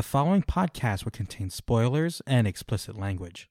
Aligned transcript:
The 0.00 0.04
following 0.04 0.40
podcast 0.40 1.04
will 1.04 1.10
contain 1.10 1.50
spoilers 1.50 2.22
and 2.26 2.46
explicit 2.46 2.98
language. 2.98 3.50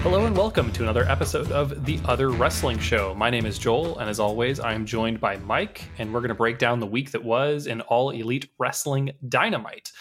Hello 0.00 0.24
and 0.24 0.34
welcome 0.34 0.72
to 0.72 0.82
another 0.82 1.04
episode 1.04 1.52
of 1.52 1.84
The 1.84 2.00
Other 2.06 2.30
Wrestling 2.30 2.78
Show. 2.78 3.14
My 3.14 3.28
name 3.28 3.44
is 3.44 3.58
Joel, 3.58 3.98
and 3.98 4.08
as 4.08 4.18
always, 4.18 4.60
I 4.60 4.72
am 4.72 4.86
joined 4.86 5.20
by 5.20 5.36
Mike, 5.36 5.86
and 5.98 6.14
we're 6.14 6.20
going 6.20 6.30
to 6.30 6.34
break 6.34 6.56
down 6.58 6.80
the 6.80 6.86
week 6.86 7.10
that 7.10 7.22
was 7.22 7.66
in 7.66 7.82
All 7.82 8.08
Elite 8.08 8.48
Wrestling 8.58 9.10
Dynamite. 9.28 9.92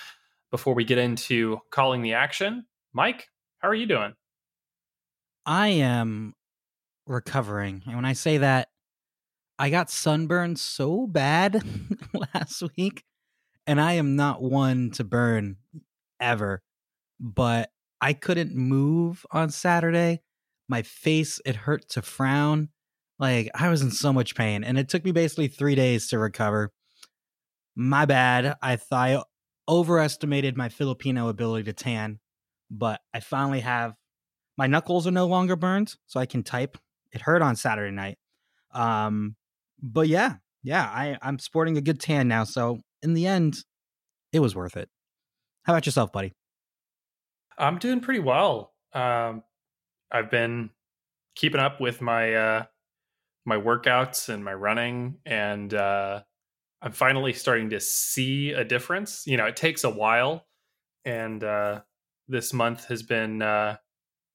Before 0.51 0.73
we 0.73 0.85
get 0.85 0.99
into 0.99 1.59
calling 1.69 2.01
the 2.01 2.13
action, 2.13 2.65
Mike, 2.93 3.27
how 3.57 3.67
are 3.67 3.75
you 3.75 3.87
doing? 3.87 4.13
I 5.45 5.67
am 5.67 6.33
recovering. 7.07 7.83
And 7.85 7.95
when 7.95 8.05
I 8.05 8.13
say 8.13 8.37
that, 8.39 8.69
I 9.57 9.69
got 9.69 9.89
sunburned 9.89 10.59
so 10.59 11.07
bad 11.07 11.63
last 12.33 12.63
week, 12.75 13.05
and 13.65 13.79
I 13.79 13.93
am 13.93 14.15
not 14.15 14.41
one 14.41 14.91
to 14.91 15.03
burn 15.03 15.57
ever, 16.19 16.61
but 17.19 17.71
I 18.01 18.13
couldn't 18.13 18.55
move 18.55 19.25
on 19.31 19.49
Saturday. 19.49 20.21
My 20.67 20.81
face, 20.81 21.39
it 21.45 21.55
hurt 21.55 21.87
to 21.89 22.01
frown. 22.01 22.69
Like 23.17 23.49
I 23.55 23.69
was 23.69 23.81
in 23.81 23.91
so 23.91 24.11
much 24.11 24.35
pain, 24.35 24.63
and 24.63 24.77
it 24.77 24.89
took 24.89 25.05
me 25.05 25.11
basically 25.11 25.47
three 25.47 25.75
days 25.75 26.07
to 26.09 26.19
recover. 26.19 26.73
My 27.77 28.05
bad. 28.05 28.57
I 28.61 28.75
thought 28.75 29.09
I 29.09 29.23
overestimated 29.69 30.57
my 30.57 30.67
Filipino 30.67 31.29
ability 31.29 31.63
to 31.65 31.73
tan, 31.73 32.19
but 32.69 32.99
I 33.13 33.21
finally 33.21 33.61
have 33.61 33.95
my 34.57 34.67
knuckles 34.67 35.07
are 35.07 35.11
no 35.11 35.27
longer 35.27 35.55
burned, 35.55 35.95
so 36.07 36.19
I 36.19 36.25
can 36.25 36.43
type. 36.43 36.77
It 37.15 37.21
hurt 37.21 37.41
on 37.41 37.55
Saturday 37.55 37.95
night. 37.95 38.17
Um, 38.73 39.37
but 39.81 40.07
yeah, 40.07 40.35
yeah, 40.63 40.83
I, 40.83 41.17
I'm 41.21 41.39
sporting 41.39 41.77
a 41.77 41.81
good 41.81 41.99
tan 41.99 42.27
now. 42.27 42.43
So 42.43 42.81
in 43.01 43.13
the 43.13 43.25
end, 43.25 43.55
it 44.33 44.41
was 44.41 44.53
worth 44.53 44.75
it. 44.75 44.89
How 45.63 45.73
about 45.73 45.85
yourself, 45.85 46.11
buddy? 46.11 46.33
I'm 47.57 47.79
doing 47.79 48.01
pretty 48.01 48.19
well. 48.19 48.73
Um, 48.93 49.43
I've 50.11 50.29
been 50.29 50.71
keeping 51.35 51.61
up 51.61 51.79
with 51.79 52.01
my 52.01 52.33
uh, 52.33 52.63
my 53.45 53.55
workouts 53.55 54.27
and 54.27 54.43
my 54.43 54.53
running, 54.53 55.19
and 55.25 55.73
uh, 55.73 56.21
I'm 56.81 56.91
finally 56.91 57.31
starting 57.31 57.69
to 57.69 57.79
see 57.79 58.51
a 58.51 58.65
difference. 58.65 59.23
You 59.25 59.37
know, 59.37 59.45
it 59.45 59.55
takes 59.55 59.83
a 59.85 59.89
while, 59.89 60.45
and 61.05 61.43
uh, 61.43 61.81
this 62.27 62.51
month 62.53 62.85
has 62.85 63.03
been 63.03 63.41
uh, 63.41 63.77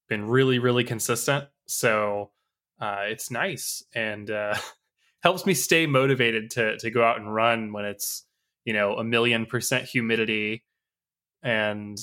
been 0.09 0.27
really, 0.27 0.59
really 0.59 0.85
consistent. 0.85 1.45
So 1.67 2.31
uh, 2.81 3.03
it's 3.03 3.31
nice 3.31 3.83
and 3.95 4.31
uh, 4.31 4.57
helps 5.23 5.47
me 5.47 5.55
stay 5.55 5.87
motivated 5.87 6.51
to 6.51 6.79
to 6.79 6.91
go 6.91 7.03
out 7.03 7.19
and 7.19 7.33
run 7.33 7.73
when 7.73 7.85
it's 7.85 8.25
you 8.65 8.73
know 8.73 8.95
a 8.95 9.05
million 9.05 9.47
percent 9.47 9.85
humidity 9.85 10.65
and 11.43 11.99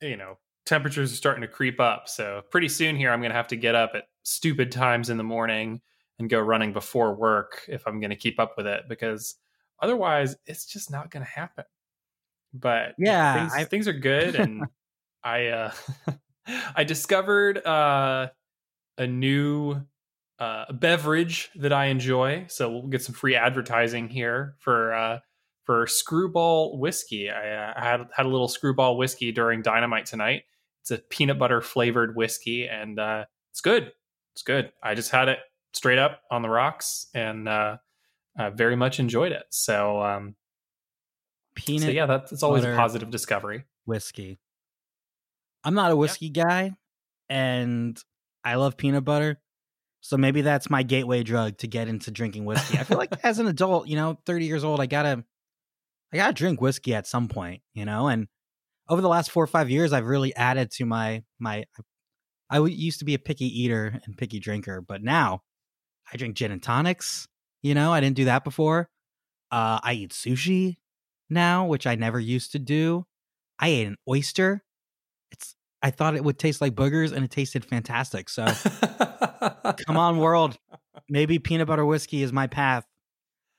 you 0.00 0.16
know 0.16 0.38
temperatures 0.68 1.12
are 1.12 1.16
starting 1.16 1.42
to 1.42 1.48
creep 1.48 1.80
up. 1.80 2.08
So 2.08 2.42
pretty 2.50 2.68
soon 2.68 2.94
here, 2.94 3.10
I'm 3.10 3.20
going 3.20 3.30
to 3.30 3.36
have 3.36 3.48
to 3.48 3.56
get 3.56 3.74
up 3.74 3.92
at 3.94 4.04
stupid 4.22 4.70
times 4.70 5.08
in 5.08 5.16
the 5.16 5.24
morning 5.24 5.80
and 6.18 6.28
go 6.28 6.38
running 6.38 6.72
before 6.72 7.14
work 7.14 7.62
if 7.68 7.86
I'm 7.86 8.00
going 8.00 8.10
to 8.10 8.16
keep 8.16 8.38
up 8.38 8.54
with 8.56 8.66
it 8.66 8.82
because 8.88 9.36
otherwise 9.80 10.36
it's 10.46 10.66
just 10.66 10.90
not 10.90 11.10
going 11.10 11.24
to 11.24 11.30
happen. 11.30 11.64
But 12.52 12.94
yeah, 12.98 13.48
things, 13.48 13.52
I... 13.54 13.64
things 13.64 13.88
are 13.88 13.92
good, 13.94 14.34
and 14.34 14.64
I 15.24 15.46
uh, 15.46 15.72
I 16.76 16.84
discovered 16.84 17.64
uh, 17.66 18.28
a 18.96 19.06
new 19.06 19.80
uh, 20.38 20.66
a 20.68 20.72
beverage 20.72 21.50
that 21.56 21.72
I 21.72 21.86
enjoy. 21.86 22.46
So 22.48 22.70
we'll 22.70 22.82
get 22.86 23.02
some 23.02 23.14
free 23.14 23.34
advertising 23.34 24.08
here 24.08 24.54
for 24.58 24.94
uh, 24.94 25.18
for 25.64 25.86
Screwball 25.86 26.78
whiskey. 26.78 27.30
I 27.30 27.70
uh, 27.70 27.80
had 27.80 28.06
had 28.14 28.26
a 28.26 28.28
little 28.28 28.48
Screwball 28.48 28.96
whiskey 28.96 29.32
during 29.32 29.62
Dynamite 29.62 30.06
tonight. 30.06 30.44
It's 30.82 30.90
a 30.90 30.98
peanut 30.98 31.38
butter 31.38 31.60
flavored 31.60 32.16
whiskey, 32.16 32.68
and 32.68 32.98
uh, 32.98 33.24
it's 33.50 33.60
good. 33.60 33.92
It's 34.34 34.42
good. 34.42 34.72
I 34.82 34.94
just 34.94 35.10
had 35.10 35.28
it 35.28 35.38
straight 35.72 35.98
up 35.98 36.22
on 36.30 36.42
the 36.42 36.48
rocks, 36.48 37.08
and 37.14 37.48
uh, 37.48 37.78
very 38.54 38.76
much 38.76 39.00
enjoyed 39.00 39.32
it. 39.32 39.44
So, 39.50 40.00
um, 40.00 40.36
peanut. 41.54 41.82
So 41.82 41.90
yeah, 41.90 42.06
that's 42.06 42.42
always 42.42 42.64
a 42.64 42.74
positive 42.76 43.10
discovery. 43.10 43.64
Whiskey. 43.84 44.38
I'm 45.64 45.74
not 45.74 45.90
a 45.90 45.96
whiskey 45.96 46.30
yep. 46.32 46.46
guy, 46.46 46.72
and 47.28 48.00
I 48.44 48.54
love 48.54 48.76
peanut 48.76 49.04
butter. 49.04 49.40
So 50.00 50.16
maybe 50.16 50.42
that's 50.42 50.70
my 50.70 50.82
gateway 50.82 51.22
drug 51.22 51.58
to 51.58 51.66
get 51.66 51.88
into 51.88 52.10
drinking 52.10 52.44
whiskey. 52.44 52.78
I 52.78 52.84
feel 52.84 52.98
like 52.98 53.12
as 53.24 53.38
an 53.38 53.46
adult, 53.46 53.88
you 53.88 53.96
know, 53.96 54.18
30 54.26 54.46
years 54.46 54.64
old, 54.64 54.80
I 54.80 54.86
gotta, 54.86 55.24
I 56.12 56.16
gotta 56.16 56.32
drink 56.32 56.60
whiskey 56.60 56.94
at 56.94 57.06
some 57.06 57.28
point, 57.28 57.62
you 57.74 57.84
know. 57.84 58.08
And 58.08 58.28
over 58.88 59.02
the 59.02 59.08
last 59.08 59.30
four 59.30 59.44
or 59.44 59.48
five 59.48 59.70
years, 59.70 59.92
I've 59.92 60.06
really 60.06 60.34
added 60.34 60.70
to 60.72 60.86
my 60.86 61.22
my. 61.38 61.64
I 62.50 62.60
used 62.64 63.00
to 63.00 63.04
be 63.04 63.12
a 63.14 63.18
picky 63.18 63.44
eater 63.44 64.00
and 64.04 64.16
picky 64.16 64.40
drinker, 64.40 64.80
but 64.80 65.02
now 65.02 65.42
I 66.10 66.16
drink 66.16 66.36
gin 66.36 66.50
and 66.50 66.62
tonics. 66.62 67.28
You 67.62 67.74
know, 67.74 67.92
I 67.92 68.00
didn't 68.00 68.16
do 68.16 68.24
that 68.26 68.44
before. 68.44 68.88
Uh, 69.50 69.80
I 69.82 69.94
eat 69.94 70.12
sushi 70.12 70.76
now, 71.28 71.66
which 71.66 71.86
I 71.86 71.94
never 71.94 72.18
used 72.18 72.52
to 72.52 72.58
do. 72.58 73.04
I 73.58 73.68
ate 73.68 73.86
an 73.86 73.96
oyster. 74.08 74.62
It's 75.30 75.56
I 75.82 75.90
thought 75.90 76.16
it 76.16 76.24
would 76.24 76.38
taste 76.38 76.60
like 76.60 76.74
boogers, 76.74 77.12
and 77.12 77.24
it 77.24 77.30
tasted 77.30 77.64
fantastic. 77.64 78.28
So, 78.28 78.46
come 79.86 79.96
on, 79.96 80.18
world. 80.18 80.58
Maybe 81.08 81.38
peanut 81.38 81.68
butter 81.68 81.86
whiskey 81.86 82.22
is 82.22 82.32
my 82.32 82.46
path 82.46 82.84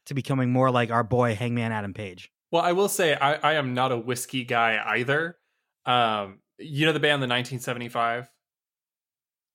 to 0.07 0.13
becoming 0.13 0.52
more 0.52 0.69
like 0.72 0.91
our 0.91 1.03
boy 1.03 1.35
Hangman 1.35 1.72
Adam 1.72 1.94
Page. 1.94 2.31
Well, 2.52 2.62
I 2.62 2.74
will 2.74 2.90
say 2.90 3.16
I, 3.16 3.35
I 3.35 3.53
am 3.53 3.74
not 3.74 3.91
a 3.91 3.97
whiskey 3.97 4.44
guy 4.44 4.81
either. 4.85 5.38
Um, 5.85 6.40
you 6.57 6.85
know 6.85 6.91
the 6.91 7.00
band 7.00 7.22
the 7.22 7.28
1975? 7.28 8.30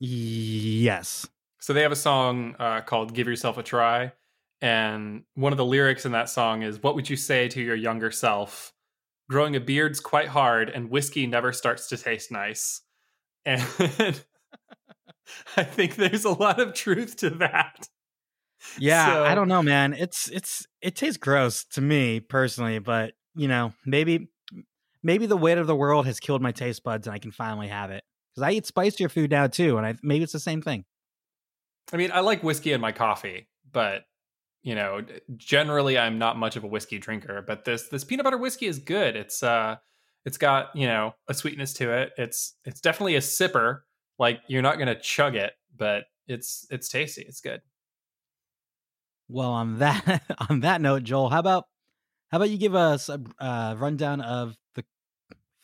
Yes. 0.01 1.27
So 1.61 1.73
they 1.73 1.83
have 1.83 1.93
a 1.93 1.97
song 1.97 2.57
uh, 2.59 2.83
called 2.83 3.15
"Give 3.15 3.27
Yourself 3.27 3.59
a 3.59 3.63
Try," 3.63 4.13
and 4.61 5.25
one 5.35 5.53
of 5.53 5.57
the 5.57 5.65
lyrics 5.65 6.05
in 6.05 6.13
that 6.13 6.29
song 6.29 6.63
is, 6.63 6.83
"What 6.83 6.95
would 6.95 7.09
you 7.09 7.17
say 7.17 7.49
to 7.49 7.61
your 7.61 7.75
younger 7.75 8.11
self? 8.11 8.74
Growing 9.29 9.57
a 9.57 9.61
beard's 9.61 10.01
quite 10.01 10.29
hard, 10.29 10.69
and 10.69 10.91
whiskey 10.91 11.27
never 11.27 11.53
starts 11.53 11.89
to 11.89 11.97
taste 11.97 12.31
nice." 12.31 12.83
And 13.47 13.61
I 15.57 15.65
think 15.65 15.97
there's 15.97 16.25
a 16.25 16.31
lot 16.31 16.61
of 16.61 16.75
truth 16.75 17.17
to 17.17 17.31
that. 17.31 17.89
Yeah, 18.79 19.07
so, 19.07 19.25
I 19.25 19.34
don't 19.34 19.49
know, 19.49 19.63
man. 19.63 19.93
It's 19.93 20.29
it's 20.31 20.67
it 20.81 20.97
tastes 20.97 21.17
gross 21.17 21.65
to 21.73 21.81
me 21.81 22.21
personally, 22.21 22.79
but 22.79 23.13
you 23.34 23.49
know, 23.49 23.73
maybe 23.84 24.29
maybe 25.03 25.27
the 25.27 25.37
weight 25.37 25.59
of 25.59 25.67
the 25.67 25.77
world 25.77 26.07
has 26.07 26.19
killed 26.21 26.43
my 26.43 26.53
taste 26.53 26.83
buds, 26.83 27.07
and 27.07 27.15
I 27.15 27.19
can 27.19 27.31
finally 27.31 27.69
have 27.69 27.91
it 27.91 28.03
because 28.34 28.47
I 28.47 28.53
eat 28.53 28.67
spicier 28.67 29.09
food 29.09 29.31
now 29.31 29.47
too, 29.47 29.77
and 29.77 29.87
I 29.87 29.95
maybe 30.03 30.25
it's 30.25 30.33
the 30.33 30.41
same 30.41 30.63
thing. 30.63 30.84
I 31.93 31.97
mean, 31.97 32.11
I 32.13 32.21
like 32.21 32.43
whiskey 32.43 32.73
in 32.73 32.81
my 32.81 32.93
coffee, 32.93 33.49
but 33.71 34.05
you 34.65 34.75
know, 34.75 35.03
generally 35.37 35.99
I'm 35.99 36.19
not 36.19 36.39
much 36.39 36.57
of 36.57 36.65
a 36.65 36.67
whiskey 36.67 36.99
drinker. 36.99 37.45
But 37.47 37.65
this 37.65 37.89
this 37.89 38.03
peanut 38.03 38.25
butter 38.25 38.39
whiskey 38.39 38.67
is 38.67 38.79
good. 38.79 39.15
It's 39.15 39.43
uh, 39.43 39.77
it's 40.25 40.39
got 40.39 40.75
you 40.75 40.87
know 40.87 41.15
a 41.29 41.35
sweetness 41.35 41.75
to 41.75 41.93
it. 41.93 42.13
It's 42.17 42.55
it's 42.65 42.81
definitely 42.81 43.17
a 43.17 43.21
sipper. 43.21 43.81
Like 44.19 44.41
you're 44.49 44.63
not 44.63 44.79
gonna 44.79 44.99
chug 44.99 45.37
it, 45.37 45.53
but 45.77 46.05
it's 46.27 46.67
it's 46.71 46.89
tasty. 46.89 47.23
It's 47.23 47.43
good. 47.43 47.61
Well, 49.29 49.51
on 49.51 49.79
that 49.81 50.23
on 50.49 50.61
that 50.61 50.81
note, 50.81 51.05
Joel, 51.05 51.29
how 51.29 51.41
about 51.41 51.65
how 52.31 52.39
about 52.39 52.49
you 52.49 52.57
give 52.57 52.75
us 52.75 53.11
a 53.11 53.21
uh, 53.39 53.75
rundown 53.79 54.23
of 54.23 54.57
the 54.77 54.85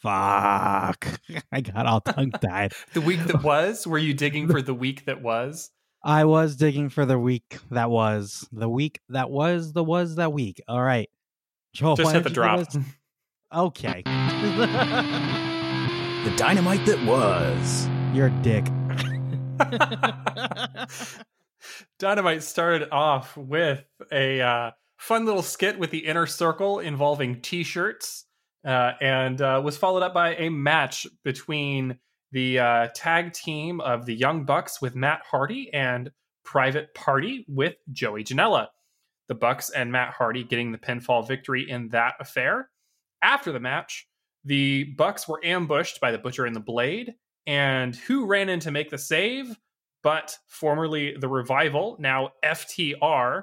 fuck? 0.03 1.21
I 1.53 1.63
got 1.63 1.87
all 1.87 2.03
tongue 2.03 2.33
tied. 2.33 2.75
the 2.93 3.01
week 3.01 3.25
that 3.25 3.43
was. 3.43 3.87
Were 3.87 3.99
you 3.99 4.13
digging 4.13 4.47
for 4.47 4.61
the 4.61 4.75
week 4.75 5.07
that 5.07 5.23
was? 5.23 5.71
I 6.03 6.25
was 6.25 6.57
digging 6.57 6.89
for 6.89 7.05
the 7.05 7.19
week 7.19 7.59
that 7.71 7.91
was 7.91 8.49
the 8.53 8.69
week 8.69 9.01
that 9.11 9.31
was 9.31 9.73
the 9.73 9.85
was 9.85 10.17
that 10.17 10.33
week. 10.33 10.61
All 10.67 10.83
right, 10.83 11.11
Joel, 11.75 11.97
just 11.97 12.13
hit 12.13 12.25
the 12.25 12.31
drop. 12.31 12.61
Us... 12.61 12.79
Okay. 13.53 14.03
the 14.07 14.13
dynamite 16.37 16.87
that 16.87 17.05
was. 17.05 17.89
Your 18.15 18.31
dick. 18.43 18.67
Dynamite 21.99 22.43
started 22.43 22.89
off 22.91 23.37
with 23.37 23.85
a 24.11 24.41
uh, 24.41 24.71
fun 24.97 25.27
little 25.27 25.43
skit 25.43 25.79
with 25.79 25.91
the 25.91 26.07
inner 26.07 26.27
circle 26.27 26.79
involving 26.79 27.41
t-shirts, 27.41 28.25
uh, 28.65 28.93
and 29.01 29.41
uh, 29.41 29.61
was 29.63 29.77
followed 29.77 30.03
up 30.03 30.15
by 30.15 30.35
a 30.37 30.49
match 30.49 31.07
between 31.25 31.99
the 32.33 32.59
uh, 32.59 32.89
tag 32.95 33.33
team 33.33 33.81
of 33.81 34.07
the 34.07 34.15
Young 34.15 34.45
Bucks 34.45 34.81
with 34.81 34.95
Matt 34.95 35.23
Hardy 35.29 35.73
and 35.73 36.11
Private 36.45 36.95
Party 36.95 37.45
with 37.49 37.77
Joey 37.93 38.25
Janela. 38.25 38.69
The 39.29 39.35
Bucks 39.35 39.71
and 39.71 39.93
Matt 39.93 40.13
Hardy 40.13 40.45
getting 40.45 40.73
the 40.73 40.79
pinfall 40.79 41.27
victory 41.27 41.71
in 41.71 41.89
that 41.89 42.15
affair. 42.21 42.71
After 43.23 43.53
the 43.53 43.61
match, 43.61 44.09
the 44.45 44.85
Bucks 44.97 45.29
were 45.29 45.41
ambushed 45.45 46.01
by 46.01 46.11
the 46.11 46.19
Butcher 46.19 46.47
and 46.47 46.57
the 46.57 46.61
Blade, 46.61 47.15
and 47.47 47.95
who 47.95 48.27
ran 48.27 48.49
in 48.49 48.61
to 48.61 48.71
make 48.71 48.91
the 48.91 48.99
save? 48.99 49.57
but 50.03 50.37
formerly 50.47 51.17
the 51.17 51.29
Revival, 51.29 51.97
now 51.99 52.31
FTR. 52.45 53.43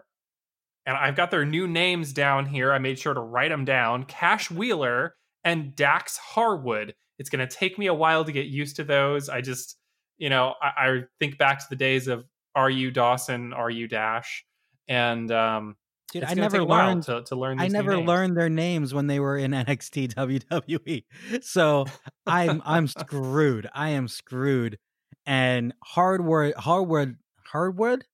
And 0.86 0.98
I've 0.98 1.16
got 1.16 1.32
their 1.32 1.46
new 1.46 1.68
names 1.68 2.14
down 2.14 2.46
here. 2.46 2.72
I 2.72 2.80
made 2.80 2.98
sure 2.98 3.14
to 3.14 3.20
write 3.20 3.50
them 3.50 3.66
down 3.66 4.06
Cash 4.06 4.50
Wheeler 4.50 5.16
and 5.48 5.76
Dax 5.76 6.18
Harwood. 6.18 6.94
It's 7.20 7.30
going 7.30 7.48
to 7.48 7.54
take 7.56 7.78
me 7.80 7.88
a 7.88 7.94
while 7.94 8.24
to 8.26 8.32
get 8.32 8.46
used 8.48 8.76
to 8.78 8.84
those. 8.84 9.30
I 9.30 9.42
just, 9.42 9.78
you 10.18 10.30
know, 10.30 10.54
I, 10.62 10.68
I 10.88 11.02
think 11.20 11.38
back 11.38 11.60
to 11.60 11.66
the 11.70 11.76
days 11.76 12.08
of 12.08 12.26
Are 12.56 12.70
You 12.70 12.92
Dawson, 12.92 13.54
Are 13.54 13.70
You 13.70 13.88
Dash? 13.88 14.46
And, 14.88 15.32
um, 15.32 15.76
Dude, 16.14 16.24
it's 16.24 16.32
I 16.32 16.36
never 16.36 16.58
take 16.58 16.62
a 16.62 16.66
while 16.66 16.88
learned. 16.90 17.04
to, 17.04 17.24
to 17.24 17.36
learn. 17.36 17.60
I 17.60 17.68
never 17.68 17.98
learned 17.98 18.38
their 18.38 18.50
names 18.50 18.94
when 18.94 19.08
they 19.08 19.20
were 19.20 19.38
in 19.38 19.52
NXT 19.66 20.14
WWE. 20.14 21.04
So 21.44 21.86
I'm 22.26 22.62
I'm 22.66 22.88
screwed. 22.88 23.68
I 23.74 23.90
am 23.90 24.08
screwed. 24.08 24.78
And 25.26 25.74
hardwood, 25.84 26.54
hardwood, 26.56 27.18
hardwood, 27.46 28.06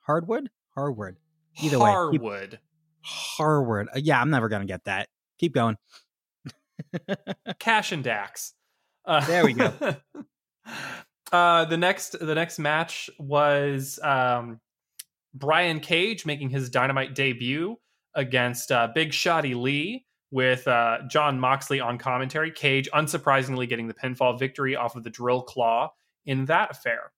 hardwood, 0.00 0.48
hardwood. 0.74 1.16
Either 1.62 1.78
way, 1.78 1.84
keep- 2.12 2.22
Harwood. 2.22 2.58
Harwood. 3.02 3.88
Uh, 3.94 3.98
Yeah, 4.02 4.18
I'm 4.20 4.30
never 4.30 4.48
gonna 4.48 4.64
get 4.64 4.84
that. 4.84 5.08
Keep 5.38 5.52
going. 5.54 5.76
Cash 7.58 7.92
and 7.92 8.04
Dax. 8.04 8.54
Uh, 9.04 9.24
There 9.26 9.44
we 9.44 9.52
go. 9.52 9.72
uh, 11.32 11.64
the 11.64 11.76
next 11.76 12.18
the 12.18 12.34
next 12.34 12.58
match 12.58 13.10
was 13.18 13.98
um, 14.02 14.60
Brian 15.34 15.80
Cage 15.80 16.26
making 16.26 16.50
his 16.50 16.70
Dynamite 16.70 17.14
debut 17.14 17.76
against 18.14 18.70
uh, 18.70 18.88
Big 18.94 19.10
Shotty 19.10 19.60
Lee 19.60 20.04
with 20.30 20.66
uh, 20.66 20.98
John 21.08 21.38
Moxley 21.38 21.80
on 21.80 21.98
commentary. 21.98 22.50
Cage, 22.50 22.88
unsurprisingly, 22.92 23.68
getting 23.68 23.88
the 23.88 23.94
pinfall 23.94 24.38
victory 24.38 24.76
off 24.76 24.96
of 24.96 25.04
the 25.04 25.10
Drill 25.10 25.42
Claw 25.42 25.92
in 26.26 26.44
that 26.46 26.70
affair. 26.70 27.12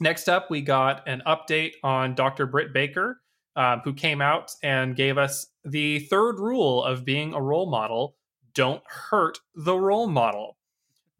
Next 0.00 0.28
up, 0.28 0.50
we 0.50 0.60
got 0.60 1.06
an 1.08 1.22
update 1.26 1.74
on 1.84 2.14
Dr. 2.14 2.46
Britt 2.46 2.72
Baker, 2.72 3.20
uh, 3.54 3.78
who 3.84 3.94
came 3.94 4.20
out 4.20 4.52
and 4.62 4.96
gave 4.96 5.18
us 5.18 5.46
the 5.64 6.00
third 6.00 6.40
rule 6.40 6.82
of 6.82 7.04
being 7.04 7.32
a 7.34 7.40
role 7.40 7.70
model 7.70 8.16
don't 8.54 8.82
hurt 8.86 9.38
the 9.54 9.76
role 9.76 10.06
model. 10.06 10.56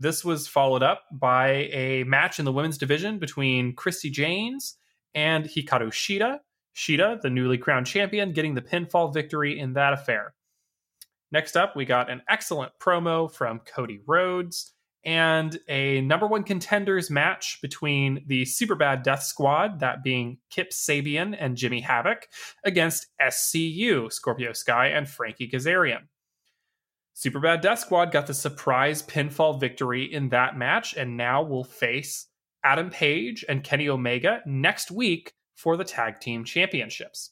This 0.00 0.24
was 0.24 0.48
followed 0.48 0.82
up 0.82 1.04
by 1.12 1.68
a 1.72 2.04
match 2.04 2.38
in 2.38 2.44
the 2.44 2.52
women's 2.52 2.78
division 2.78 3.18
between 3.18 3.74
Christi 3.74 4.10
Jaynes 4.10 4.76
and 5.14 5.44
Hikaru 5.44 5.88
Shida. 5.88 6.38
Shida, 6.74 7.20
the 7.20 7.30
newly 7.30 7.56
crowned 7.56 7.86
champion, 7.86 8.32
getting 8.32 8.54
the 8.54 8.62
pinfall 8.62 9.14
victory 9.14 9.58
in 9.58 9.74
that 9.74 9.92
affair. 9.92 10.34
Next 11.30 11.56
up, 11.56 11.76
we 11.76 11.84
got 11.84 12.10
an 12.10 12.22
excellent 12.28 12.72
promo 12.80 13.32
from 13.32 13.60
Cody 13.60 14.00
Rhodes 14.06 14.72
and 15.04 15.58
a 15.68 16.00
number 16.00 16.26
one 16.26 16.42
contenders 16.42 17.10
match 17.10 17.58
between 17.60 18.24
the 18.26 18.44
Super 18.44 18.74
Bad 18.74 19.02
Death 19.02 19.22
Squad, 19.22 19.80
that 19.80 20.02
being 20.02 20.38
Kip 20.50 20.70
Sabian 20.70 21.36
and 21.38 21.56
Jimmy 21.56 21.80
Havoc, 21.80 22.26
against 22.64 23.06
SCU, 23.20 24.10
Scorpio 24.12 24.52
Sky 24.52 24.88
and 24.88 25.08
Frankie 25.08 25.48
Kazarian. 25.48 26.04
Superbad 27.14 27.60
Death 27.60 27.78
Squad 27.78 28.10
got 28.10 28.26
the 28.26 28.34
surprise 28.34 29.02
pinfall 29.02 29.60
victory 29.60 30.12
in 30.12 30.30
that 30.30 30.58
match 30.58 30.94
and 30.94 31.16
now 31.16 31.42
will 31.42 31.64
face 31.64 32.26
Adam 32.64 32.90
Page 32.90 33.44
and 33.48 33.62
Kenny 33.62 33.88
Omega 33.88 34.40
next 34.46 34.90
week 34.90 35.32
for 35.54 35.76
the 35.76 35.84
Tag 35.84 36.18
Team 36.18 36.44
Championships. 36.44 37.30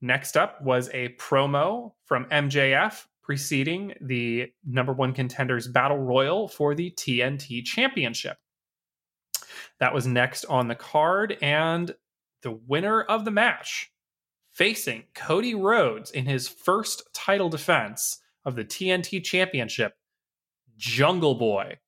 Next 0.00 0.36
up 0.36 0.62
was 0.62 0.90
a 0.92 1.08
promo 1.18 1.92
from 2.04 2.26
MJF 2.26 3.06
preceding 3.22 3.94
the 4.00 4.52
number 4.64 4.92
one 4.92 5.12
contenders 5.12 5.66
battle 5.66 5.98
royal 5.98 6.46
for 6.46 6.74
the 6.74 6.90
TNT 6.90 7.64
Championship. 7.64 8.36
That 9.80 9.94
was 9.94 10.06
next 10.06 10.44
on 10.44 10.68
the 10.68 10.74
card, 10.74 11.36
and 11.40 11.94
the 12.42 12.52
winner 12.52 13.00
of 13.00 13.24
the 13.24 13.30
match 13.30 13.90
facing 14.52 15.04
Cody 15.14 15.54
Rhodes 15.54 16.10
in 16.10 16.26
his 16.26 16.46
first 16.46 17.02
title 17.12 17.48
defense 17.48 18.20
of 18.44 18.56
the 18.56 18.64
TNT 18.64 19.22
Championship, 19.22 19.94
Jungle 20.76 21.34
Boy. 21.34 21.78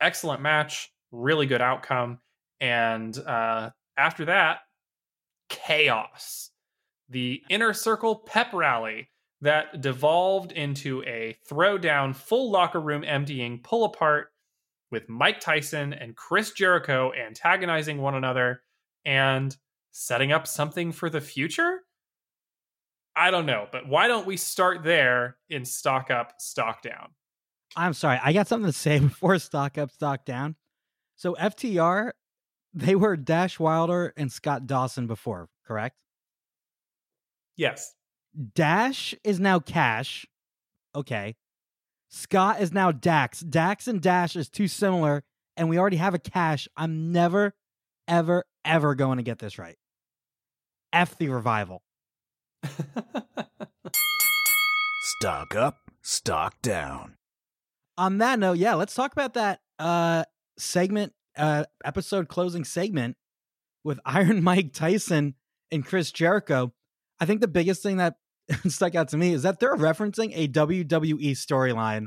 Excellent 0.00 0.40
match, 0.40 0.92
really 1.10 1.46
good 1.46 1.62
outcome. 1.62 2.18
And 2.60 3.16
uh, 3.18 3.70
after 3.96 4.24
that, 4.26 4.60
chaos. 5.48 6.50
The 7.08 7.42
inner 7.48 7.72
circle 7.72 8.16
pep 8.16 8.52
rally 8.52 9.08
that 9.40 9.80
devolved 9.80 10.52
into 10.52 11.02
a 11.04 11.36
throwdown, 11.48 12.14
full 12.14 12.50
locker 12.50 12.80
room 12.80 13.04
emptying 13.04 13.60
pull 13.62 13.84
apart 13.84 14.28
with 14.90 15.08
Mike 15.08 15.40
Tyson 15.40 15.92
and 15.92 16.16
Chris 16.16 16.52
Jericho 16.52 17.12
antagonizing 17.12 17.98
one 17.98 18.14
another 18.14 18.62
and 19.04 19.56
setting 19.92 20.32
up 20.32 20.46
something 20.46 20.92
for 20.92 21.08
the 21.10 21.20
future? 21.20 21.82
I 23.18 23.32
don't 23.32 23.46
know, 23.46 23.66
but 23.72 23.88
why 23.88 24.06
don't 24.06 24.28
we 24.28 24.36
start 24.36 24.84
there 24.84 25.38
in 25.50 25.64
stock 25.64 26.08
up, 26.08 26.34
stock 26.38 26.82
down? 26.82 27.08
I'm 27.74 27.92
sorry. 27.92 28.20
I 28.22 28.32
got 28.32 28.46
something 28.46 28.70
to 28.70 28.78
say 28.78 28.98
before 29.00 29.38
stock 29.40 29.76
up, 29.76 29.90
stock 29.90 30.24
down. 30.24 30.54
So 31.16 31.34
FTR, 31.34 32.12
they 32.72 32.94
were 32.94 33.16
Dash 33.16 33.58
Wilder 33.58 34.14
and 34.16 34.30
Scott 34.30 34.68
Dawson 34.68 35.08
before, 35.08 35.48
correct? 35.66 35.96
Yes. 37.56 37.92
Dash 38.54 39.16
is 39.24 39.40
now 39.40 39.58
Cash. 39.58 40.24
Okay. 40.94 41.34
Scott 42.08 42.60
is 42.60 42.72
now 42.72 42.92
Dax. 42.92 43.40
Dax 43.40 43.88
and 43.88 44.00
Dash 44.00 44.36
is 44.36 44.48
too 44.48 44.68
similar, 44.68 45.24
and 45.56 45.68
we 45.68 45.76
already 45.76 45.96
have 45.96 46.14
a 46.14 46.20
Cash. 46.20 46.68
I'm 46.76 47.10
never, 47.10 47.56
ever, 48.06 48.44
ever 48.64 48.94
going 48.94 49.16
to 49.16 49.24
get 49.24 49.40
this 49.40 49.58
right. 49.58 49.76
F 50.92 51.18
the 51.18 51.30
revival. 51.30 51.82
Stock 55.20 55.54
up, 55.56 55.90
stock 56.02 56.60
down. 56.62 57.16
On 57.96 58.18
that 58.18 58.38
note, 58.38 58.58
yeah, 58.58 58.74
let's 58.74 58.94
talk 58.94 59.12
about 59.12 59.34
that 59.34 59.60
uh 59.78 60.24
segment, 60.58 61.12
uh 61.36 61.64
episode 61.84 62.28
closing 62.28 62.64
segment 62.64 63.16
with 63.82 63.98
Iron 64.06 64.42
Mike 64.42 64.72
Tyson 64.72 65.34
and 65.72 65.84
Chris 65.84 66.12
Jericho. 66.12 66.72
I 67.20 67.26
think 67.26 67.40
the 67.40 67.48
biggest 67.48 67.82
thing 67.82 67.96
that 67.96 68.14
stuck 68.68 68.94
out 68.94 69.08
to 69.08 69.16
me 69.16 69.32
is 69.32 69.42
that 69.42 69.58
they're 69.58 69.76
referencing 69.76 70.32
a 70.34 70.46
WWE 70.48 71.32
storyline 71.32 72.06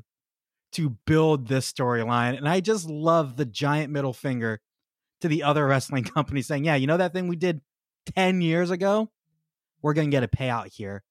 to 0.74 0.92
build 1.06 1.48
this 1.48 1.72
storyline. 1.72 2.38
And 2.38 2.48
I 2.48 2.62
just 2.62 2.90
love 2.90 3.36
the 3.36 3.46
giant 3.46 3.92
middle 3.92 4.14
finger 4.14 4.62
to 5.20 5.28
the 5.28 5.44
other 5.44 5.68
wrestling 5.68 6.04
company 6.04 6.42
saying, 6.42 6.66
Yeah, 6.66 6.76
you 6.76 6.88
know 6.88 6.98
that 6.98 7.14
thing 7.14 7.28
we 7.28 7.36
did 7.36 7.62
10 8.16 8.42
years 8.42 8.72
ago? 8.72 9.10
We're 9.82 9.94
going 9.94 10.10
to 10.10 10.16
get 10.16 10.24
a 10.24 10.28
payout 10.28 10.74
here. 10.74 11.04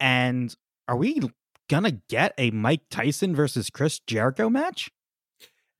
And 0.00 0.54
are 0.88 0.96
we 0.96 1.20
going 1.68 1.84
to 1.84 2.00
get 2.08 2.32
a 2.38 2.50
Mike 2.50 2.82
Tyson 2.90 3.34
versus 3.34 3.70
Chris 3.70 3.98
Jericho 4.00 4.48
match? 4.48 4.90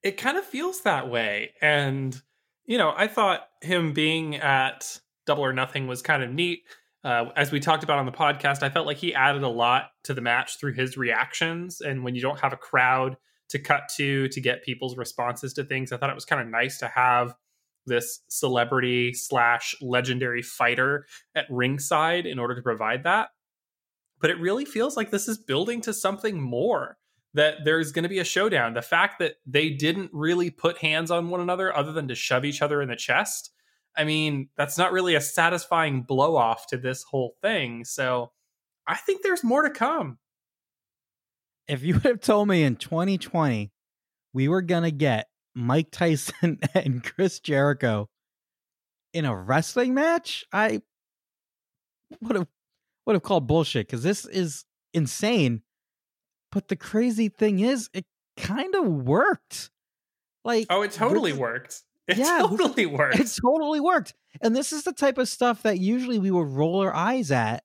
it 0.07 0.17
kind 0.17 0.39
of 0.39 0.45
feels 0.45 0.83
that 0.83 1.11
way. 1.11 1.51
And, 1.61 2.17
you 2.65 2.79
know, 2.79 2.95
I 2.97 3.09
thought 3.09 3.49
him 3.61 3.93
being 3.93 4.37
at 4.37 5.01
Double 5.27 5.45
or 5.45 5.53
Nothing 5.53 5.89
was 5.89 6.01
kind 6.01 6.23
of 6.23 6.31
neat. 6.31 6.63
Uh, 7.03 7.27
as 7.35 7.51
we 7.51 7.59
talked 7.59 7.83
about 7.83 7.99
on 7.99 8.07
the 8.07 8.13
podcast, 8.13 8.63
I 8.63 8.71
felt 8.71 8.87
like 8.87 8.99
he 8.99 9.13
added 9.13 9.43
a 9.43 9.49
lot 9.49 9.91
to 10.05 10.15
the 10.15 10.21
match 10.21 10.61
through 10.61 10.75
his 10.75 10.97
reactions. 10.97 11.81
And 11.81 12.05
when 12.05 12.15
you 12.15 12.21
don't 12.21 12.39
have 12.39 12.53
a 12.53 12.57
crowd 12.57 13.17
to 13.49 13.59
cut 13.59 13.89
to 13.97 14.29
to 14.29 14.41
get 14.41 14.63
people's 14.63 14.97
responses 14.97 15.53
to 15.55 15.65
things, 15.65 15.91
I 15.91 15.97
thought 15.97 16.11
it 16.11 16.15
was 16.15 16.25
kind 16.25 16.41
of 16.41 16.47
nice 16.47 16.79
to 16.79 16.89
have 16.89 17.35
this 17.87 18.21
celebrity 18.29 19.13
slash 19.13 19.75
legendary 19.81 20.43
fighter 20.43 21.07
at 21.35 21.47
ringside 21.51 22.27
in 22.27 22.39
order 22.39 22.55
to 22.55 22.63
provide 22.63 23.05
that. 23.05 23.29
But 24.21 24.31
it 24.31 24.41
really 24.41 24.65
feels 24.65 24.97
like 24.97 25.11
this 25.11 25.29
is 25.29 25.39
building 25.39 25.81
to 25.83 25.93
something 25.93 26.41
more 26.41 26.97
that 27.35 27.65
there's 27.65 27.93
going 27.93 28.03
to 28.05 28.09
be 28.09 28.19
a 28.19 28.25
showdown. 28.25 28.75
The 28.75 28.83
fact 28.83 29.19
that 29.19 29.35
they 29.47 29.71
didn't 29.71 30.11
really 30.13 30.51
put 30.51 30.79
hands 30.79 31.11
on 31.11 31.29
one 31.29 31.41
another 31.41 31.77
other 31.77 31.93
than 31.93 32.09
to 32.09 32.15
shove 32.15 32.45
each 32.45 32.63
other 32.63 32.81
in 32.81 32.89
the 32.89 32.97
chest, 32.97 33.51
I 33.97 34.05
mean, 34.05 34.49
that's 34.57 34.79
not 34.79 34.93
really 34.93 35.15
a 35.15 35.21
satisfying 35.21 36.03
blow 36.03 36.37
off 36.37 36.67
to 36.69 36.79
this 36.79 37.03
whole 37.03 37.37
thing. 37.43 37.85
So 37.85 38.33
I 38.87 38.97
think 38.97 39.23
there's 39.23 39.45
more 39.45 39.63
to 39.63 39.71
come. 39.71 40.19
If 41.69 41.83
you 41.83 41.95
would 41.95 42.05
have 42.05 42.21
told 42.21 42.49
me 42.49 42.63
in 42.63 42.77
2020 42.77 43.71
we 44.33 44.49
were 44.49 44.63
going 44.63 44.83
to 44.83 44.91
get 44.91 45.29
Mike 45.57 45.91
Tyson 45.91 46.61
and 46.75 47.03
Chris 47.03 47.41
Jericho 47.41 48.09
in 49.13 49.25
a 49.25 49.35
wrestling 49.35 49.95
match, 49.95 50.45
I 50.53 50.83
would 52.21 52.37
have 52.37 52.47
would 53.07 53.15
have 53.15 53.23
called 53.23 53.47
bullshit 53.47 53.87
because 53.87 54.03
this 54.03 54.25
is 54.27 54.65
insane. 54.93 55.63
But 56.53 56.69
the 56.69 56.77
crazy 56.77 57.29
thing 57.29 57.61
is, 57.61 57.89
it 57.93 58.05
kind 58.37 58.75
of 58.75 58.87
worked. 58.87 59.71
Like, 60.45 60.67
Oh, 60.71 60.83
it 60.83 60.93
totally 60.93 61.33
this- 61.33 61.41
worked. 61.41 61.83
It 62.09 62.19
Yeah, 62.19 62.39
totally 62.49 62.87
worked. 62.87 63.19
It 63.19 63.29
totally 63.45 63.81
worked. 63.81 64.15
And 64.41 64.55
this 64.55 64.73
is 64.73 64.85
the 64.85 64.93
type 64.93 65.19
of 65.19 65.29
stuff 65.29 65.63
that 65.65 65.81
usually 65.81 66.21
we 66.21 66.31
would 66.31 66.47
roll 66.47 66.81
our 66.83 66.95
eyes 66.95 67.33
at 67.33 67.65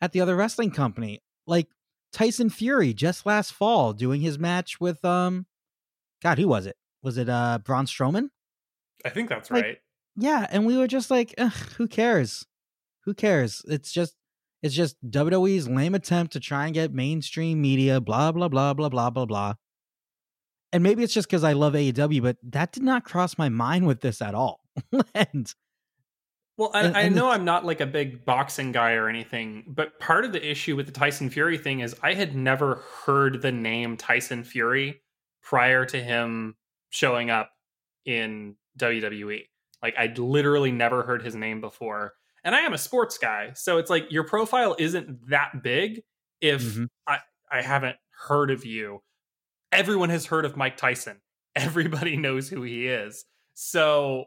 at 0.00 0.10
the 0.10 0.20
other 0.22 0.34
wrestling 0.34 0.72
company. 0.72 1.22
Like 1.46 1.68
Tyson 2.12 2.50
Fury 2.50 2.92
just 2.94 3.26
last 3.26 3.52
fall 3.52 3.92
doing 3.92 4.22
his 4.22 4.40
match 4.40 4.80
with 4.80 5.04
um 5.04 5.46
God, 6.20 6.38
who 6.38 6.48
was 6.48 6.66
it? 6.66 6.76
Was 7.06 7.18
it 7.18 7.28
uh 7.28 7.60
Braun 7.62 7.86
Strowman? 7.86 8.30
I 9.04 9.10
think 9.10 9.28
that's 9.28 9.48
like- 9.48 9.62
right. 9.64 9.78
Yeah, 10.18 10.46
and 10.50 10.66
we 10.66 10.76
were 10.76 10.86
just 10.88 11.08
like, 11.10 11.38
who 11.76 11.86
cares? 11.86 12.46
Who 13.04 13.14
cares? 13.14 13.62
It's 13.68 13.92
just 13.92 14.16
it's 14.60 14.74
just 14.74 14.96
WWE's 15.08 15.68
lame 15.68 15.94
attempt 15.94 16.32
to 16.32 16.40
try 16.40 16.64
and 16.64 16.74
get 16.74 16.92
mainstream 16.92 17.60
media, 17.62 18.00
blah 18.00 18.32
blah 18.32 18.48
blah 18.48 18.74
blah 18.74 18.88
blah 18.88 19.10
blah 19.10 19.24
blah. 19.26 19.54
And 20.72 20.82
maybe 20.82 21.04
it's 21.04 21.14
just 21.14 21.28
because 21.28 21.44
I 21.44 21.52
love 21.52 21.74
AEW, 21.74 22.22
but 22.22 22.38
that 22.42 22.72
did 22.72 22.82
not 22.82 23.04
cross 23.04 23.38
my 23.38 23.48
mind 23.48 23.86
with 23.86 24.00
this 24.00 24.20
at 24.20 24.34
all. 24.34 24.60
and 25.14 25.54
Well, 26.58 26.70
I, 26.74 26.86
And- 26.86 26.96
I 26.96 27.08
know 27.08 27.26
the- 27.26 27.34
I'm 27.34 27.44
not 27.44 27.64
like 27.64 27.80
a 27.80 27.86
big 27.86 28.24
boxing 28.24 28.72
guy 28.72 28.94
or 28.94 29.08
anything, 29.08 29.62
but 29.68 30.00
part 30.00 30.24
of 30.24 30.32
the 30.32 30.44
issue 30.50 30.74
with 30.74 30.86
the 30.86 30.92
Tyson 30.92 31.30
Fury 31.30 31.56
thing 31.58 31.80
is 31.80 31.94
I 32.02 32.14
had 32.14 32.34
never 32.34 32.82
heard 33.04 33.42
the 33.42 33.52
name 33.52 33.96
Tyson 33.96 34.42
Fury 34.42 35.02
prior 35.42 35.84
to 35.84 36.02
him 36.02 36.56
showing 36.90 37.30
up 37.30 37.50
in 38.04 38.56
WWE. 38.78 39.42
Like 39.82 39.94
I'd 39.98 40.18
literally 40.18 40.72
never 40.72 41.02
heard 41.02 41.22
his 41.22 41.34
name 41.34 41.60
before. 41.60 42.14
And 42.44 42.54
I 42.54 42.60
am 42.60 42.72
a 42.72 42.78
sports 42.78 43.18
guy, 43.18 43.52
so 43.54 43.78
it's 43.78 43.90
like 43.90 44.06
your 44.10 44.24
profile 44.24 44.76
isn't 44.78 45.28
that 45.30 45.62
big 45.62 46.02
if 46.40 46.62
Mhm. 46.62 46.86
I, 47.06 47.18
I 47.50 47.62
haven't 47.62 47.96
heard 48.28 48.50
of 48.50 48.64
you. 48.64 49.02
Everyone 49.72 50.10
has 50.10 50.26
heard 50.26 50.44
of 50.44 50.56
Mike 50.56 50.76
Tyson. 50.76 51.20
Everybody 51.56 52.16
knows 52.16 52.48
who 52.48 52.62
he 52.62 52.86
is. 52.86 53.24
So 53.54 54.26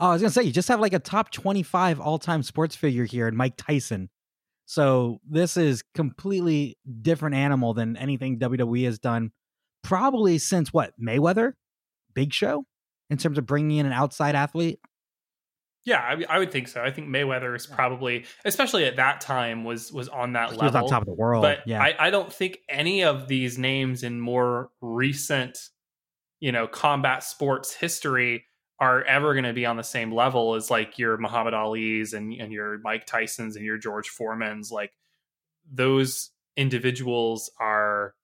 Oh, 0.00 0.08
I 0.08 0.12
was 0.12 0.22
gonna 0.22 0.30
say 0.30 0.42
you 0.42 0.52
just 0.52 0.68
have 0.68 0.80
like 0.80 0.92
a 0.92 0.98
top 0.98 1.30
twenty-five 1.30 1.98
all-time 2.00 2.42
sports 2.42 2.76
figure 2.76 3.04
here 3.04 3.26
in 3.26 3.34
Mike 3.36 3.54
Tyson. 3.56 4.10
So 4.66 5.18
this 5.26 5.56
is 5.56 5.82
completely 5.94 6.76
different 7.00 7.34
animal 7.36 7.72
than 7.72 7.96
anything 7.96 8.38
WWE 8.38 8.84
has 8.84 8.98
done, 8.98 9.32
probably 9.82 10.36
since 10.38 10.72
what 10.74 10.92
Mayweather, 11.00 11.54
Big 12.18 12.32
Show, 12.32 12.64
in 13.10 13.16
terms 13.16 13.38
of 13.38 13.46
bringing 13.46 13.78
in 13.78 13.86
an 13.86 13.92
outside 13.92 14.34
athlete. 14.34 14.80
Yeah, 15.84 16.00
I, 16.00 16.24
I 16.28 16.38
would 16.40 16.50
think 16.50 16.66
so. 16.66 16.82
I 16.82 16.90
think 16.90 17.08
Mayweather 17.08 17.54
is 17.54 17.64
probably, 17.64 18.24
especially 18.44 18.84
at 18.86 18.96
that 18.96 19.20
time, 19.20 19.62
was 19.62 19.92
was 19.92 20.08
on 20.08 20.32
that 20.32 20.50
He 20.50 20.56
was 20.56 20.74
level. 20.74 20.84
on 20.84 20.90
top 20.90 21.02
of 21.02 21.06
the 21.06 21.14
world. 21.14 21.42
but 21.42 21.60
yeah, 21.64 21.80
I, 21.80 21.94
I 22.08 22.10
don't 22.10 22.32
think 22.32 22.58
any 22.68 23.04
of 23.04 23.28
these 23.28 23.56
names 23.56 24.02
in 24.02 24.20
more 24.20 24.70
recent, 24.80 25.56
you 26.40 26.50
know, 26.50 26.66
combat 26.66 27.22
sports 27.22 27.72
history 27.72 28.44
are 28.80 29.02
ever 29.04 29.32
going 29.32 29.44
to 29.44 29.52
be 29.52 29.64
on 29.64 29.76
the 29.76 29.82
same 29.84 30.12
level 30.12 30.54
as 30.56 30.70
like 30.70 30.98
your 30.98 31.16
Muhammad 31.18 31.54
Ali's 31.54 32.12
and 32.12 32.32
and 32.34 32.52
your 32.52 32.78
Mike 32.82 33.06
Tyson's 33.06 33.54
and 33.54 33.64
your 33.64 33.78
George 33.78 34.08
Foreman's. 34.08 34.72
Like 34.72 34.92
those 35.72 36.30
individuals 36.56 37.50
are, 37.60 38.14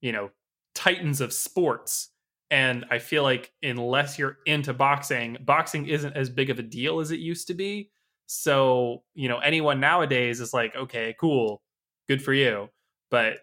you 0.00 0.12
know, 0.12 0.30
titans 0.74 1.20
of 1.20 1.32
sports. 1.32 2.10
And 2.50 2.84
I 2.90 2.98
feel 2.98 3.22
like 3.22 3.52
unless 3.62 4.18
you're 4.18 4.38
into 4.46 4.72
boxing, 4.74 5.38
boxing 5.40 5.86
isn't 5.86 6.16
as 6.16 6.30
big 6.30 6.50
of 6.50 6.58
a 6.58 6.62
deal 6.62 7.00
as 7.00 7.10
it 7.10 7.18
used 7.18 7.48
to 7.48 7.54
be. 7.54 7.90
So, 8.26 9.02
you 9.14 9.28
know, 9.28 9.38
anyone 9.38 9.80
nowadays 9.80 10.40
is 10.40 10.54
like, 10.54 10.74
okay, 10.76 11.14
cool, 11.20 11.62
good 12.08 12.22
for 12.22 12.32
you. 12.32 12.68
But 13.10 13.38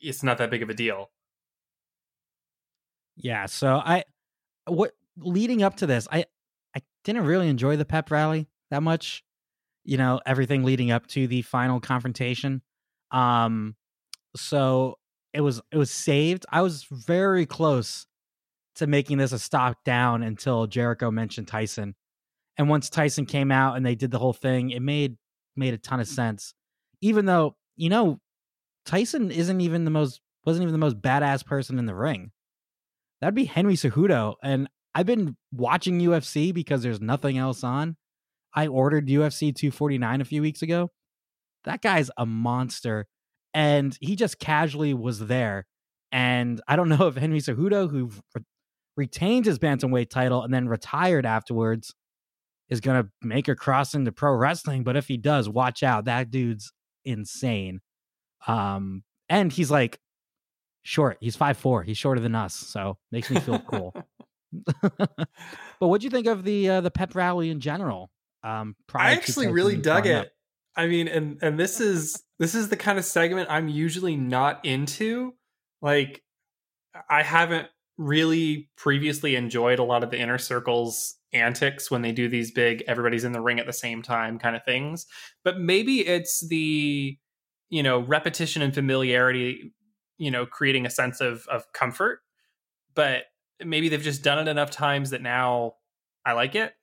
it's 0.00 0.22
not 0.22 0.38
that 0.38 0.50
big 0.50 0.62
of 0.62 0.70
a 0.70 0.74
deal. 0.74 1.10
yeah. 3.16 3.46
So 3.46 3.76
I, 3.76 4.04
what 4.66 4.92
leading 5.16 5.62
up 5.62 5.76
to 5.76 5.86
this, 5.86 6.06
I, 6.12 6.26
I 6.74 6.82
didn't 7.04 7.24
really 7.24 7.48
enjoy 7.48 7.76
the 7.76 7.84
pep 7.84 8.10
rally 8.10 8.48
that 8.70 8.82
much. 8.82 9.24
You 9.84 9.96
know, 9.96 10.20
everything 10.26 10.64
leading 10.64 10.90
up 10.90 11.06
to 11.08 11.26
the 11.26 11.42
final 11.42 11.80
confrontation. 11.80 12.60
Um, 13.12 13.76
so 14.34 14.98
it 15.32 15.40
was 15.40 15.60
it 15.70 15.78
was 15.78 15.90
saved. 15.90 16.44
I 16.50 16.62
was 16.62 16.84
very 16.90 17.46
close 17.46 18.06
to 18.76 18.86
making 18.86 19.18
this 19.18 19.32
a 19.32 19.38
stock 19.38 19.78
down 19.84 20.22
until 20.22 20.66
Jericho 20.66 21.10
mentioned 21.10 21.48
Tyson. 21.48 21.94
And 22.58 22.68
once 22.68 22.88
Tyson 22.88 23.26
came 23.26 23.50
out 23.52 23.76
and 23.76 23.84
they 23.84 23.94
did 23.94 24.10
the 24.10 24.18
whole 24.18 24.32
thing, 24.32 24.70
it 24.70 24.80
made 24.80 25.16
made 25.56 25.74
a 25.74 25.78
ton 25.78 26.00
of 26.00 26.08
sense. 26.08 26.54
Even 27.00 27.26
though, 27.26 27.56
you 27.76 27.88
know, 27.88 28.20
Tyson 28.84 29.30
isn't 29.30 29.60
even 29.60 29.84
the 29.84 29.90
most 29.90 30.20
wasn't 30.44 30.62
even 30.62 30.72
the 30.72 30.78
most 30.78 31.00
badass 31.00 31.44
person 31.44 31.78
in 31.78 31.86
the 31.86 31.94
ring. 31.94 32.30
That'd 33.20 33.34
be 33.34 33.44
Henry 33.44 33.74
Cejudo. 33.74 34.34
And 34.42 34.68
I've 34.94 35.06
been 35.06 35.36
watching 35.52 36.00
UFC 36.00 36.54
because 36.54 36.82
there's 36.82 37.00
nothing 37.00 37.36
else 37.36 37.64
on. 37.64 37.96
I 38.54 38.68
ordered 38.68 39.08
UFC 39.08 39.54
249 39.54 40.20
a 40.20 40.24
few 40.24 40.40
weeks 40.40 40.62
ago. 40.62 40.90
That 41.64 41.82
guy's 41.82 42.10
a 42.16 42.24
monster. 42.24 43.06
And 43.52 43.96
he 44.00 44.16
just 44.16 44.38
casually 44.38 44.94
was 44.94 45.18
there. 45.18 45.66
And 46.12 46.60
I 46.68 46.76
don't 46.76 46.88
know 46.98 47.08
if 47.08 47.16
Henry 47.16 47.40
Cejudo, 47.40 47.90
who 47.90 48.10
retained 48.96 49.46
his 49.46 49.58
bantamweight 49.58 50.10
title 50.10 50.42
and 50.42 50.52
then 50.52 50.68
retired 50.68 51.26
afterwards, 51.26 51.94
is 52.68 52.80
going 52.80 53.02
to 53.02 53.10
make 53.22 53.48
a 53.48 53.54
cross 53.54 53.94
into 53.94 54.12
pro 54.12 54.32
wrestling. 54.32 54.82
But 54.82 54.96
if 54.96 55.06
he 55.06 55.16
does, 55.16 55.48
watch 55.48 55.82
out. 55.82 56.06
That 56.06 56.30
dude's 56.30 56.72
insane. 57.04 57.80
Um, 58.46 59.02
and 59.28 59.52
he's 59.52 59.70
like 59.70 60.00
short. 60.82 61.18
He's 61.20 61.36
five 61.36 61.56
four. 61.56 61.82
He's 61.82 61.98
shorter 61.98 62.20
than 62.20 62.34
us. 62.34 62.54
So 62.54 62.98
makes 63.12 63.30
me 63.30 63.40
feel 63.40 63.58
cool. 63.60 63.94
but 64.82 65.28
what 65.80 66.00
do 66.00 66.04
you 66.04 66.10
think 66.10 66.26
of 66.26 66.44
the 66.44 66.68
uh, 66.68 66.80
the 66.80 66.90
pep 66.90 67.14
rally 67.14 67.50
in 67.50 67.60
general? 67.60 68.10
Um, 68.42 68.76
I 68.94 69.12
actually 69.12 69.48
really 69.48 69.76
dug 69.76 70.06
it. 70.06 70.14
up? 70.14 70.28
I 70.76 70.86
mean, 70.86 71.08
and 71.08 71.38
and 71.42 71.58
this 71.58 71.80
is 71.80 72.22
this 72.38 72.54
is 72.54 72.68
the 72.68 72.76
kind 72.76 72.98
of 72.98 73.04
segment 73.04 73.50
I'm 73.50 73.68
usually 73.68 74.16
not 74.16 74.64
into. 74.64 75.34
Like, 75.82 76.22
I 77.10 77.22
haven't 77.22 77.68
really 77.98 78.68
previously 78.76 79.36
enjoyed 79.36 79.78
a 79.78 79.84
lot 79.84 80.04
of 80.04 80.10
the 80.10 80.18
inner 80.18 80.38
circles 80.38 81.14
antics 81.32 81.90
when 81.90 82.02
they 82.02 82.12
do 82.12 82.28
these 82.28 82.50
big 82.50 82.82
everybody's 82.86 83.24
in 83.24 83.32
the 83.32 83.40
ring 83.40 83.58
at 83.58 83.66
the 83.66 83.72
same 83.72 84.02
time 84.02 84.38
kind 84.38 84.56
of 84.56 84.64
things. 84.64 85.06
But 85.44 85.58
maybe 85.58 86.06
it's 86.06 86.46
the 86.46 87.16
you 87.68 87.82
know 87.82 88.00
repetition 88.00 88.62
and 88.62 88.74
familiarity, 88.74 89.72
you 90.18 90.30
know, 90.30 90.46
creating 90.46 90.86
a 90.86 90.90
sense 90.90 91.20
of 91.20 91.46
of 91.48 91.72
comfort. 91.72 92.20
But 92.94 93.24
maybe 93.64 93.88
they've 93.88 94.02
just 94.02 94.22
done 94.22 94.38
it 94.38 94.48
enough 94.50 94.70
times 94.70 95.10
that 95.10 95.22
now 95.22 95.74
I 96.24 96.32
like 96.32 96.54
it 96.54 96.74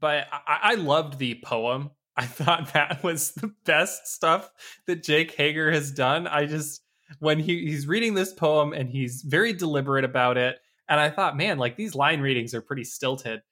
but 0.00 0.26
I, 0.32 0.58
I 0.62 0.74
loved 0.74 1.18
the 1.18 1.40
poem. 1.44 1.90
I 2.16 2.26
thought 2.26 2.72
that 2.72 3.04
was 3.04 3.32
the 3.32 3.54
best 3.64 4.08
stuff 4.08 4.50
that 4.86 5.04
Jake 5.04 5.34
Hager 5.36 5.70
has 5.70 5.92
done. 5.92 6.26
I 6.26 6.46
just 6.46 6.82
when 7.18 7.38
he, 7.38 7.66
he's 7.66 7.86
reading 7.86 8.14
this 8.14 8.32
poem 8.32 8.72
and 8.72 8.88
he's 8.88 9.22
very 9.22 9.52
deliberate 9.52 10.04
about 10.04 10.36
it, 10.36 10.58
and 10.88 10.98
I 11.00 11.10
thought, 11.10 11.36
man, 11.36 11.58
like 11.58 11.76
these 11.76 11.94
line 11.94 12.20
readings 12.20 12.54
are 12.54 12.62
pretty 12.62 12.84
stilted, 12.84 13.42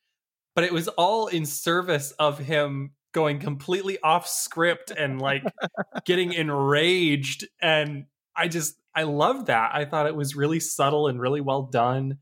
but 0.54 0.64
it 0.64 0.72
was 0.72 0.88
all 0.88 1.26
in 1.26 1.44
service 1.46 2.12
of 2.12 2.38
him 2.38 2.92
going 3.16 3.38
completely 3.38 3.98
off 4.02 4.28
script 4.28 4.90
and 4.90 5.20
like 5.20 5.42
getting 6.04 6.34
enraged. 6.34 7.46
And 7.62 8.04
I 8.36 8.48
just 8.48 8.76
I 8.94 9.04
loved 9.04 9.46
that. 9.46 9.70
I 9.72 9.86
thought 9.86 10.06
it 10.06 10.14
was 10.14 10.36
really 10.36 10.60
subtle 10.60 11.08
and 11.08 11.18
really 11.18 11.40
well 11.40 11.62
done. 11.62 12.18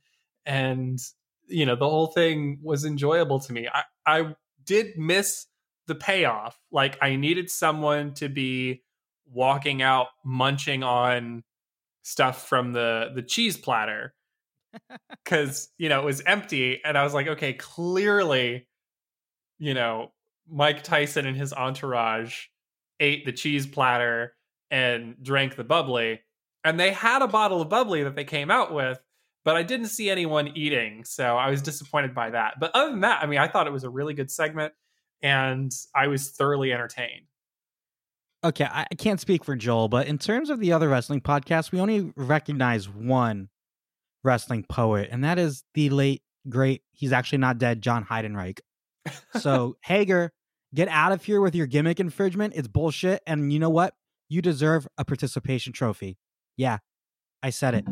And 0.47 1.01
you 1.49 1.67
know 1.67 1.75
the 1.75 1.89
whole 1.89 2.07
thing 2.07 2.61
was 2.63 2.85
enjoyable 2.85 3.41
to 3.41 3.53
me. 3.53 3.69
I 3.69 3.83
I 4.07 4.37
did 4.65 4.97
miss 4.97 5.47
the 5.89 5.97
payoff. 5.97 6.57
Like 6.71 6.97
I 7.03 7.17
needed 7.17 7.51
someone 7.51 8.15
to 8.15 8.29
be 8.29 8.84
walking 9.33 9.83
out 9.83 10.09
munching 10.25 10.83
on 10.83 11.43
stuff 12.03 12.49
from 12.49 12.73
the 12.73 13.11
the 13.15 13.23
cheese 13.23 13.57
platter 13.57 14.15
cuz 15.25 15.71
you 15.79 15.89
know 15.89 16.01
it 16.01 16.05
was 16.05 16.21
empty 16.23 16.81
and 16.85 16.99
I 16.99 17.05
was 17.05 17.15
like 17.15 17.27
okay 17.27 17.55
clearly 17.55 18.67
you 19.59 19.75
know 19.75 20.13
Mike 20.49 20.83
Tyson 20.83 21.27
and 21.27 21.37
his 21.37 21.53
entourage 21.53 22.47
ate 23.01 23.25
the 23.25 23.33
cheese 23.33 23.67
platter 23.67 24.37
and 24.71 25.17
drank 25.23 25.57
the 25.57 25.65
bubbly 25.65 26.21
and 26.65 26.79
they 26.79 26.93
had 26.93 27.23
a 27.23 27.29
bottle 27.29 27.63
of 27.63 27.69
bubbly 27.69 28.05
that 28.05 28.17
they 28.17 28.25
came 28.25 28.51
out 28.51 28.73
with 28.73 29.01
but 29.45 29.57
I 29.57 29.63
didn't 29.63 29.89
see 29.89 30.09
anyone 30.09 30.49
eating, 30.57 31.05
so 31.05 31.37
I 31.37 31.51
was 31.51 31.61
disappointed 31.61 32.15
by 32.15 32.31
that. 32.31 32.55
But 32.59 32.71
other 32.75 32.91
than 32.91 33.01
that, 33.01 33.23
I 33.23 33.27
mean, 33.27 33.39
I 33.39 33.47
thought 33.47 33.67
it 33.67 33.73
was 33.73 33.85
a 33.85 33.91
really 33.91 34.15
good 34.15 34.31
segment, 34.31 34.73
and 35.23 35.71
I 35.95 36.09
was 36.09 36.31
thoroughly 36.31 36.73
entertained. 36.73 37.27
Okay, 38.45 38.67
I, 38.67 38.87
I 38.91 38.95
can't 38.97 39.19
speak 39.19 39.43
for 39.43 39.57
Joel, 39.57 39.89
but 39.89 40.07
in 40.07 40.19
terms 40.19 40.51
of 40.51 40.61
the 40.61 40.73
other 40.73 40.91
wrestling 40.91 41.23
podcasts, 41.23 41.73
we 41.73 41.81
only 41.81 42.13
recognize 42.15 42.87
one 42.87 43.49
wrestling 44.23 44.67
poet, 44.69 45.09
and 45.11 45.25
that 45.25 45.39
is 45.39 45.65
the 45.73 45.89
late 45.89 46.23
great. 46.47 46.83
He's 46.93 47.11
actually 47.11 47.39
not 47.39 47.57
dead, 47.57 47.81
John 47.81 48.05
Heidenreich. 48.05 48.61
So 49.41 49.77
Hager, 49.83 50.31
get 50.75 50.89
out 50.89 51.13
of 51.13 51.25
here 51.25 51.41
with 51.41 51.55
your 51.55 51.67
gimmick 51.67 52.01
infringement. 52.01 52.53
It's 52.55 52.69
bullshit, 52.69 53.23
and 53.27 53.51
you 53.51 53.59
know 53.59 53.71
what? 53.71 53.95
You 54.29 54.43
deserve 54.43 54.87
a 54.99 55.07
participation 55.07 55.73
trophy. 55.73 56.19
Yeah, 56.59 56.79
I 57.43 57.49
said 57.49 57.75
it. 57.75 57.87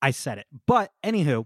I 0.00 0.10
said 0.10 0.38
it. 0.38 0.46
But 0.66 0.90
anywho, 1.04 1.44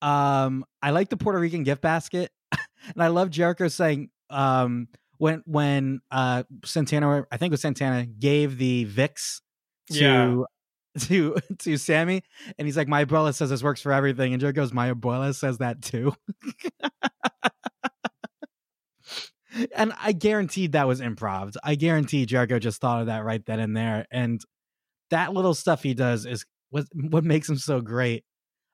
um, 0.00 0.64
I 0.82 0.90
like 0.92 1.10
the 1.10 1.18
Puerto 1.18 1.38
Rican 1.38 1.64
gift 1.64 1.82
basket, 1.82 2.30
and 2.52 3.02
I 3.02 3.08
love 3.08 3.28
Jericho 3.28 3.68
saying, 3.68 4.08
um, 4.30 4.88
when 5.18 5.42
when 5.46 6.00
uh 6.10 6.44
Santana, 6.64 7.26
I 7.30 7.36
think 7.36 7.50
it 7.50 7.54
was 7.54 7.60
Santana, 7.60 8.06
gave 8.06 8.58
the 8.58 8.86
Vicks 8.86 9.40
to 9.92 9.98
Yeah. 9.98 10.42
to 11.00 11.36
to 11.58 11.76
Sammy, 11.76 12.22
and 12.58 12.66
he's 12.66 12.76
like, 12.76 12.88
"My 12.88 13.04
abuela 13.04 13.34
says 13.34 13.50
this 13.50 13.62
works 13.62 13.82
for 13.82 13.92
everything," 13.92 14.32
and 14.32 14.40
Jericho 14.40 14.62
goes, 14.62 14.72
"My 14.72 14.92
abuela 14.92 15.34
says 15.34 15.58
that 15.58 15.82
too." 15.82 16.14
and 19.74 19.92
I 20.00 20.12
guaranteed 20.12 20.72
that 20.72 20.88
was 20.88 21.00
improv. 21.00 21.54
I 21.62 21.74
guarantee 21.74 22.26
Jericho 22.26 22.58
just 22.58 22.80
thought 22.80 23.00
of 23.00 23.06
that 23.06 23.24
right 23.24 23.44
then 23.44 23.60
and 23.60 23.76
there, 23.76 24.06
and 24.10 24.40
that 25.10 25.32
little 25.32 25.54
stuff 25.54 25.82
he 25.82 25.94
does 25.94 26.26
is 26.26 26.44
what 26.70 26.86
what 26.92 27.24
makes 27.24 27.48
him 27.48 27.56
so 27.56 27.80
great. 27.80 28.24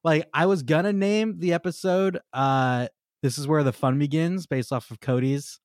Like 0.03 0.29
I 0.35 0.47
was 0.47 0.63
gonna 0.63 0.93
name 0.93 1.39
the 1.39 1.53
episode 1.53 2.19
uh 2.33 2.89
this 3.23 3.39
is 3.39 3.49
where 3.49 3.63
the 3.63 3.73
fun 3.73 3.99
begins 3.99 4.47
based 4.47 4.73
off 4.73 4.91
of 4.91 5.01
Cody's 5.01 5.61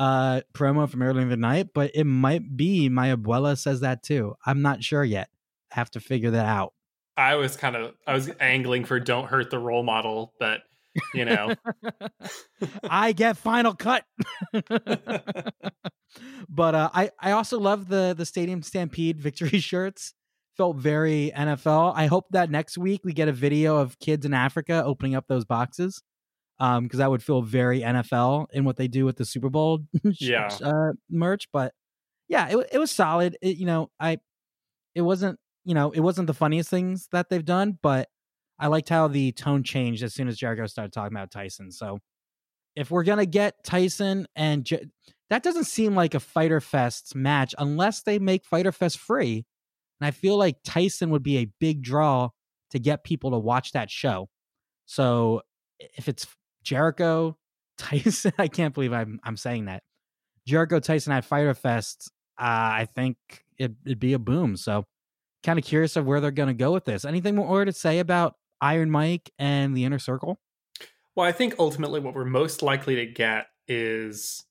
uh 0.00 0.40
promo 0.54 0.88
from 0.88 1.02
earlier 1.02 1.22
in 1.22 1.28
the 1.28 1.36
night, 1.36 1.68
but 1.74 1.90
it 1.94 2.04
might 2.04 2.56
be 2.56 2.88
my 2.88 3.14
abuela 3.14 3.56
says 3.56 3.80
that 3.80 4.02
too. 4.02 4.34
I'm 4.46 4.62
not 4.62 4.82
sure 4.82 5.04
yet. 5.04 5.28
I 5.70 5.76
have 5.76 5.90
to 5.92 6.00
figure 6.00 6.30
that 6.30 6.46
out. 6.46 6.72
I 7.16 7.34
was 7.36 7.56
kind 7.56 7.76
of 7.76 7.94
I 8.06 8.14
was 8.14 8.30
angling 8.40 8.86
for 8.86 8.98
don't 8.98 9.26
hurt 9.26 9.50
the 9.50 9.58
role 9.58 9.82
model, 9.82 10.32
but 10.40 10.62
you 11.14 11.26
know. 11.26 11.54
I 12.82 13.12
get 13.12 13.36
final 13.36 13.74
cut. 13.74 14.04
but 16.48 16.74
uh, 16.74 16.90
I 16.94 17.10
I 17.20 17.32
also 17.32 17.60
love 17.60 17.88
the 17.88 18.14
the 18.16 18.24
Stadium 18.24 18.62
Stampede 18.62 19.20
victory 19.20 19.58
shirts. 19.60 20.14
Felt 20.56 20.76
very 20.76 21.30
NFL. 21.36 21.92
I 21.94 22.06
hope 22.06 22.26
that 22.30 22.50
next 22.50 22.76
week 22.76 23.02
we 23.04 23.12
get 23.12 23.28
a 23.28 23.32
video 23.32 23.76
of 23.76 23.98
kids 23.98 24.26
in 24.26 24.34
Africa 24.34 24.82
opening 24.84 25.14
up 25.14 25.26
those 25.28 25.44
boxes. 25.44 26.02
Um, 26.60 26.84
because 26.84 26.98
that 26.98 27.10
would 27.10 27.22
feel 27.22 27.40
very 27.40 27.80
NFL 27.80 28.48
in 28.52 28.64
what 28.64 28.76
they 28.76 28.86
do 28.86 29.06
with 29.06 29.16
the 29.16 29.24
Super 29.24 29.48
Bowl 29.48 29.80
yeah. 30.04 30.50
uh, 30.62 30.92
merch. 31.08 31.48
But 31.52 31.72
yeah, 32.28 32.48
it 32.48 32.68
it 32.72 32.78
was 32.78 32.90
solid. 32.90 33.36
It, 33.40 33.56
you 33.56 33.64
know, 33.66 33.90
I 33.98 34.18
it 34.94 35.00
wasn't 35.00 35.38
you 35.64 35.74
know 35.74 35.90
it 35.90 36.00
wasn't 36.00 36.26
the 36.26 36.34
funniest 36.34 36.68
things 36.68 37.08
that 37.12 37.30
they've 37.30 37.44
done, 37.44 37.78
but 37.82 38.08
I 38.58 38.66
liked 38.66 38.90
how 38.90 39.08
the 39.08 39.32
tone 39.32 39.62
changed 39.62 40.02
as 40.02 40.14
soon 40.14 40.28
as 40.28 40.36
Jericho 40.36 40.66
started 40.66 40.92
talking 40.92 41.16
about 41.16 41.30
Tyson. 41.30 41.72
So 41.72 41.98
if 42.76 42.90
we're 42.90 43.04
gonna 43.04 43.26
get 43.26 43.64
Tyson 43.64 44.26
and 44.36 44.68
that 45.30 45.42
doesn't 45.42 45.64
seem 45.64 45.94
like 45.94 46.14
a 46.14 46.20
Fyter 46.20 46.60
Fest 46.60 47.14
match 47.14 47.54
unless 47.58 48.02
they 48.02 48.18
make 48.18 48.44
Fyter 48.44 48.72
Fest 48.72 48.98
free, 48.98 49.46
and 50.00 50.06
I 50.06 50.10
feel 50.10 50.36
like 50.36 50.56
Tyson 50.62 51.10
would 51.10 51.22
be 51.22 51.38
a 51.38 51.50
big 51.58 51.82
draw 51.82 52.28
to 52.70 52.78
get 52.78 53.04
people 53.04 53.30
to 53.30 53.38
watch 53.38 53.72
that 53.72 53.90
show. 53.90 54.28
So 54.86 55.42
if 55.78 56.08
it's 56.08 56.26
Jericho 56.62 57.36
Tyson, 57.78 58.32
I 58.38 58.48
can't 58.48 58.74
believe 58.74 58.92
I'm 58.92 59.20
I'm 59.24 59.36
saying 59.36 59.66
that 59.66 59.82
Jericho 60.46 60.80
Tyson 60.80 61.12
at 61.12 61.24
Fyter 61.24 61.54
Fest, 61.54 62.10
uh, 62.38 62.44
I 62.44 62.88
think 62.94 63.16
it, 63.58 63.72
it'd 63.84 64.00
be 64.00 64.12
a 64.12 64.18
boom. 64.18 64.56
So 64.56 64.84
kind 65.42 65.58
of 65.58 65.64
curious 65.64 65.96
of 65.96 66.06
where 66.06 66.20
they're 66.20 66.30
going 66.30 66.48
to 66.48 66.54
go 66.54 66.72
with 66.72 66.84
this. 66.84 67.04
Anything 67.04 67.36
more 67.36 67.64
to 67.64 67.72
say 67.72 67.98
about 67.98 68.34
Iron 68.60 68.90
Mike 68.90 69.30
and 69.38 69.76
the 69.76 69.84
Inner 69.84 69.98
Circle? 69.98 70.38
Well, 71.14 71.26
I 71.26 71.32
think 71.32 71.54
ultimately 71.58 72.00
what 72.00 72.14
we're 72.14 72.24
most 72.24 72.62
likely 72.62 72.96
to 72.96 73.06
get 73.06 73.46
is 73.68 74.44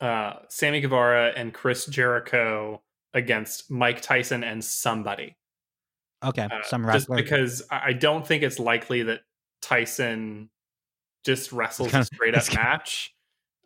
uh, 0.00 0.34
Sammy 0.48 0.80
Guevara 0.80 1.32
and 1.36 1.52
Chris 1.52 1.86
Jericho 1.86 2.82
against 3.12 3.70
Mike 3.70 4.00
Tyson 4.00 4.44
and 4.44 4.64
somebody. 4.64 5.36
Okay, 6.24 6.44
uh, 6.44 6.62
some 6.64 6.86
wrestler. 6.86 7.16
Just 7.16 7.24
because 7.24 7.62
I 7.70 7.92
don't 7.92 8.26
think 8.26 8.42
it's 8.42 8.58
likely 8.58 9.02
that 9.04 9.20
Tyson 9.62 10.50
just 11.24 11.52
wrestles 11.52 11.90
kind 11.90 12.02
of, 12.02 12.08
a 12.10 12.14
straight 12.14 12.34
up 12.34 12.54
match. 12.54 13.14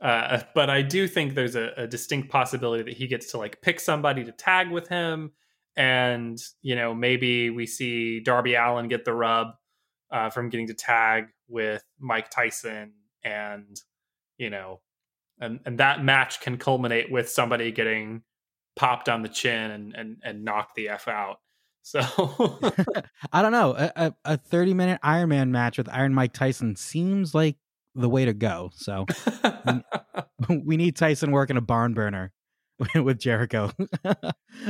Uh, 0.01 0.43
but 0.55 0.69
I 0.69 0.83
do 0.83 1.07
think 1.09 1.35
there's 1.35 1.57
a, 1.57 1.73
a, 1.77 1.87
distinct 1.87 2.29
possibility 2.29 2.83
that 2.83 2.95
he 2.95 3.07
gets 3.07 3.31
to 3.31 3.39
like 3.39 3.63
pick 3.63 3.81
somebody 3.81 4.25
to 4.25 4.33
tag 4.33 4.71
with 4.71 4.89
him, 4.89 5.33
and 5.77 6.39
you 6.63 6.77
know 6.77 6.95
maybe 6.95 7.49
we 7.51 7.67
see 7.67 8.21
Darby 8.21 8.55
Allin 8.55 8.89
get 8.89 9.05
the 9.05 9.15
rub 9.15 9.49
uh, 10.11 10.31
from 10.31 10.49
getting 10.49 10.67
to 10.67 10.75
tag 10.75 11.29
with 11.49 11.83
Mike 11.99 12.29
Tyson, 12.29 12.93
and 13.23 13.81
you 14.37 14.51
know, 14.51 14.81
and 15.41 15.61
and 15.65 15.79
that 15.79 16.05
match 16.05 16.41
can 16.41 16.59
culminate 16.59 17.11
with 17.11 17.31
somebody 17.31 17.71
getting 17.73 18.23
popped 18.77 19.09
on 19.09 19.23
the 19.23 19.29
chin 19.29 19.71
and 19.71 19.95
and 19.95 20.17
and 20.25 20.45
knocked 20.45 20.75
the 20.75 20.89
f 20.89 21.09
out. 21.09 21.39
So 21.85 22.01
I 23.33 23.43
don't 23.43 23.53
know. 23.53 23.75
A, 23.77 24.15
a 24.25 24.37
30 24.39 24.75
minute 24.75 25.01
Iron 25.03 25.29
Man 25.29 25.53
match 25.53 25.79
with 25.79 25.89
Iron 25.91 26.15
Mike 26.15 26.33
Tyson 26.33 26.75
seems 26.77 27.35
like 27.35 27.57
the 27.95 28.09
way 28.09 28.25
to 28.25 28.33
go. 28.33 28.71
So 28.75 29.07
we, 30.49 30.59
we 30.65 30.77
need 30.77 30.97
Tyson 30.97 31.31
working 31.31 31.57
a 31.57 31.61
barn 31.61 31.95
burner 31.95 32.33
with 32.97 33.21
Jericho. 33.21 33.71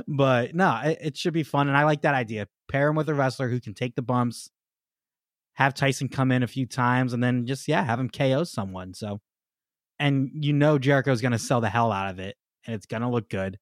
but 0.09 0.55
no, 0.55 0.81
it, 0.85 0.99
it, 1.01 1.17
should 1.17 1.33
be 1.33 1.45
fun. 1.45 1.69
And 1.69 1.77
I 1.77 1.85
like 1.85 2.03
that 2.03 2.15
idea. 2.15 2.49
Pair 2.71 2.89
him 2.89 2.97
with 2.97 3.09
a 3.09 3.15
wrestler 3.15 3.49
who 3.49 3.61
can 3.61 3.75
take 3.75 3.95
the 3.95 4.03
bumps, 4.03 4.51
have 5.55 5.73
Tyson 5.73 6.09
come 6.09 6.33
in 6.33 6.43
a 6.43 6.49
few 6.49 6.67
times 6.67 7.13
and 7.13 7.23
then 7.23 7.47
just 7.47 7.69
yeah, 7.69 7.85
have 7.85 8.01
him 8.01 8.11
KO 8.11 8.43
someone. 8.43 8.93
So 8.93 9.21
and 10.01 10.31
you 10.35 10.53
know 10.53 10.79
Jericho's 10.79 11.21
going 11.21 11.33
to 11.33 11.39
sell 11.39 11.61
the 11.61 11.71
hell 11.71 11.93
out 11.93 12.11
of 12.11 12.19
it 12.19 12.37
and 12.67 12.75
it's 12.75 12.87
going 12.87 13.03
to 13.03 13.09
look 13.09 13.31
good. 13.31 13.59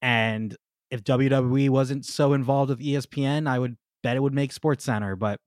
And 0.00 0.56
if 0.90 1.04
WWE 1.04 1.68
wasn't 1.70 2.04
so 2.04 2.32
involved 2.32 2.70
with 2.70 2.80
ESPN, 2.80 3.48
I 3.48 3.58
would 3.58 3.76
bet 4.02 4.16
it 4.16 4.22
would 4.22 4.34
make 4.34 4.52
Sports 4.52 4.84
Center, 4.84 5.16
but 5.16 5.40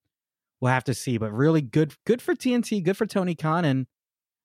we'll 0.59 0.71
have 0.71 0.83
to 0.85 0.93
see. 0.93 1.17
But 1.17 1.31
really 1.33 1.61
good 1.61 1.95
good 2.05 2.21
for 2.21 2.35
TNT, 2.35 2.83
good 2.83 2.97
for 2.97 3.05
Tony 3.05 3.35
Khan 3.35 3.65
and 3.65 3.87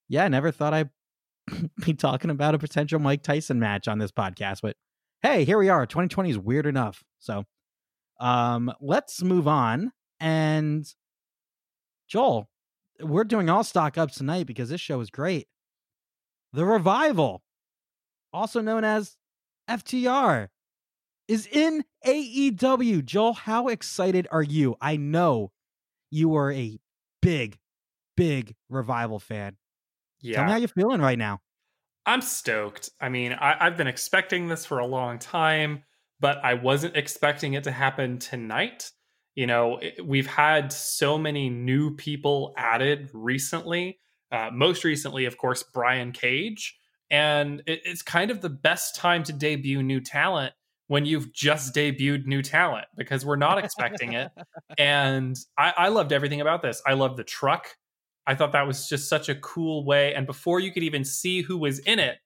yeah, 0.08 0.26
never 0.28 0.50
thought 0.50 0.74
I'd 0.74 0.90
be 1.84 1.94
talking 1.94 2.30
about 2.30 2.54
a 2.54 2.58
potential 2.58 2.98
Mike 2.98 3.22
Tyson 3.22 3.58
match 3.58 3.88
on 3.88 3.98
this 3.98 4.12
podcast, 4.12 4.60
but 4.62 4.76
hey, 5.22 5.44
here 5.44 5.58
we 5.58 5.68
are. 5.68 5.86
2020 5.86 6.30
is 6.30 6.38
weird 6.38 6.66
enough. 6.66 7.02
So 7.18 7.44
um 8.18 8.72
let's 8.80 9.22
move 9.22 9.46
on 9.46 9.92
and 10.20 10.86
Joel, 12.08 12.48
we're 13.00 13.24
doing 13.24 13.50
all 13.50 13.64
stock 13.64 13.98
ups 13.98 14.16
tonight 14.16 14.46
because 14.46 14.70
this 14.70 14.80
show 14.80 15.00
is 15.00 15.10
great. 15.10 15.48
The 16.52 16.64
Revival, 16.64 17.42
also 18.32 18.62
known 18.62 18.84
as 18.84 19.16
FTR, 19.68 20.48
is 21.28 21.46
in 21.46 21.84
AEW. 22.04 23.04
Joel, 23.04 23.34
how 23.34 23.68
excited 23.68 24.26
are 24.30 24.42
you? 24.42 24.76
I 24.80 24.96
know 24.96 25.52
you 26.10 26.36
are 26.36 26.52
a 26.52 26.78
big, 27.22 27.58
big 28.16 28.54
Revival 28.68 29.18
fan. 29.18 29.56
Yeah. 30.20 30.36
Tell 30.36 30.44
me 30.44 30.50
how 30.52 30.58
you're 30.58 30.68
feeling 30.68 31.00
right 31.00 31.18
now. 31.18 31.40
I'm 32.04 32.22
stoked. 32.22 32.90
I 33.00 33.08
mean, 33.08 33.32
I, 33.32 33.64
have 33.64 33.76
been 33.76 33.88
expecting 33.88 34.48
this 34.48 34.64
for 34.64 34.78
a 34.78 34.86
long 34.86 35.18
time, 35.18 35.82
but 36.20 36.38
I 36.44 36.54
wasn't 36.54 36.96
expecting 36.96 37.54
it 37.54 37.64
to 37.64 37.72
happen 37.72 38.18
tonight 38.18 38.90
you 39.36 39.46
know 39.46 39.80
we've 40.02 40.26
had 40.26 40.72
so 40.72 41.16
many 41.16 41.48
new 41.48 41.94
people 41.94 42.52
added 42.56 43.08
recently 43.12 44.00
uh, 44.32 44.50
most 44.52 44.82
recently 44.82 45.26
of 45.26 45.38
course 45.38 45.62
brian 45.62 46.10
cage 46.10 46.76
and 47.08 47.62
it, 47.66 47.82
it's 47.84 48.02
kind 48.02 48.32
of 48.32 48.40
the 48.40 48.50
best 48.50 48.96
time 48.96 49.22
to 49.22 49.32
debut 49.32 49.82
new 49.82 50.00
talent 50.00 50.52
when 50.88 51.04
you've 51.04 51.32
just 51.32 51.74
debuted 51.74 52.26
new 52.26 52.42
talent 52.42 52.86
because 52.96 53.24
we're 53.24 53.36
not 53.36 53.58
expecting 53.58 54.12
it. 54.12 54.30
And 54.78 55.36
I, 55.58 55.72
I 55.76 55.88
loved 55.88 56.12
everything 56.12 56.40
about 56.40 56.62
this. 56.62 56.82
I 56.86 56.94
loved 56.94 57.16
the 57.16 57.24
truck. 57.24 57.68
I 58.26 58.34
thought 58.34 58.52
that 58.52 58.66
was 58.66 58.88
just 58.88 59.08
such 59.08 59.28
a 59.28 59.34
cool 59.36 59.84
way. 59.84 60.14
And 60.14 60.26
before 60.26 60.60
you 60.60 60.72
could 60.72 60.82
even 60.82 61.04
see 61.04 61.42
who 61.42 61.58
was 61.58 61.78
in 61.80 61.98
it 61.98 62.18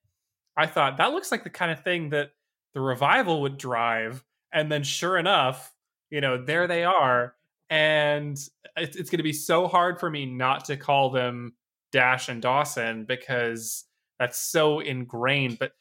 i 0.57 0.67
thought 0.67 0.97
that 0.97 1.13
looks 1.13 1.31
like 1.31 1.45
the 1.45 1.49
kind 1.49 1.71
of 1.71 1.81
thing 1.81 2.09
that 2.09 2.31
the 2.73 2.81
revival 2.81 3.41
would 3.41 3.57
drive. 3.57 4.23
And 4.53 4.69
then 4.69 4.83
sure 4.83 5.17
enough 5.17 5.73
you 6.11 6.21
know, 6.21 6.37
there 6.37 6.67
they 6.67 6.83
are. 6.83 7.33
And 7.71 8.37
it's, 8.75 8.95
it's 8.97 9.09
going 9.09 9.17
to 9.17 9.23
be 9.23 9.33
so 9.33 9.67
hard 9.67 9.99
for 9.99 10.09
me 10.09 10.25
not 10.25 10.65
to 10.65 10.77
call 10.77 11.09
them 11.09 11.53
Dash 11.91 12.29
and 12.29 12.41
Dawson 12.41 13.05
because 13.05 13.85
that's 14.19 14.37
so 14.37 14.81
ingrained. 14.81 15.57
But 15.57 15.71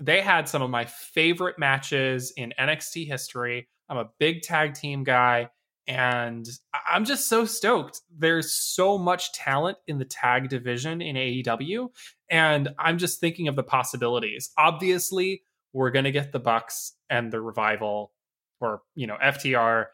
they 0.00 0.20
had 0.20 0.48
some 0.48 0.62
of 0.62 0.70
my 0.70 0.84
favorite 0.84 1.58
matches 1.58 2.32
in 2.36 2.52
NXT 2.58 3.06
history. 3.06 3.68
I'm 3.88 3.98
a 3.98 4.10
big 4.18 4.42
tag 4.42 4.74
team 4.74 5.04
guy 5.04 5.50
and 5.88 6.46
I'm 6.88 7.04
just 7.04 7.28
so 7.28 7.44
stoked. 7.44 8.00
There's 8.16 8.52
so 8.52 8.98
much 8.98 9.32
talent 9.32 9.78
in 9.86 9.98
the 9.98 10.04
tag 10.04 10.48
division 10.48 11.00
in 11.00 11.16
AEW 11.16 11.88
and 12.30 12.68
I'm 12.78 12.98
just 12.98 13.20
thinking 13.20 13.48
of 13.48 13.56
the 13.56 13.62
possibilities. 13.62 14.50
Obviously, 14.58 15.42
we're 15.72 15.90
going 15.90 16.04
to 16.04 16.10
get 16.10 16.32
the 16.32 16.40
Bucks 16.40 16.94
and 17.10 17.32
the 17.32 17.40
Revival 17.40 18.12
or 18.60 18.82
you 18.94 19.06
know 19.06 19.16
FTR. 19.22 19.86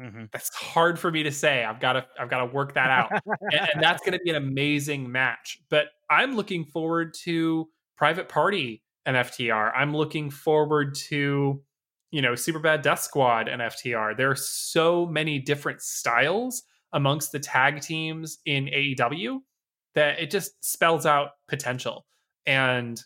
Mm-hmm. 0.00 0.24
That's 0.32 0.54
hard 0.54 0.98
for 0.98 1.10
me 1.10 1.22
to 1.22 1.32
say. 1.32 1.64
I've 1.64 1.80
got 1.80 1.94
to 1.94 2.06
I've 2.18 2.30
got 2.30 2.38
to 2.38 2.46
work 2.46 2.74
that 2.74 2.90
out, 2.90 3.12
and, 3.52 3.68
and 3.74 3.82
that's 3.82 4.02
going 4.02 4.14
to 4.14 4.20
be 4.24 4.30
an 4.30 4.36
amazing 4.36 5.10
match. 5.10 5.60
But 5.70 5.88
I'm 6.10 6.34
looking 6.34 6.64
forward 6.64 7.14
to 7.24 7.68
Private 7.96 8.28
Party 8.28 8.81
and 9.06 9.16
FTR. 9.16 9.72
I'm 9.74 9.94
looking 9.94 10.30
forward 10.30 10.94
to 11.08 11.62
you 12.10 12.22
know 12.22 12.34
Super 12.34 12.58
Bad 12.58 12.82
Death 12.82 13.00
Squad 13.00 13.48
and 13.48 13.62
FTR. 13.62 14.16
There 14.16 14.30
are 14.30 14.36
so 14.36 15.06
many 15.06 15.38
different 15.38 15.82
styles 15.82 16.62
amongst 16.92 17.32
the 17.32 17.38
tag 17.38 17.80
teams 17.80 18.38
in 18.44 18.66
AEW 18.66 19.38
that 19.94 20.20
it 20.20 20.30
just 20.30 20.52
spells 20.64 21.06
out 21.06 21.30
potential. 21.48 22.06
And 22.46 23.02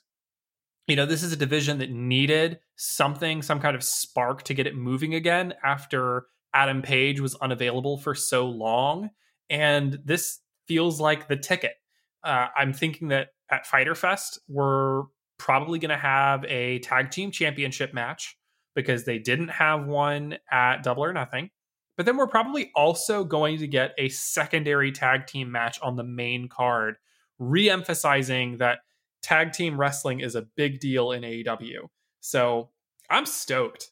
you 0.87 0.94
know, 0.94 1.06
this 1.06 1.22
is 1.22 1.32
a 1.32 1.37
division 1.37 1.78
that 1.78 1.90
needed 1.90 2.61
something, 2.76 3.42
some 3.42 3.61
kind 3.61 3.74
of 3.74 3.82
spark 3.82 4.44
to 4.44 4.54
get 4.54 4.66
it 4.66 4.76
moving 4.76 5.14
again 5.14 5.54
after 5.64 6.26
Adam 6.54 6.80
Page 6.80 7.20
was 7.20 7.35
unavailable 7.37 7.98
for 7.98 8.14
so 8.14 8.46
long. 8.46 9.11
And 9.50 9.98
this 10.04 10.40
feels 10.68 11.00
like 11.00 11.28
the 11.28 11.37
ticket. 11.37 11.74
Uh, 12.22 12.48
I'm 12.56 12.72
thinking 12.72 13.09
that 13.09 13.28
at 13.50 13.66
Fyter 13.66 13.94
Fest, 13.94 14.40
we're 14.48 15.02
probably 15.38 15.79
going 15.79 15.90
to 15.90 15.96
have 15.96 16.44
a 16.46 16.79
tag 16.81 17.11
team 17.11 17.31
championship 17.31 17.92
match 17.94 18.37
because 18.75 19.05
they 19.05 19.18
didn't 19.18 19.49
have 19.49 19.87
one 19.87 20.37
at 20.51 20.83
Double 20.83 21.05
or 21.05 21.12
Nothing. 21.12 21.51
But 21.96 22.05
then 22.05 22.16
we're 22.16 22.27
probably 22.27 22.70
also 22.75 23.25
going 23.25 23.59
to 23.59 23.66
get 23.66 23.92
a 23.96 24.11
secondary 24.11 24.92
tag 24.92 25.27
team 25.27 25.51
match 25.51 25.81
on 25.81 25.96
the 25.96 26.05
main 26.05 26.49
card, 26.49 26.96
re 27.38 27.70
emphasizing 27.70 28.59
that 28.59 28.81
tag 29.22 29.53
team 29.53 29.81
wrestling 29.81 30.20
is 30.20 30.35
a 30.35 30.42
big 30.57 30.79
deal 30.79 31.12
in 31.12 31.22
AEW. 31.22 31.88
So 32.20 32.70
I'm 33.09 33.25
stoked. 33.25 33.90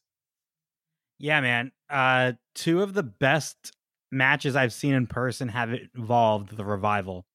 Yeah, 1.18 1.40
man. 1.40 1.72
Uh, 1.88 2.32
two 2.54 2.82
of 2.82 2.92
the 2.92 3.02
best 3.02 3.72
matches 4.12 4.54
I've 4.54 4.72
seen 4.72 4.94
in 4.94 5.06
person 5.06 5.48
have 5.48 5.74
involved 5.94 6.56
the 6.56 6.64
revival. 6.64 7.26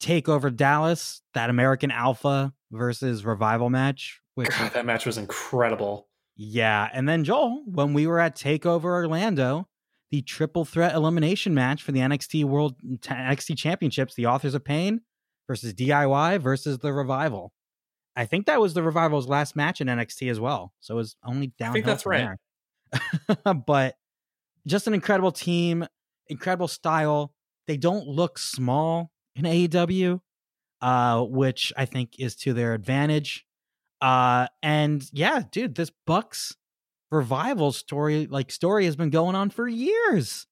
Takeover 0.00 0.54
Dallas, 0.54 1.22
that 1.34 1.50
American 1.50 1.90
Alpha 1.90 2.52
versus 2.70 3.24
Revival 3.24 3.70
match. 3.70 4.20
Which, 4.34 4.48
God, 4.50 4.72
that 4.74 4.84
match 4.84 5.06
was 5.06 5.16
incredible. 5.16 6.08
Yeah. 6.36 6.88
And 6.92 7.08
then, 7.08 7.24
Joel, 7.24 7.62
when 7.66 7.94
we 7.94 8.06
were 8.06 8.20
at 8.20 8.36
Takeover 8.36 8.84
Orlando, 8.84 9.68
the 10.10 10.22
triple 10.22 10.64
threat 10.64 10.94
elimination 10.94 11.54
match 11.54 11.82
for 11.82 11.92
the 11.92 12.00
NXT 12.00 12.44
World 12.44 12.74
NXT 12.82 13.56
Championships, 13.56 14.14
the 14.14 14.26
Authors 14.26 14.54
of 14.54 14.64
Pain 14.64 15.00
versus 15.48 15.72
DIY 15.72 16.40
versus 16.40 16.78
the 16.78 16.92
Revival. 16.92 17.52
I 18.14 18.24
think 18.24 18.46
that 18.46 18.60
was 18.60 18.74
the 18.74 18.82
Revival's 18.82 19.28
last 19.28 19.56
match 19.56 19.80
in 19.80 19.88
NXT 19.88 20.30
as 20.30 20.40
well. 20.40 20.72
So 20.80 20.94
it 20.94 20.98
was 20.98 21.16
only 21.24 21.48
down. 21.58 21.70
I 21.70 21.72
think 21.72 21.86
that's 21.86 22.06
right. 22.06 22.36
but 23.66 23.96
just 24.66 24.86
an 24.86 24.94
incredible 24.94 25.32
team, 25.32 25.86
incredible 26.28 26.68
style. 26.68 27.32
They 27.66 27.76
don't 27.76 28.06
look 28.06 28.38
small 28.38 29.10
in 29.36 29.44
AEW, 29.44 30.20
uh, 30.80 31.22
which 31.22 31.72
I 31.76 31.84
think 31.84 32.18
is 32.18 32.34
to 32.36 32.52
their 32.52 32.74
advantage. 32.74 33.46
Uh, 34.00 34.48
and 34.62 35.08
yeah, 35.12 35.42
dude, 35.50 35.74
this 35.74 35.90
Bucks 36.06 36.56
revival 37.10 37.72
story, 37.72 38.26
like 38.26 38.50
story, 38.50 38.84
has 38.86 38.96
been 38.96 39.10
going 39.10 39.36
on 39.36 39.50
for 39.50 39.68
years. 39.68 40.46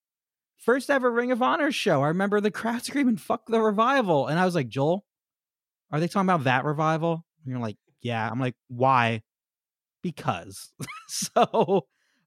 First 0.56 0.88
ever 0.88 1.10
Ring 1.10 1.32
of 1.32 1.42
Honor 1.42 1.72
show. 1.72 2.02
I 2.02 2.08
remember 2.08 2.40
the 2.40 2.50
crowd 2.50 2.82
screaming 2.84 3.16
"fuck 3.16 3.46
the 3.46 3.60
revival," 3.60 4.28
and 4.28 4.38
I 4.38 4.44
was 4.44 4.54
like, 4.54 4.68
Joel, 4.68 5.04
are 5.90 6.00
they 6.00 6.08
talking 6.08 6.28
about 6.28 6.44
that 6.44 6.64
revival? 6.64 7.24
And 7.44 7.52
you're 7.52 7.60
like, 7.60 7.76
yeah. 8.02 8.28
I'm 8.28 8.38
like, 8.38 8.54
why? 8.68 9.22
Because. 10.02 10.72
so, 11.08 11.86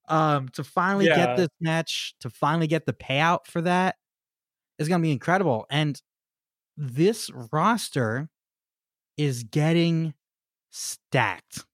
um, 0.10 0.50
to 0.50 0.64
finally 0.64 1.06
yeah. 1.06 1.16
get 1.16 1.38
this 1.38 1.50
match, 1.60 2.16
to 2.22 2.30
finally 2.30 2.68
get 2.68 2.86
the 2.86 2.94
payout 2.94 3.46
for 3.46 3.62
that, 3.62 3.96
is 4.80 4.88
going 4.88 5.02
to 5.02 5.06
be 5.06 5.12
incredible. 5.12 5.66
And 5.70 6.02
this 6.78 7.30
roster 7.52 8.30
is 9.18 9.44
getting 9.44 10.14
stacked. 10.70 11.66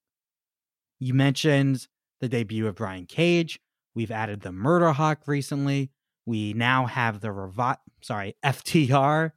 You 0.99 1.13
mentioned 1.13 1.87
the 2.21 2.29
debut 2.29 2.67
of 2.67 2.75
Brian 2.75 3.05
Cage. 3.05 3.59
We've 3.93 4.11
added 4.11 4.41
the 4.41 4.53
Murder 4.53 4.93
Hawk 4.93 5.27
recently. 5.27 5.91
We 6.25 6.53
now 6.53 6.85
have 6.85 7.19
the 7.19 7.27
Revi- 7.27 7.77
sorry, 8.01 8.37
FTR 8.45 9.31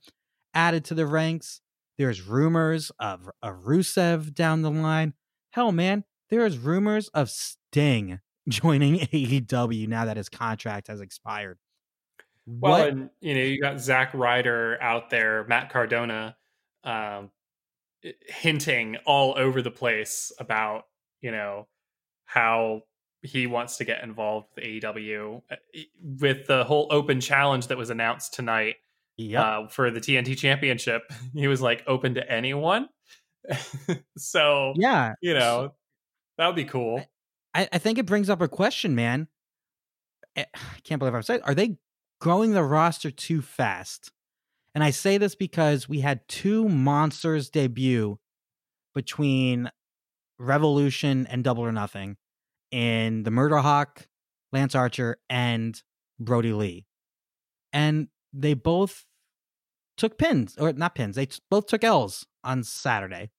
added 0.54 0.84
to 0.86 0.94
the 0.94 1.06
ranks. 1.06 1.60
There's 1.98 2.22
rumors 2.22 2.92
of 3.00 3.28
a 3.42 3.48
Rusev 3.48 4.34
down 4.34 4.62
the 4.62 4.70
line. 4.70 5.14
Hell, 5.50 5.72
man, 5.72 6.04
there's 6.30 6.58
rumors 6.58 7.08
of 7.08 7.30
Sting 7.30 8.20
joining 8.48 8.98
AEW 9.12 9.88
now 9.88 10.04
that 10.04 10.16
his 10.16 10.28
contract 10.28 10.86
has 10.86 11.00
expired. 11.00 11.58
Well, 12.46 12.72
what? 12.72 12.88
and 12.88 13.10
you 13.20 13.34
know, 13.34 13.40
you 13.40 13.60
got 13.60 13.80
Zack 13.80 14.14
Ryder 14.14 14.78
out 14.80 15.10
there, 15.10 15.44
Matt 15.48 15.70
Cardona, 15.70 16.36
um, 16.84 17.30
hinting 18.28 18.96
all 19.04 19.34
over 19.36 19.62
the 19.62 19.70
place 19.70 20.32
about 20.38 20.84
you 21.20 21.32
know 21.32 21.66
how 22.24 22.82
he 23.22 23.46
wants 23.46 23.78
to 23.78 23.84
get 23.84 24.02
involved 24.04 24.48
with 24.54 24.64
AEW 24.64 25.42
uh, 25.50 25.56
with 26.20 26.46
the 26.46 26.64
whole 26.64 26.86
open 26.90 27.20
challenge 27.20 27.66
that 27.66 27.76
was 27.76 27.90
announced 27.90 28.34
tonight 28.34 28.76
yep. 29.16 29.42
uh, 29.42 29.68
for 29.68 29.90
the 29.90 30.00
TNT 30.00 30.36
Championship. 30.36 31.02
He 31.34 31.48
was 31.48 31.60
like 31.60 31.82
open 31.86 32.14
to 32.14 32.30
anyone. 32.30 32.88
so 34.16 34.72
yeah, 34.76 35.14
you 35.20 35.34
know 35.34 35.74
that 36.38 36.46
would 36.46 36.56
be 36.56 36.64
cool. 36.64 37.02
I, 37.54 37.68
I 37.72 37.78
think 37.78 37.98
it 37.98 38.06
brings 38.06 38.30
up 38.30 38.40
a 38.40 38.48
question, 38.48 38.94
man. 38.94 39.28
Eh, 40.36 40.44
I 40.54 40.80
can't 40.84 40.98
believe 40.98 41.14
I'm 41.14 41.22
saying. 41.22 41.40
Are 41.42 41.54
they 41.54 41.78
growing 42.20 42.52
the 42.52 42.64
roster 42.64 43.10
too 43.10 43.42
fast? 43.42 44.12
And 44.74 44.84
I 44.84 44.90
say 44.90 45.16
this 45.16 45.34
because 45.34 45.88
we 45.88 46.00
had 46.00 46.28
two 46.28 46.68
monsters 46.68 47.48
debut 47.48 48.18
between 48.94 49.70
Revolution 50.38 51.26
and 51.28 51.42
Double 51.42 51.64
or 51.64 51.72
Nothing 51.72 52.16
in 52.70 53.22
the 53.22 53.30
Murder 53.30 53.58
Hawk, 53.58 54.06
Lance 54.52 54.74
Archer, 54.74 55.16
and 55.30 55.82
Brodie 56.18 56.52
Lee. 56.52 56.86
And 57.72 58.08
they 58.32 58.54
both 58.54 59.06
took 59.96 60.18
pins, 60.18 60.56
or 60.58 60.72
not 60.72 60.94
pins, 60.94 61.16
they 61.16 61.26
t- 61.26 61.40
both 61.50 61.66
took 61.66 61.82
L's 61.82 62.26
on 62.44 62.62
Saturday. 62.62 63.30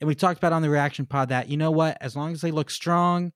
And 0.00 0.06
we 0.06 0.14
talked 0.14 0.38
about 0.38 0.52
on 0.52 0.62
the 0.62 0.70
reaction 0.70 1.06
pod 1.06 1.30
that, 1.30 1.48
you 1.48 1.56
know 1.56 1.70
what, 1.70 1.96
as 2.00 2.14
long 2.14 2.32
as 2.32 2.40
they 2.40 2.50
look 2.50 2.70
strong 2.70 3.32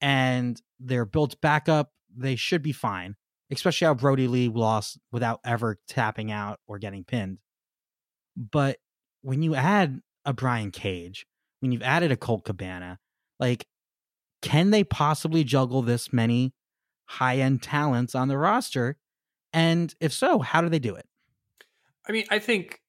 and 0.00 0.60
they're 0.78 1.06
built 1.06 1.40
back 1.40 1.68
up, 1.68 1.92
they 2.14 2.36
should 2.36 2.62
be 2.62 2.72
fine 2.72 3.16
especially 3.56 3.86
how 3.86 3.94
Brodie 3.94 4.28
Lee 4.28 4.48
lost 4.48 4.98
without 5.12 5.40
ever 5.44 5.78
tapping 5.88 6.30
out 6.30 6.60
or 6.66 6.78
getting 6.78 7.04
pinned. 7.04 7.38
But 8.36 8.78
when 9.22 9.42
you 9.42 9.54
add 9.54 10.00
a 10.24 10.32
Brian 10.32 10.70
Cage, 10.70 11.26
when 11.60 11.72
you've 11.72 11.82
added 11.82 12.12
a 12.12 12.16
Colt 12.16 12.44
Cabana, 12.44 12.98
like, 13.38 13.66
can 14.42 14.70
they 14.70 14.84
possibly 14.84 15.44
juggle 15.44 15.82
this 15.82 16.12
many 16.12 16.52
high 17.06 17.38
end 17.38 17.62
talents 17.62 18.14
on 18.14 18.28
the 18.28 18.38
roster? 18.38 18.96
And 19.52 19.94
if 20.00 20.12
so, 20.12 20.40
how 20.40 20.60
do 20.60 20.68
they 20.68 20.78
do 20.78 20.94
it? 20.96 21.06
I 22.06 22.12
mean, 22.12 22.24
I 22.30 22.38
think 22.38 22.80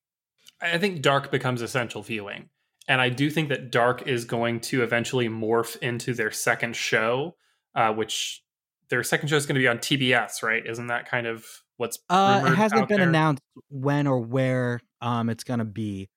I 0.61 0.77
think 0.77 1.01
Dark 1.01 1.31
becomes 1.31 1.61
essential 1.61 2.01
viewing. 2.01 2.49
And 2.87 3.01
I 3.01 3.09
do 3.09 3.29
think 3.29 3.49
that 3.49 3.71
Dark 3.71 4.07
is 4.07 4.25
going 4.25 4.59
to 4.61 4.83
eventually 4.83 5.27
morph 5.27 5.77
into 5.77 6.13
their 6.13 6.31
second 6.31 6.75
show, 6.75 7.35
uh, 7.73 7.91
which 7.91 8.43
their 8.89 9.03
second 9.03 9.29
show 9.29 9.35
is 9.35 9.45
going 9.45 9.55
to 9.55 9.61
be 9.61 9.67
on 9.67 9.77
TBS, 9.79 10.43
right? 10.43 10.65
Isn't 10.65 10.87
that 10.87 11.09
kind 11.09 11.27
of 11.27 11.45
what's 11.77 11.99
uh, 12.09 12.43
it 12.45 12.55
hasn't 12.55 12.87
been 12.87 12.99
there? 12.99 13.09
announced 13.09 13.43
when 13.69 14.07
or 14.07 14.19
where 14.19 14.79
um 15.01 15.29
it's 15.29 15.43
going 15.43 15.59
to 15.59 15.65
be. 15.65 16.09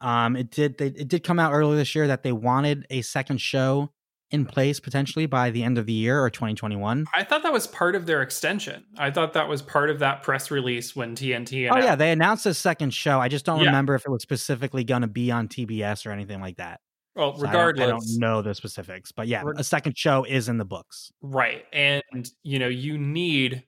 Um, 0.00 0.36
it 0.36 0.50
did 0.50 0.78
they 0.78 0.88
it 0.88 1.08
did 1.08 1.24
come 1.24 1.38
out 1.38 1.52
earlier 1.52 1.76
this 1.76 1.94
year 1.94 2.06
that 2.06 2.22
they 2.22 2.32
wanted 2.32 2.86
a 2.90 3.02
second 3.02 3.40
show 3.40 3.90
in 4.30 4.44
place 4.44 4.80
potentially 4.80 5.26
by 5.26 5.50
the 5.50 5.62
end 5.62 5.78
of 5.78 5.86
the 5.86 5.92
year 5.92 6.20
or 6.20 6.30
2021. 6.30 7.06
I 7.14 7.22
thought 7.22 7.42
that 7.44 7.52
was 7.52 7.66
part 7.66 7.94
of 7.94 8.06
their 8.06 8.22
extension. 8.22 8.84
I 8.98 9.10
thought 9.10 9.34
that 9.34 9.48
was 9.48 9.62
part 9.62 9.88
of 9.88 10.00
that 10.00 10.22
press 10.22 10.50
release 10.50 10.96
when 10.96 11.14
TNT. 11.14 11.66
Announced. 11.66 11.82
Oh 11.82 11.86
yeah, 11.86 11.94
they 11.94 12.10
announced 12.10 12.44
a 12.46 12.54
second 12.54 12.92
show. 12.92 13.20
I 13.20 13.28
just 13.28 13.44
don't 13.44 13.60
yeah. 13.60 13.66
remember 13.66 13.94
if 13.94 14.04
it 14.04 14.10
was 14.10 14.22
specifically 14.22 14.84
going 14.84 15.02
to 15.02 15.08
be 15.08 15.30
on 15.30 15.48
TBS 15.48 16.06
or 16.06 16.10
anything 16.10 16.40
like 16.40 16.56
that. 16.56 16.80
Well, 17.16 17.34
so 17.34 17.42
regardless, 17.42 17.84
I 17.84 17.90
don't, 17.90 17.96
I 17.96 17.98
don't, 17.98 18.18
know 18.18 18.42
the 18.42 18.54
specifics, 18.54 19.10
but 19.10 19.26
yeah, 19.26 19.42
a 19.56 19.64
second 19.64 19.96
show 19.96 20.24
is 20.24 20.48
in 20.48 20.58
the 20.58 20.64
books. 20.64 21.10
Right, 21.22 21.64
and 21.72 22.30
you 22.42 22.58
know 22.58 22.68
you 22.68 22.98
need 22.98 23.64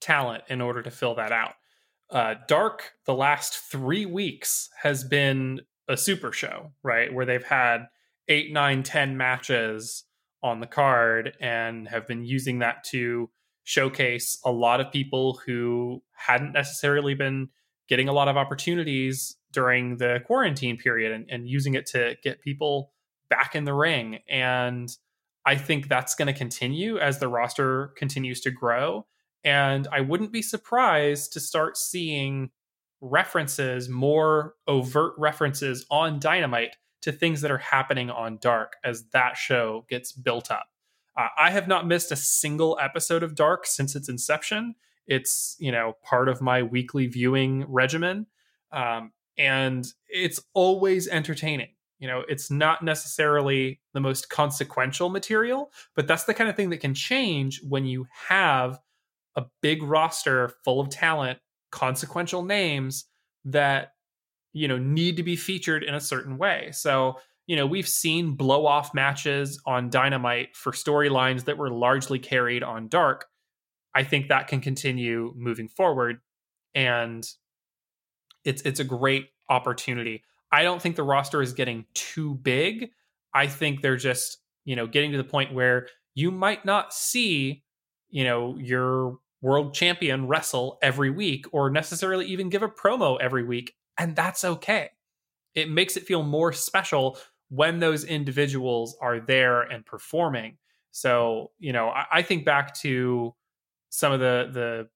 talent 0.00 0.44
in 0.48 0.60
order 0.60 0.82
to 0.82 0.90
fill 0.90 1.14
that 1.14 1.32
out. 1.32 1.54
Uh, 2.10 2.34
Dark, 2.48 2.92
the 3.06 3.14
last 3.14 3.58
three 3.70 4.04
weeks 4.04 4.68
has 4.82 5.04
been 5.04 5.60
a 5.86 5.96
super 5.96 6.32
show, 6.32 6.72
right, 6.82 7.12
where 7.12 7.24
they've 7.24 7.44
had 7.44 7.86
eight, 8.28 8.52
nine, 8.52 8.82
ten 8.82 9.16
matches 9.16 10.04
on 10.42 10.60
the 10.60 10.66
card 10.66 11.36
and 11.40 11.88
have 11.88 12.06
been 12.06 12.24
using 12.24 12.60
that 12.60 12.84
to 12.84 13.30
showcase 13.64 14.38
a 14.44 14.50
lot 14.50 14.80
of 14.80 14.92
people 14.92 15.40
who 15.44 16.02
hadn't 16.12 16.52
necessarily 16.52 17.14
been 17.14 17.48
getting 17.88 18.08
a 18.08 18.12
lot 18.12 18.28
of 18.28 18.36
opportunities 18.36 19.36
during 19.52 19.96
the 19.96 20.20
quarantine 20.26 20.76
period 20.76 21.12
and, 21.12 21.26
and 21.30 21.48
using 21.48 21.74
it 21.74 21.86
to 21.86 22.16
get 22.22 22.40
people 22.40 22.92
back 23.30 23.54
in 23.54 23.64
the 23.64 23.74
ring. 23.74 24.20
And 24.28 24.90
I 25.46 25.56
think 25.56 25.88
that's 25.88 26.14
going 26.14 26.26
to 26.26 26.38
continue 26.38 26.98
as 26.98 27.18
the 27.18 27.28
roster 27.28 27.92
continues 27.96 28.40
to 28.42 28.50
grow. 28.50 29.06
And 29.44 29.86
I 29.92 30.00
wouldn't 30.00 30.32
be 30.32 30.42
surprised 30.42 31.32
to 31.32 31.40
start 31.40 31.76
seeing 31.76 32.50
references, 33.00 33.88
more 33.88 34.54
overt 34.66 35.14
references 35.16 35.86
on 35.90 36.18
Dynamite 36.18 36.76
to 37.02 37.12
things 37.12 37.40
that 37.42 37.50
are 37.50 37.58
happening 37.58 38.10
on 38.10 38.38
Dark 38.40 38.74
as 38.84 39.04
that 39.12 39.36
show 39.36 39.86
gets 39.88 40.12
built 40.12 40.50
up. 40.50 40.66
Uh, 41.16 41.28
I 41.38 41.50
have 41.50 41.68
not 41.68 41.86
missed 41.86 42.12
a 42.12 42.16
single 42.16 42.78
episode 42.80 43.22
of 43.22 43.34
Dark 43.34 43.66
since 43.66 43.94
its 43.96 44.08
inception. 44.08 44.74
It's, 45.06 45.56
you 45.58 45.72
know, 45.72 45.94
part 46.04 46.28
of 46.28 46.42
my 46.42 46.62
weekly 46.62 47.06
viewing 47.06 47.64
regimen. 47.68 48.26
Um, 48.72 49.12
and 49.38 49.86
it's 50.08 50.40
always 50.54 51.08
entertaining. 51.08 51.68
You 51.98 52.08
know, 52.08 52.24
it's 52.28 52.50
not 52.50 52.82
necessarily 52.82 53.80
the 53.92 54.00
most 54.00 54.28
consequential 54.28 55.08
material, 55.08 55.72
but 55.96 56.06
that's 56.06 56.24
the 56.24 56.34
kind 56.34 56.48
of 56.48 56.56
thing 56.56 56.70
that 56.70 56.78
can 56.80 56.94
change 56.94 57.60
when 57.62 57.86
you 57.86 58.06
have 58.28 58.78
a 59.36 59.46
big 59.62 59.82
roster 59.82 60.52
full 60.64 60.80
of 60.80 60.90
talent, 60.90 61.38
consequential 61.70 62.44
names 62.44 63.06
that 63.44 63.92
you 64.52 64.68
know 64.68 64.78
need 64.78 65.16
to 65.16 65.22
be 65.22 65.36
featured 65.36 65.82
in 65.82 65.94
a 65.94 66.00
certain 66.00 66.38
way. 66.38 66.70
So, 66.72 67.18
you 67.46 67.56
know, 67.56 67.66
we've 67.66 67.88
seen 67.88 68.32
blow 68.32 68.66
off 68.66 68.94
matches 68.94 69.60
on 69.66 69.90
Dynamite 69.90 70.54
for 70.54 70.72
storylines 70.72 71.44
that 71.44 71.58
were 71.58 71.70
largely 71.70 72.18
carried 72.18 72.62
on 72.62 72.88
Dark. 72.88 73.26
I 73.94 74.04
think 74.04 74.28
that 74.28 74.48
can 74.48 74.60
continue 74.60 75.32
moving 75.36 75.68
forward 75.68 76.20
and 76.74 77.26
it's 78.44 78.62
it's 78.62 78.80
a 78.80 78.84
great 78.84 79.28
opportunity. 79.48 80.24
I 80.52 80.62
don't 80.62 80.80
think 80.80 80.96
the 80.96 81.02
roster 81.02 81.42
is 81.42 81.52
getting 81.52 81.84
too 81.94 82.34
big. 82.34 82.90
I 83.34 83.46
think 83.46 83.82
they're 83.82 83.96
just, 83.96 84.38
you 84.64 84.76
know, 84.76 84.86
getting 84.86 85.12
to 85.12 85.18
the 85.18 85.24
point 85.24 85.52
where 85.52 85.88
you 86.14 86.30
might 86.30 86.64
not 86.64 86.92
see, 86.92 87.62
you 88.08 88.24
know, 88.24 88.56
your 88.58 89.18
world 89.40 89.74
champion 89.74 90.26
wrestle 90.26 90.78
every 90.82 91.10
week 91.10 91.46
or 91.52 91.70
necessarily 91.70 92.26
even 92.26 92.48
give 92.48 92.62
a 92.62 92.68
promo 92.68 93.18
every 93.20 93.44
week. 93.44 93.74
And 93.98 94.16
that's 94.16 94.44
okay. 94.44 94.90
It 95.54 95.70
makes 95.70 95.96
it 95.96 96.06
feel 96.06 96.22
more 96.22 96.52
special 96.52 97.18
when 97.50 97.78
those 97.78 98.04
individuals 98.04 98.96
are 99.00 99.20
there 99.20 99.62
and 99.62 99.84
performing. 99.84 100.58
So, 100.90 101.52
you 101.58 101.72
know, 101.72 101.88
I, 101.88 102.06
I 102.12 102.22
think 102.22 102.44
back 102.44 102.74
to 102.80 103.34
some 103.90 104.12
of 104.12 104.20
the 104.20 104.50
the 104.52 104.88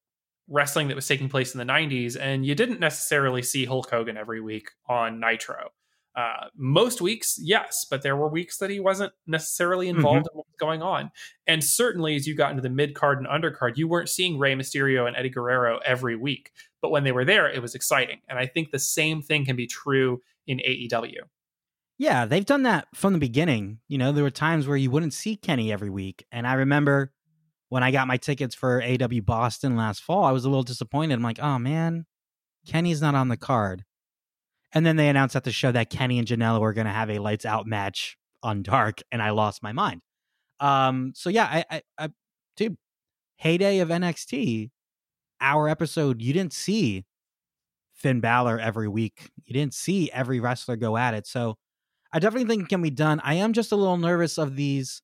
wrestling 0.53 0.89
that 0.89 0.95
was 0.95 1.09
taking 1.09 1.29
place 1.29 1.55
in 1.55 1.59
the 1.59 1.73
90s, 1.73 2.17
and 2.21 2.45
you 2.45 2.55
didn't 2.55 2.79
necessarily 2.79 3.43
see 3.43 3.65
Hulk 3.65 3.91
Hogan 3.91 4.17
every 4.17 4.41
week 4.41 4.71
on 4.89 5.19
Nitro. 5.19 5.71
Uh, 6.15 6.49
most 6.55 7.01
weeks, 7.01 7.39
yes, 7.41 7.87
but 7.91 8.03
there 8.03 8.17
were 8.17 8.29
weeks 8.29 8.59
that 8.59 8.69
he 8.69 8.79
wasn't 8.79 9.13
necessarily 9.27 9.89
involved 9.89 10.27
mm-hmm. 10.27 10.35
in 10.35 10.39
what 10.39 10.47
was 10.47 10.57
going 10.61 10.83
on. 10.83 11.11
And 11.47 11.65
certainly, 11.65 12.17
as 12.17 12.27
you 12.27 12.35
got 12.35 12.51
into 12.51 12.63
the 12.63 12.69
mid 12.69 12.95
card 12.95 13.19
and 13.19 13.27
undercard, 13.27 13.79
you 13.79 13.89
weren't 13.89 14.11
seeing 14.11 14.39
Rey 14.39 14.55
Mysterio 14.55 15.07
and 15.07 15.17
Eddie 15.17 15.31
Guerrero 15.31 15.81
every 15.87 16.17
week. 16.17 16.51
But 16.83 16.91
when 16.91 17.05
they 17.05 17.13
were 17.13 17.25
there, 17.25 17.51
it 17.51 17.63
was 17.63 17.75
exciting. 17.75 18.21
And 18.29 18.39
I 18.39 18.45
think 18.47 18.71
the 18.71 18.79
same 18.79 19.23
thing 19.23 19.47
can 19.47 19.57
be 19.57 19.67
true 19.67 20.21
in 20.47 20.59
AEW. 20.59 21.21
Yeah, 21.97 22.27
they've 22.27 22.45
done 22.45 22.65
that 22.65 22.89
from 22.95 23.15
the 23.15 23.19
beginning. 23.19 23.79
You 23.89 23.97
know, 23.97 24.13
there 24.13 24.25
were 24.25 24.31
times 24.31 24.67
where 24.67 24.77
you 24.77 24.91
wouldn't 24.91 25.15
see 25.15 25.37
Kenny 25.37 25.73
every 25.73 25.91
week. 25.91 26.27
And 26.31 26.47
I 26.47 26.55
remember 26.55 27.13
when 27.73 27.83
I 27.83 27.91
got 27.91 28.07
my 28.07 28.19
tickets 28.19 28.55
for 28.55 28.83
AW 28.83 29.23
Boston 29.25 29.77
last 29.77 30.03
fall, 30.03 30.25
I 30.25 30.33
was 30.33 30.45
a 30.45 30.51
little 30.51 30.63
disappointed. 30.63 31.15
I'm 31.15 31.23
like, 31.23 31.41
oh 31.41 31.59
man, 31.59 32.05
Kenny's 32.67 33.01
not 33.01 33.15
on 33.15 33.29
the 33.29 33.37
card. 33.39 33.87
And 34.75 34.85
then 34.85 34.97
they 34.97 35.09
announced 35.09 35.37
at 35.37 35.45
the 35.45 35.53
show 35.53 35.73
that 35.73 35.89
Kenny 35.89 36.19
and 36.19 36.29
Janela 36.29 36.61
were 36.61 36.75
going 36.75 36.87
to 36.87 36.93
have 36.93 37.09
a 37.09 37.19
lights 37.19 37.47
out 37.47 37.67
match 37.67 38.19
on 38.43 38.63
Dark, 38.63 39.01
and 39.11 39.23
I 39.23 39.31
lost 39.31 39.63
my 39.63 39.73
mind. 39.73 40.03
Um, 40.61 41.15
so 41.17 41.31
yeah, 41.31 41.45
I, 41.45 41.65
I, 41.71 41.83
I, 41.99 42.09
dude, 42.59 42.77
heyday 43.37 43.79
of 43.79 43.89
NXT, 43.89 44.69
our 45.41 45.67
episode, 45.67 46.21
you 46.21 46.35
didn't 46.35 46.53
see 46.53 47.07
Finn 47.95 48.21
Balor 48.21 48.59
every 48.59 48.89
week. 48.89 49.31
You 49.47 49.55
didn't 49.55 49.73
see 49.73 50.11
every 50.13 50.41
wrestler 50.41 50.77
go 50.77 50.99
at 50.99 51.15
it. 51.15 51.27
So 51.27 51.57
I 52.13 52.19
definitely 52.19 52.55
think 52.55 52.65
it 52.65 52.69
can 52.69 52.83
be 52.83 52.91
done. 52.91 53.19
I 53.25 53.37
am 53.37 53.55
just 53.55 53.73
a 53.73 53.77
little 53.77 53.97
nervous 53.97 54.37
of 54.37 54.57
these 54.57 55.01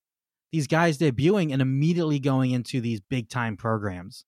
these 0.53 0.67
guys 0.67 0.99
debuting 0.99 1.53
and 1.53 1.61
immediately 1.61 2.19
going 2.19 2.51
into 2.51 2.81
these 2.81 3.01
big 3.01 3.29
time 3.29 3.57
programs 3.57 4.25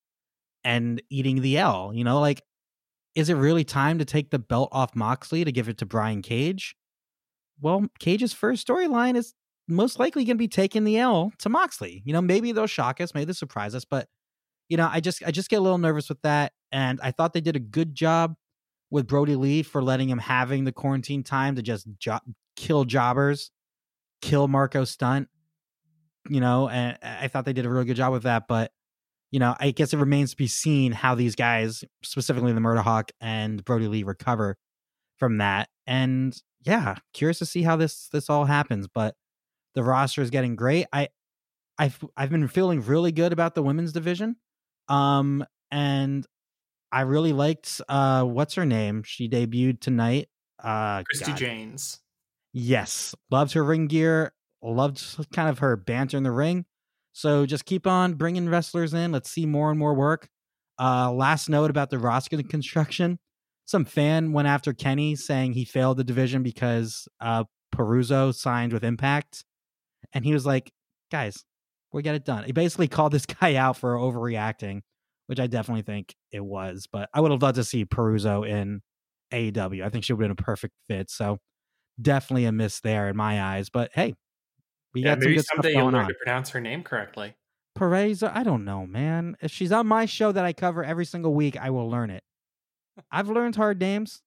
and 0.65 1.03
eating 1.11 1.41
the 1.41 1.59
L. 1.59 1.93
You 1.95 2.05
know, 2.05 2.21
like, 2.21 2.43
is 3.15 3.29
it 3.29 3.35
really 3.35 3.65
time 3.65 3.99
to 3.99 4.05
take 4.05 4.31
the 4.31 4.39
belt 4.39 4.69
off 4.73 4.95
Moxley 4.95 5.45
to 5.45 5.53
give 5.53 5.69
it 5.69 5.79
to 5.79 5.87
Brian 5.87 6.23
Cage? 6.23 6.77
Well, 7.61 7.87
Cage's 7.99 8.33
first 8.33 8.67
storyline 8.67 9.17
is 9.17 9.35
most 9.69 9.99
likely 9.99 10.25
going 10.25 10.37
to 10.37 10.39
be 10.39 10.49
taking 10.49 10.85
the 10.85 10.99
L 10.99 11.33
to 11.39 11.49
Moxley. 11.49 12.03
You 12.05 12.13
know, 12.13 12.23
maybe 12.23 12.53
they'll 12.53 12.67
shock 12.67 13.01
us, 13.01 13.15
maybe 13.15 13.27
they'll 13.27 13.35
surprise 13.35 13.75
us, 13.75 13.85
but 13.85 14.09
you 14.69 14.77
know, 14.77 14.89
I 14.91 15.01
just 15.01 15.23
I 15.27 15.33
just 15.33 15.51
get 15.51 15.57
a 15.57 15.63
little 15.63 15.79
nervous 15.79 16.09
with 16.09 16.23
that, 16.23 16.53
and 16.71 17.01
I 17.03 17.11
thought 17.11 17.33
they 17.33 17.41
did 17.41 17.57
a 17.57 17.61
good 17.61 17.93
job 17.95 18.37
with 18.89 19.09
Brodie 19.09 19.35
Lee 19.35 19.63
for 19.63 19.83
letting 19.83 20.09
him 20.09 20.19
having 20.19 20.65
the 20.65 20.73
quarantine 20.73 21.25
time 21.25 21.57
to 21.57 21.63
just 21.63 21.89
jo- 21.99 22.21
kill 22.57 22.85
jobbers, 22.85 23.51
kill 24.23 24.47
Marco 24.47 24.85
Stunt 24.85 25.29
you 26.29 26.41
know, 26.41 26.69
and 26.69 26.99
I 27.03 27.29
thought 27.29 27.45
they 27.45 27.53
did 27.53 27.67
a 27.67 27.71
really 27.71 27.85
good 27.85 27.97
job 27.97 28.13
with 28.13 28.25
that. 28.25 28.49
But 28.49 28.73
you 29.31 29.39
know, 29.39 29.55
I 29.61 29.71
guess 29.71 29.93
it 29.93 29.99
remains 29.99 30.31
to 30.33 30.37
be 30.37 30.49
seen 30.49 30.93
how 30.93 31.15
these 31.15 31.37
guys, 31.37 31.85
specifically 32.03 32.53
the 32.53 32.61
Murderhawk 32.61 33.11
and 33.21 33.65
Brodie 33.65 33.87
Lee, 33.87 34.03
recover 34.03 34.57
from 35.19 35.39
that. 35.39 35.69
And 35.87 36.37
yeah, 36.63 36.97
curious 37.15 37.39
to 37.39 37.47
see 37.47 37.63
how 37.63 37.77
this 37.77 38.09
this 38.09 38.29
all 38.29 38.45
happens. 38.45 38.89
But 38.89 39.15
the 39.75 39.85
roster 39.85 40.23
is 40.23 40.31
getting 40.31 40.57
great. 40.57 40.87
I 40.93 41.09
I've 41.79 42.03
I've 42.17 42.31
been 42.31 42.49
feeling 42.49 42.83
really 42.83 43.13
good 43.13 43.33
about 43.33 43.55
the 43.55 43.63
women's 43.63 43.93
division. 43.93 44.37
Um 44.89 45.45
and 45.71 46.27
I 46.93 47.03
really 47.03 47.33
liked 47.33 47.81
uh 47.89 48.25
what's 48.25 48.55
her 48.55 48.67
name? 48.67 49.03
She 49.05 49.29
debuted 49.29 49.81
tonight. 49.81 50.29
Uh 50.63 51.03
Christi 51.05 51.31
God. 51.33 51.37
Jaynes. 51.39 52.01
Yes. 52.53 53.15
Loves 53.31 53.53
her 53.53 53.63
ring 53.63 53.87
gear 53.87 54.33
loved 54.63 55.03
kind 55.33 55.49
of 55.49 55.61
her 55.61 55.77
banter 55.77 56.17
in 56.17 56.23
the 56.23 56.31
ring. 56.31 56.65
So 57.13 57.47
just 57.47 57.65
keep 57.65 57.87
on 57.87 58.15
bringing 58.15 58.49
wrestlers 58.49 58.95
in. 58.95 59.13
Let's 59.13 59.31
see 59.31 59.47
more 59.47 59.71
and 59.71 59.79
more 59.79 59.95
work. 59.95 60.29
Uh, 60.79 61.13
last 61.13 61.49
note 61.49 61.71
about 61.71 61.91
the 61.91 61.99
roster 61.99 62.43
construction. 62.43 63.19
Some 63.67 63.85
fan 63.85 64.33
went 64.33 64.49
after 64.49 64.73
Kenny 64.73 65.15
saying 65.17 65.53
he 65.53 65.65
failed 65.65 65.97
the 65.97 66.05
division 66.05 66.43
because 66.43 67.07
uh, 67.21 67.45
Purrazzo 67.75 68.35
signed 68.35 68.73
with 68.73 68.85
Impact. 68.85 69.45
And 70.13 70.25
he 70.25 70.33
was 70.33 70.47
like, 70.47 70.73
guys, 71.11 71.45
we 71.93 72.03
got 72.03 72.15
it 72.15 72.25
done. 72.25 72.45
He 72.45 72.53
basically 72.53 72.89
called 72.89 73.13
this 73.13 73.27
guy 73.27 73.57
out 73.57 73.77
for 73.77 73.95
overreacting, 73.95 74.81
which 75.27 75.41
I 75.41 75.47
definitely 75.47 75.83
think 75.83 76.15
it 76.33 76.45
was. 76.45 76.89
But 76.91 77.09
I 77.13 77.21
would 77.21 77.31
have 77.31 77.43
loved 77.43 77.57
to 77.57 77.65
see 77.65 77.85
Purrazzo 77.85 78.49
in 78.49 78.81
AEW. 79.33 79.85
I 79.85 79.89
think 79.89 80.05
she 80.05 80.13
would 80.13 80.23
have 80.23 80.37
been 80.37 80.43
a 80.43 80.47
perfect 80.47 80.75
fit. 80.89 81.11
So 81.11 81.39
definitely 82.01 82.47
a 82.47 82.53
miss 82.53 82.81
there 82.81 83.09
in 83.09 83.17
my 83.17 83.43
eyes. 83.43 83.69
But 83.71 83.91
hey, 83.95 84.15
we 84.95 85.03
yeah, 85.03 85.11
got 85.15 85.21
maybe 85.21 85.39
some 85.39 85.57
good 85.57 85.65
someday 85.65 85.73
you'll 85.79 85.87
learn 85.87 86.03
on. 86.03 86.09
to 86.09 86.15
pronounce 86.15 86.51
her 86.51 86.61
name 86.61 86.83
correctly. 86.83 87.35
Perez, 87.75 88.23
I 88.23 88.43
don't 88.43 88.65
know, 88.65 88.87
man. 88.87 89.37
If 89.41 89.53
she's 89.53 89.73
on 89.73 89.87
my 89.87 90.07
show 90.07 90.33
that 90.33 90.45
I 90.45 90.53
cover 90.53 90.85
every 90.85 91.05
single 91.05 91.35
week, 91.35 91.57
I 91.57 91.71
will 91.71 91.89
learn 91.89 92.11
it. 92.11 92.25
I've 93.11 93.29
learned 93.29 93.57
hard 93.57 93.81
names, 93.81 94.23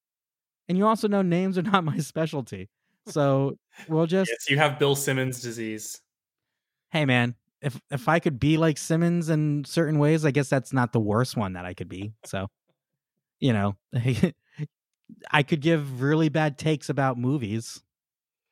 and 0.68 0.78
you 0.78 0.88
also 0.88 1.08
know 1.08 1.22
names 1.22 1.58
are 1.58 1.62
not 1.64 1.84
my 1.84 1.98
specialty. 1.98 2.70
So 3.08 3.58
we'll 3.88 4.08
just 4.08 4.32
yes, 4.32 4.50
you 4.50 4.58
have 4.58 4.80
Bill 4.80 4.96
Simmons 4.96 5.42
disease. 5.42 6.02
Hey, 6.92 7.06
man, 7.06 7.36
if 7.62 7.80
if 7.92 8.08
I 8.08 8.20
could 8.20 8.40
be 8.40 8.58
like 8.58 8.78
Simmons 8.78 9.30
in 9.30 9.66
certain 9.66 10.00
ways, 10.00 10.26
I 10.26 10.32
guess 10.32 10.50
that's 10.50 10.72
not 10.72 10.94
the 10.94 11.00
worst 11.00 11.36
one 11.36 11.54
that 11.54 11.66
I 11.66 11.74
could 11.74 11.90
be. 11.90 12.14
So, 12.26 12.48
you 13.40 13.52
know, 13.52 13.76
I 15.32 15.44
could 15.44 15.62
give 15.62 16.02
really 16.02 16.30
bad 16.30 16.58
takes 16.58 16.90
about 16.90 17.18
movies, 17.18 17.84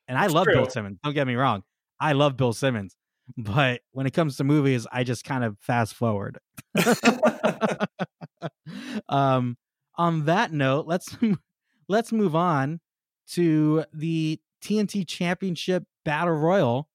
and 0.06 0.18
I 0.18 0.26
love 0.26 0.44
true. 0.44 0.54
Bill 0.54 0.70
Simmons. 0.70 0.98
Don't 1.02 1.14
get 1.14 1.26
me 1.26 1.34
wrong. 1.34 1.62
I 2.02 2.12
love 2.14 2.36
Bill 2.36 2.52
Simmons, 2.52 2.96
but 3.38 3.80
when 3.92 4.06
it 4.06 4.12
comes 4.12 4.36
to 4.36 4.44
movies, 4.44 4.88
I 4.92 5.04
just 5.04 5.24
kind 5.24 5.44
of 5.44 5.56
fast 5.60 5.94
forward. 5.94 6.38
um, 9.08 9.56
on 9.96 10.24
that 10.24 10.52
note, 10.52 10.88
let's 10.88 11.16
let's 11.88 12.10
move 12.10 12.34
on 12.34 12.80
to 13.34 13.84
the 13.94 14.40
TNT 14.64 15.06
Championship 15.06 15.84
Battle 16.04 16.34
Royal, 16.34 16.88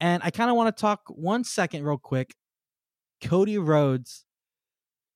and 0.00 0.22
I 0.24 0.30
kind 0.30 0.48
of 0.48 0.56
want 0.56 0.74
to 0.74 0.80
talk 0.80 1.00
one 1.08 1.42
second, 1.42 1.82
real 1.82 1.98
quick. 1.98 2.36
Cody 3.20 3.58
Rhodes, 3.58 4.24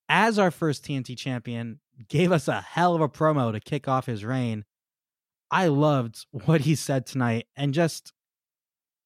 as 0.09 0.41
our 0.41 0.51
first 0.51 0.85
TNT 0.85 1.17
champion, 1.17 1.79
gave 2.09 2.33
us 2.33 2.49
a 2.49 2.61
hell 2.61 2.97
of 2.97 3.01
a 3.01 3.09
promo 3.09 3.53
to 3.53 3.61
kick 3.61 3.87
off 3.87 4.07
his 4.07 4.25
reign. 4.25 4.65
I 5.53 5.69
loved 5.69 6.27
what 6.33 6.63
he 6.63 6.75
said 6.75 7.07
tonight, 7.07 7.47
and 7.57 7.73
just 7.73 8.13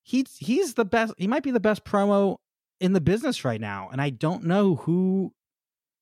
he's 0.03 0.37
he's 0.39 0.75
the 0.75 0.85
best. 0.85 1.15
He 1.17 1.27
might 1.27 1.43
be 1.43 1.51
the 1.51 1.61
best 1.61 1.85
promo 1.85 2.37
in 2.81 2.93
the 2.93 3.01
business 3.01 3.45
right 3.45 3.61
now, 3.61 3.89
and 3.93 4.01
I 4.01 4.11
don't 4.11 4.45
know 4.45 4.77
who 4.77 5.33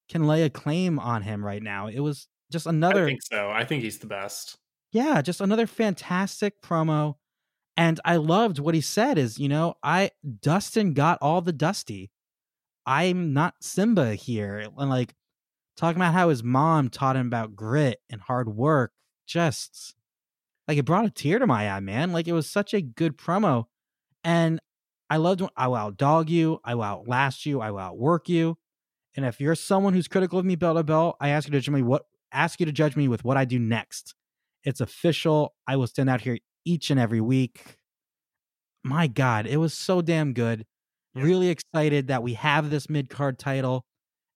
can 0.08 0.26
lay 0.26 0.42
a 0.42 0.50
claim 0.50 0.98
on 0.98 1.22
him 1.22 1.44
right 1.44 1.62
now. 1.62 1.88
It 1.88 2.00
was 2.00 2.28
just 2.50 2.66
another. 2.66 3.04
I 3.04 3.08
think 3.08 3.22
so. 3.22 3.50
I 3.50 3.64
think 3.64 3.82
he's 3.82 3.98
the 3.98 4.06
best. 4.06 4.58
Yeah, 4.92 5.20
just 5.22 5.40
another 5.40 5.66
fantastic 5.66 6.62
promo. 6.62 7.14
And 7.76 8.00
I 8.04 8.16
loved 8.16 8.58
what 8.58 8.74
he 8.74 8.80
said 8.80 9.18
is, 9.18 9.38
you 9.38 9.48
know, 9.48 9.74
I 9.82 10.10
Dustin 10.40 10.94
got 10.94 11.18
all 11.22 11.40
the 11.40 11.52
dusty. 11.52 12.10
I'm 12.86 13.32
not 13.32 13.54
Simba 13.60 14.14
here. 14.14 14.56
And 14.56 14.90
like 14.90 15.14
talking 15.76 16.00
about 16.00 16.14
how 16.14 16.30
his 16.30 16.42
mom 16.42 16.88
taught 16.88 17.16
him 17.16 17.26
about 17.26 17.54
grit 17.54 18.00
and 18.10 18.20
hard 18.20 18.48
work. 18.48 18.92
Just 19.26 19.94
like 20.66 20.78
it 20.78 20.86
brought 20.86 21.04
a 21.04 21.10
tear 21.10 21.38
to 21.38 21.46
my 21.46 21.70
eye, 21.70 21.80
man. 21.80 22.12
Like 22.12 22.26
it 22.26 22.32
was 22.32 22.50
such 22.50 22.74
a 22.74 22.80
good 22.80 23.16
promo. 23.16 23.66
And 24.28 24.60
I 25.08 25.16
loved 25.16 25.40
when 25.40 25.48
I 25.56 25.68
will 25.68 25.76
outdog 25.76 26.28
you, 26.28 26.58
I 26.62 26.74
will 26.74 26.82
outlast 26.82 27.46
you, 27.46 27.62
I 27.62 27.70
will 27.70 27.78
outwork 27.78 28.28
you. 28.28 28.58
And 29.16 29.24
if 29.24 29.40
you're 29.40 29.54
someone 29.54 29.94
who's 29.94 30.06
critical 30.06 30.38
of 30.38 30.44
me 30.44 30.54
bell 30.54 30.74
to 30.74 30.84
bell, 30.84 31.16
I 31.18 31.30
ask 31.30 31.48
you 31.48 31.52
to 31.52 31.60
judge 31.60 31.70
me 31.70 31.80
what 31.80 32.02
ask 32.30 32.60
you 32.60 32.66
to 32.66 32.72
judge 32.72 32.94
me 32.94 33.08
with 33.08 33.24
what 33.24 33.38
I 33.38 33.46
do 33.46 33.58
next. 33.58 34.14
It's 34.64 34.82
official. 34.82 35.54
I 35.66 35.76
will 35.76 35.86
stand 35.86 36.10
out 36.10 36.20
here 36.20 36.36
each 36.66 36.90
and 36.90 37.00
every 37.00 37.22
week. 37.22 37.78
My 38.84 39.06
God, 39.06 39.46
it 39.46 39.56
was 39.56 39.72
so 39.72 40.02
damn 40.02 40.34
good. 40.34 40.66
Yeah. 41.14 41.22
Really 41.22 41.48
excited 41.48 42.08
that 42.08 42.22
we 42.22 42.34
have 42.34 42.68
this 42.68 42.90
mid 42.90 43.08
card 43.08 43.38
title. 43.38 43.86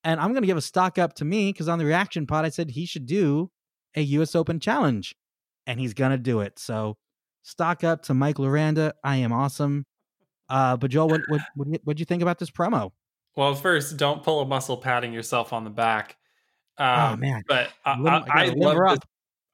And 0.04 0.18
I'm 0.18 0.30
going 0.30 0.42
to 0.42 0.46
give 0.46 0.56
a 0.56 0.62
stock 0.62 0.98
up 0.98 1.12
to 1.16 1.26
me 1.26 1.52
because 1.52 1.68
on 1.68 1.78
the 1.78 1.84
reaction 1.84 2.26
pod, 2.26 2.46
I 2.46 2.48
said 2.48 2.70
he 2.70 2.86
should 2.86 3.04
do 3.04 3.50
a 3.94 4.00
US 4.00 4.34
Open 4.34 4.58
challenge, 4.58 5.14
and 5.66 5.78
he's 5.78 5.92
going 5.92 6.12
to 6.12 6.18
do 6.18 6.40
it. 6.40 6.58
So, 6.58 6.96
stock 7.42 7.84
up 7.84 8.02
to 8.04 8.14
Mike 8.14 8.36
Loranda. 8.36 8.92
I 9.04 9.16
am 9.16 9.32
awesome. 9.32 9.84
Uh, 10.48 10.76
but 10.76 10.90
Joel, 10.90 11.08
what 11.08 11.20
what 11.28 11.40
what 11.56 11.68
what'd 11.84 12.00
you 12.00 12.06
think 12.06 12.22
about 12.22 12.38
this 12.38 12.50
promo? 12.50 12.90
Well, 13.36 13.54
first, 13.54 13.96
don't 13.96 14.22
pull 14.22 14.40
a 14.40 14.46
muscle 14.46 14.76
patting 14.76 15.12
yourself 15.12 15.52
on 15.52 15.64
the 15.64 15.70
back. 15.70 16.16
Um, 16.78 16.86
Oh, 16.88 17.16
man. 17.16 17.42
But 17.48 17.70
I, 17.84 17.92
I, 17.92 18.16
I 18.16 18.44
I 18.44 18.48
love 18.48 18.76
this. 18.90 18.98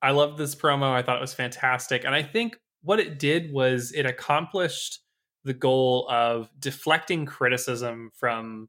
I 0.00 0.10
love 0.12 0.38
this 0.38 0.54
promo. 0.54 0.92
I 0.92 1.02
thought 1.02 1.16
it 1.16 1.20
was 1.20 1.34
fantastic, 1.34 2.04
and 2.04 2.14
I 2.14 2.22
think 2.22 2.56
what 2.82 3.00
it 3.00 3.18
did 3.18 3.52
was 3.52 3.92
it 3.92 4.06
accomplished 4.06 5.00
the 5.44 5.54
goal 5.54 6.06
of 6.10 6.50
deflecting 6.58 7.26
criticism 7.26 8.10
from 8.14 8.68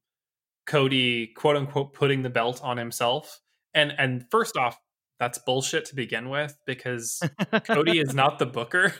Cody, 0.65 1.27
quote 1.27 1.55
unquote, 1.55 1.93
putting 1.93 2.21
the 2.21 2.29
belt 2.29 2.61
on 2.63 2.77
himself. 2.77 3.39
And 3.73 3.93
and 3.97 4.25
first 4.29 4.55
off, 4.55 4.77
that's 5.19 5.37
bullshit 5.39 5.85
to 5.85 5.95
begin 5.95 6.29
with 6.29 6.55
because 6.65 7.21
Cody 7.65 7.99
is 7.99 8.13
not 8.13 8.39
the 8.39 8.45
booker. 8.45 8.93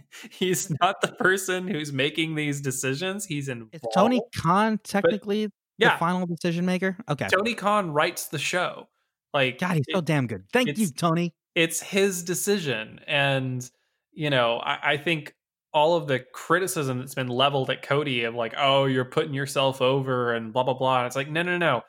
He's 0.30 0.70
not 0.80 1.00
the 1.00 1.08
person 1.08 1.68
who's 1.68 1.92
making 1.92 2.34
these 2.34 2.60
decisions. 2.60 3.24
He's 3.24 3.48
involved. 3.48 3.74
Is 3.74 3.82
Tony 3.94 4.22
Khan 4.36 4.78
technically 4.82 5.48
yeah, 5.78 5.92
the 5.92 5.98
final 5.98 6.26
decision 6.26 6.66
maker? 6.66 6.96
Okay. 7.08 7.28
Tony 7.28 7.54
Khan 7.54 7.90
writes 7.92 8.28
the 8.28 8.38
show. 8.38 8.88
Like 9.34 9.58
God, 9.58 9.76
he's 9.76 9.86
so 9.90 10.00
damn 10.00 10.26
good. 10.26 10.44
Thank 10.52 10.76
you, 10.76 10.88
Tony. 10.90 11.34
it's 11.54 11.80
his 11.80 12.22
decision. 12.22 13.00
And, 13.06 13.68
you 14.12 14.30
know, 14.30 14.58
I, 14.58 14.92
I 14.92 14.96
think 14.98 15.34
all 15.72 15.96
of 15.96 16.06
the 16.06 16.20
criticism 16.20 16.98
that's 16.98 17.14
been 17.14 17.28
leveled 17.28 17.70
at 17.70 17.82
Cody 17.82 18.24
of 18.24 18.34
like, 18.34 18.54
oh, 18.58 18.84
you're 18.84 19.06
putting 19.06 19.32
yourself 19.32 19.80
over 19.80 20.34
and 20.34 20.52
blah, 20.52 20.64
blah, 20.64 20.74
blah. 20.74 20.98
And 20.98 21.06
it's 21.06 21.16
like, 21.16 21.30
no, 21.30 21.42
no, 21.42 21.56
no. 21.56 21.82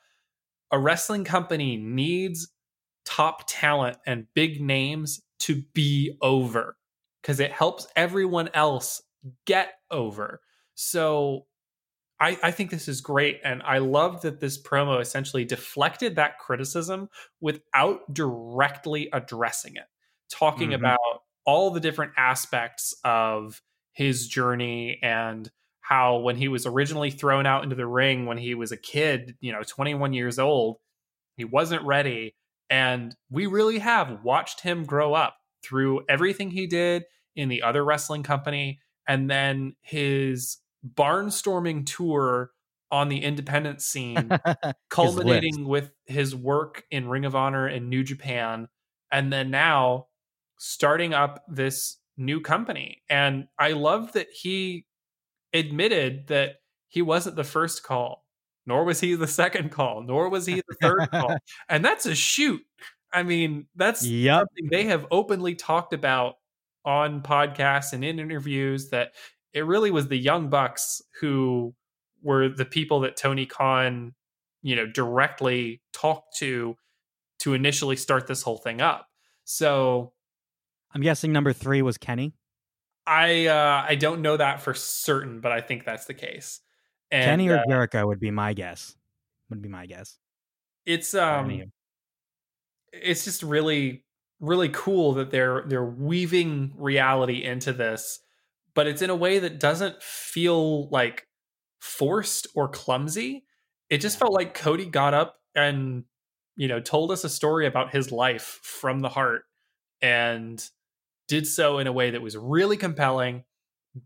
A 0.71 0.79
wrestling 0.79 1.25
company 1.25 1.75
needs 1.75 2.47
top 3.05 3.43
talent 3.47 3.97
and 4.05 4.25
big 4.33 4.61
names 4.61 5.21
to 5.39 5.61
be 5.73 6.17
over 6.21 6.77
because 7.23 7.39
it 7.39 7.53
helps 7.53 7.87
everyone 7.95 8.49
else 8.53 9.01
get 9.45 9.75
over. 9.91 10.41
So 10.75 11.47
I, 12.19 12.37
I 12.43 12.51
think 12.51 12.69
this 12.71 12.87
is 12.87 13.01
great. 13.01 13.41
And 13.43 13.61
I 13.63 13.79
love 13.79 14.21
that 14.21 14.39
this 14.39 14.61
promo 14.61 15.01
essentially 15.01 15.45
deflected 15.45 16.15
that 16.15 16.39
criticism 16.39 17.09
without 17.41 18.13
directly 18.13 19.09
addressing 19.13 19.75
it, 19.77 19.85
talking 20.29 20.71
Mhm. 20.71 20.75
about 20.75 20.99
all 21.45 21.71
the 21.71 21.79
different 21.81 22.13
aspects 22.17 22.95
of 23.03 23.61
his 23.93 24.27
journey 24.27 24.99
and 25.03 25.51
how 25.81 26.17
when 26.19 26.37
he 26.37 26.47
was 26.47 26.65
originally 26.65 27.11
thrown 27.11 27.45
out 27.45 27.63
into 27.63 27.75
the 27.75 27.87
ring 27.87 28.25
when 28.25 28.37
he 28.37 28.55
was 28.55 28.71
a 28.71 28.77
kid, 28.77 29.37
you 29.41 29.51
know, 29.51 29.63
21 29.63 30.13
years 30.13 30.39
old, 30.39 30.77
he 31.35 31.43
wasn't 31.45 31.83
ready. 31.83 32.35
And 32.69 33.15
we 33.29 33.45
really 33.47 33.79
have 33.79 34.23
watched 34.23 34.61
him 34.61 34.85
grow 34.85 35.13
up 35.13 35.37
through 35.63 36.01
everything 36.09 36.51
he 36.51 36.67
did 36.67 37.05
in 37.35 37.49
the 37.49 37.61
other 37.63 37.83
wrestling 37.83 38.23
company 38.23 38.79
and 39.07 39.29
then 39.29 39.75
his 39.81 40.57
barnstorming 40.85 41.85
tour 41.85 42.51
on 42.91 43.09
the 43.09 43.23
independent 43.23 43.81
scene 43.81 44.29
culminating 44.89 45.67
with 45.67 45.91
his 46.05 46.35
work 46.35 46.83
in 46.91 47.09
Ring 47.09 47.25
of 47.25 47.35
Honor 47.35 47.65
and 47.65 47.89
New 47.89 48.03
Japan, 48.03 48.67
and 49.11 49.33
then 49.33 49.49
now 49.49 50.07
starting 50.59 51.13
up 51.13 51.43
this 51.47 51.97
new 52.17 52.39
company. 52.39 53.01
And 53.09 53.47
I 53.57 53.71
love 53.71 54.13
that 54.13 54.27
he 54.31 54.85
admitted 55.53 56.27
that 56.27 56.57
he 56.87 57.01
wasn't 57.01 57.35
the 57.35 57.43
first 57.43 57.83
call, 57.83 58.25
nor 58.67 58.83
was 58.83 58.99
he 58.99 59.15
the 59.15 59.27
second 59.27 59.71
call, 59.71 60.03
nor 60.03 60.29
was 60.29 60.45
he 60.45 60.61
the 60.67 60.75
third 60.79 61.09
call. 61.09 61.35
And 61.67 61.83
that's 61.83 62.05
a 62.05 62.13
shoot. 62.13 62.61
I 63.13 63.23
mean, 63.23 63.67
that's 63.75 64.05
Yep. 64.05 64.39
something 64.41 64.69
they 64.71 64.85
have 64.85 65.05
openly 65.11 65.55
talked 65.55 65.93
about 65.93 66.35
on 66.85 67.21
podcasts 67.21 67.93
and 67.93 68.03
in 68.03 68.19
interviews 68.19 68.89
that 68.89 69.13
it 69.53 69.61
really 69.65 69.91
was 69.91 70.07
the 70.07 70.17
young 70.17 70.49
bucks 70.49 71.01
who 71.21 71.75
were 72.21 72.49
the 72.49 72.65
people 72.65 73.01
that 73.01 73.15
Tony 73.15 73.45
Khan, 73.45 74.13
you 74.61 74.75
know, 74.75 74.85
directly 74.87 75.81
talked 75.93 76.37
to 76.37 76.75
to 77.39 77.53
initially 77.53 77.95
start 77.95 78.27
this 78.27 78.41
whole 78.41 78.57
thing 78.57 78.81
up. 78.81 79.07
So 79.43 80.13
I'm 80.93 81.01
guessing 81.01 81.31
number 81.31 81.53
three 81.53 81.81
was 81.81 81.97
Kenny. 81.97 82.33
I 83.05 83.47
uh 83.47 83.85
I 83.87 83.95
don't 83.95 84.21
know 84.21 84.37
that 84.37 84.61
for 84.61 84.73
certain, 84.73 85.41
but 85.41 85.51
I 85.51 85.61
think 85.61 85.83
that's 85.85 86.05
the 86.05 86.13
case. 86.13 86.61
And 87.11 87.25
Kenny 87.25 87.49
or 87.49 87.57
uh, 87.57 87.63
Jericho 87.67 88.07
would 88.07 88.19
be 88.19 88.31
my 88.31 88.53
guess. 88.53 88.95
Would 89.49 89.61
be 89.61 89.69
my 89.69 89.85
guess. 89.85 90.17
it's 90.85 91.13
um 91.13 91.61
it's 92.93 93.25
just 93.25 93.43
really 93.43 94.05
really 94.39 94.69
cool 94.69 95.13
that 95.13 95.31
they're 95.31 95.63
they're 95.67 95.83
weaving 95.83 96.73
reality 96.77 97.43
into 97.43 97.73
this 97.73 98.19
but 98.73 98.87
it's 98.87 99.01
in 99.01 99.09
a 99.09 99.15
way 99.15 99.39
that 99.39 99.59
doesn't 99.59 100.01
feel 100.01 100.89
like 100.89 101.27
forced 101.79 102.47
or 102.55 102.67
clumsy. 102.67 103.45
It 103.89 103.99
just 103.99 104.17
felt 104.17 104.33
like 104.33 104.53
cody 104.53 104.85
got 104.85 105.13
up 105.13 105.35
and 105.55 106.05
you 106.55 106.67
know 106.67 106.79
told 106.79 107.11
us 107.11 107.23
a 107.23 107.29
story 107.29 107.67
about 107.67 107.93
his 107.93 108.11
life 108.11 108.59
from 108.63 109.01
the 109.01 109.09
heart 109.09 109.43
and 110.01 110.63
did 111.27 111.45
so 111.47 111.79
in 111.79 111.87
a 111.87 111.91
way 111.91 112.11
that 112.11 112.21
was 112.21 112.37
really 112.37 112.77
compelling 112.77 113.43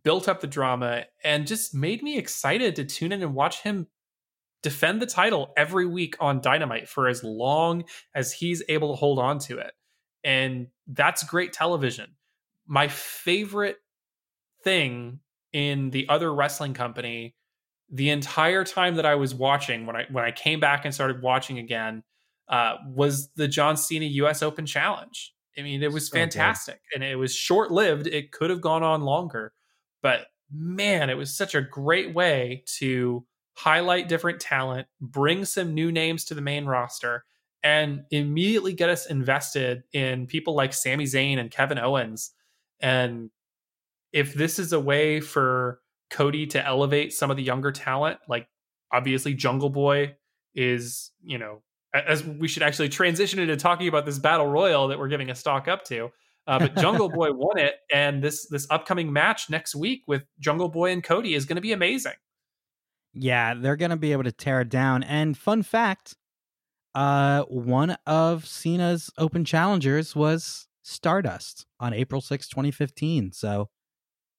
built 0.04 0.28
up 0.28 0.42
the 0.42 0.48
drama 0.48 1.06
and 1.24 1.48
just 1.48 1.74
made 1.74 2.04
me 2.04 2.18
excited 2.18 2.76
to 2.76 2.84
tune 2.84 3.12
in 3.12 3.22
and 3.22 3.34
watch 3.34 3.62
him 3.62 3.88
defend 4.68 5.02
the 5.02 5.06
title 5.06 5.54
every 5.56 5.86
week 5.86 6.18
on 6.20 6.42
dynamite 6.42 6.90
for 6.90 7.08
as 7.08 7.24
long 7.24 7.86
as 8.14 8.34
he's 8.34 8.62
able 8.68 8.92
to 8.92 8.98
hold 8.98 9.18
on 9.18 9.40
to 9.40 9.60
it. 9.60 9.72
And 10.26 10.68
that's 10.88 11.24
great 11.24 11.54
television. 11.54 12.18
My 12.66 12.90
favorite 12.90 13.78
thing 14.66 15.22
in 15.54 15.90
the 15.92 16.10
other 16.10 16.34
wrestling 16.34 16.74
company 16.74 17.34
the 17.90 18.10
entire 18.10 18.66
time 18.66 18.96
that 18.96 19.06
I 19.06 19.16
was 19.16 19.34
watching 19.34 19.86
when 19.86 19.96
I 19.96 20.06
when 20.12 20.26
I 20.26 20.32
came 20.32 20.60
back 20.60 20.84
and 20.84 20.94
started 20.94 21.22
watching 21.22 21.58
again 21.58 22.04
uh, 22.50 22.76
was 22.86 23.30
the 23.38 23.48
John 23.48 23.78
Cena 23.78 24.06
US 24.06 24.44
Open 24.44 24.66
Challenge. 24.66 25.34
I 25.58 25.62
mean, 25.62 25.82
it 25.82 25.94
was 25.94 26.10
fantastic 26.10 26.82
and 26.94 27.06
it 27.06 27.16
was 27.16 27.34
short 27.34 27.72
lived. 27.72 28.06
It 28.06 28.34
could 28.34 28.50
have 28.50 28.60
gone 28.60 28.84
on 28.84 29.04
longer, 29.04 29.54
but 30.02 30.28
man, 30.52 31.10
it 31.10 31.16
was 31.16 31.38
such 31.38 31.56
a 31.56 31.62
great 31.62 32.14
way 32.14 32.66
to 32.80 33.26
highlight 33.58 34.08
different 34.08 34.40
talent, 34.40 34.88
bring 35.02 35.44
some 35.44 35.74
new 35.74 35.92
names 35.92 36.26
to 36.26 36.36
the 36.36 36.42
main 36.42 36.66
roster, 36.66 37.26
and 37.64 38.04
immediately 38.12 38.72
get 38.72 38.88
us 38.88 39.08
invested 39.08 39.84
in 39.92 40.28
people 40.28 40.54
like 40.54 40.74
Sami 40.74 41.06
Zayn 41.06 41.40
and 41.40 41.50
Kevin 41.50 41.80
Owens. 41.80 42.32
And 42.80 43.32
if 44.14 44.36
this 44.36 44.60
is 44.60 44.74
a 44.74 44.80
way 44.80 45.22
for 45.22 45.82
Cody 46.12 46.46
to 46.48 46.64
elevate 46.64 47.14
some 47.14 47.32
of 47.32 47.38
the 47.38 47.42
younger 47.44 47.72
talent, 47.72 48.20
like 48.30 48.48
obviously 48.94 49.34
Jungle 49.34 49.72
Boy 49.72 50.16
is, 50.54 51.12
you 51.24 51.40
know, 51.40 51.64
as 51.96 52.24
we 52.24 52.48
should 52.48 52.62
actually 52.62 52.90
transition 52.90 53.40
into 53.40 53.58
talking 53.58 53.88
about 53.88 54.06
this 54.06 54.20
battle 54.20 54.46
royal 54.46 54.90
that 54.90 55.00
we're 55.00 55.08
giving 55.08 55.32
a 55.32 55.36
stock 55.36 55.68
up 55.68 55.84
to. 55.86 56.12
Uh, 56.46 56.60
but 56.60 56.76
Jungle 56.76 57.10
Boy 57.14 57.32
won 57.34 57.58
it, 57.58 57.74
and 57.92 58.24
this 58.24 58.48
this 58.48 58.68
upcoming 58.70 59.12
match 59.12 59.50
next 59.50 59.76
week 59.76 60.04
with 60.06 60.24
Jungle 60.40 60.70
Boy 60.70 60.92
and 60.92 61.04
Cody 61.04 61.34
is 61.34 61.46
going 61.46 61.56
to 61.56 61.62
be 61.62 61.72
amazing. 61.72 62.14
Yeah, 63.20 63.54
they're 63.56 63.76
gonna 63.76 63.98
be 63.98 64.12
able 64.12 64.24
to 64.24 64.32
tear 64.32 64.62
it 64.62 64.70
down. 64.70 65.04
And 65.04 65.38
fun 65.38 65.64
fact, 65.64 66.16
uh, 66.94 67.44
one 67.44 67.98
of 68.06 68.46
Cena's 68.48 69.12
open 69.18 69.46
challengers 69.46 70.16
was 70.16 70.68
Stardust 70.84 71.66
on 71.80 71.94
April 71.94 72.22
6, 72.22 72.48
2015. 72.48 73.32
So 73.34 73.70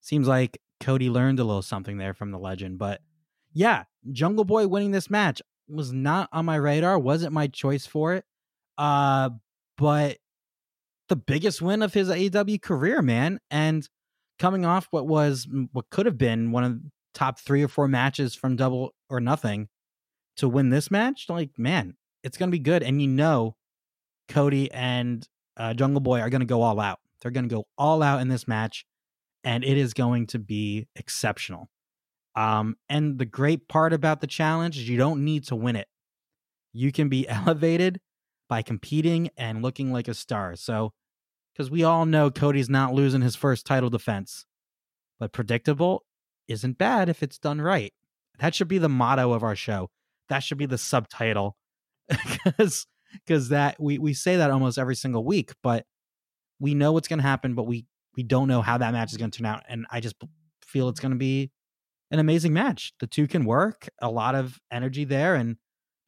seems 0.01 0.27
like 0.27 0.61
Cody 0.81 1.11
learned 1.11 1.41
a 1.41 1.45
little 1.45 1.63
something 1.63 1.99
there 1.99 2.15
from 2.15 2.31
the 2.31 2.39
legend. 2.39 2.79
But 2.79 3.01
yeah, 3.53 3.85
Jungle 4.13 4.45
Boy 4.45 4.67
winning 4.67 4.93
this 4.93 5.11
match 5.11 5.43
was 5.69 5.93
not 5.93 6.29
on 6.33 6.47
my 6.47 6.57
radar, 6.57 6.99
wasn't 6.99 7.33
my 7.33 7.49
choice 7.49 7.87
for 7.87 8.15
it. 8.15 8.25
Uh, 8.77 9.31
but 9.77 10.19
the 11.09 11.17
biggest 11.17 11.61
win 11.61 11.83
of 11.83 11.95
his 11.95 12.09
AEW 12.09 12.63
career, 12.63 13.03
man. 13.03 13.41
And 13.51 13.89
coming 14.39 14.65
off 14.65 14.87
what 14.91 15.07
was 15.07 15.49
what 15.73 15.91
could 15.91 16.07
have 16.07 16.19
been 16.19 16.53
one 16.53 16.65
of 16.65 16.81
top 17.15 17.39
three 17.39 17.63
or 17.63 17.69
four 17.69 17.89
matches 17.89 18.35
from 18.35 18.57
double 18.57 18.95
or 19.09 19.21
nothing 19.21 19.69
to 20.37 20.49
win 20.49 20.71
this 20.71 20.91
match, 20.91 21.27
like, 21.29 21.51
man, 21.59 21.97
it's 22.23 22.37
gonna 22.37 22.51
be 22.51 22.59
good. 22.59 22.83
And 22.83 23.01
you 23.01 23.09
know 23.09 23.57
Cody 24.29 24.71
and 24.71 25.27
uh, 25.57 25.75
Jungle 25.75 26.01
Boy 26.01 26.21
are 26.21 26.31
gonna 26.31 26.45
go 26.45 26.63
all 26.63 26.81
out. 26.81 27.01
They're 27.21 27.31
gonna 27.31 27.49
go 27.49 27.67
all 27.77 28.03
out 28.03 28.21
in 28.21 28.29
this 28.29 28.47
match, 28.47 28.85
and 29.45 29.65
it 29.65 29.77
is 29.77 29.95
going 29.95 30.27
to 30.29 30.39
be 30.39 30.87
exceptional. 30.95 31.69
Um, 32.37 32.77
and 32.89 33.19
the 33.19 33.25
great 33.27 33.69
part 33.69 33.93
about 33.93 34.21
the 34.21 34.27
challenge 34.27 34.79
is 34.79 34.89
you 34.89 34.97
don't 34.97 35.25
need 35.25 35.45
to 35.49 35.57
win 35.57 35.75
it. 35.75 35.89
You 36.73 36.93
can 36.93 37.09
be 37.09 37.29
elevated 37.29 38.01
by 38.49 38.63
competing 38.63 39.31
and 39.37 39.63
looking 39.63 39.93
like 39.93 40.09
a 40.09 40.15
star. 40.15 40.55
So 40.57 40.93
because 41.59 41.71
we 41.73 41.83
all 41.83 42.07
know 42.07 42.31
Cody's 42.31 42.71
not 42.71 42.95
losing 42.95 43.21
his 43.21 43.35
first 43.35 43.67
title 43.67 43.91
defense. 43.91 44.47
But 45.19 45.33
predictable 45.33 46.05
isn't 46.49 46.79
bad 46.79 47.09
if 47.09 47.23
it's 47.23 47.39
done 47.39 47.61
right. 47.61 47.93
That 48.39 48.55
should 48.55 48.69
be 48.69 48.79
the 48.79 48.89
motto 48.89 49.33
of 49.33 49.43
our 49.43 49.57
show. 49.57 49.91
That 50.29 50.41
should 50.41 50.59
be 50.59 50.67
the 50.67 50.79
subtitle. 50.79 51.57
Because 52.45 52.87
because 53.27 53.49
that 53.49 53.81
we, 53.81 53.99
we 53.99 54.13
say 54.15 54.37
that 54.37 54.51
almost 54.51 54.79
every 54.79 54.97
single 54.97 55.25
week, 55.25 55.53
but 55.63 55.85
we 56.61 56.75
know 56.75 56.93
what's 56.93 57.09
gonna 57.09 57.23
happen, 57.23 57.55
but 57.55 57.65
we 57.65 57.87
we 58.17 58.23
don't 58.23 58.49
know 58.49 58.63
how 58.63 58.79
that 58.79 58.93
match 58.93 59.13
is 59.13 59.17
gonna 59.17 59.31
turn 59.31 59.47
out. 59.47 59.63
And 59.69 59.87
I 59.91 60.01
just 60.01 60.17
feel 60.65 60.89
it's 60.89 61.01
gonna 61.01 61.17
be 61.17 61.51
an 62.11 62.19
amazing 62.19 62.53
match. 62.53 62.93
The 63.01 63.07
two 63.07 63.27
can 63.27 63.45
work, 63.45 63.89
a 64.01 64.11
lot 64.11 64.35
of 64.35 64.59
energy 64.71 65.05
there, 65.05 65.35
and 65.35 65.57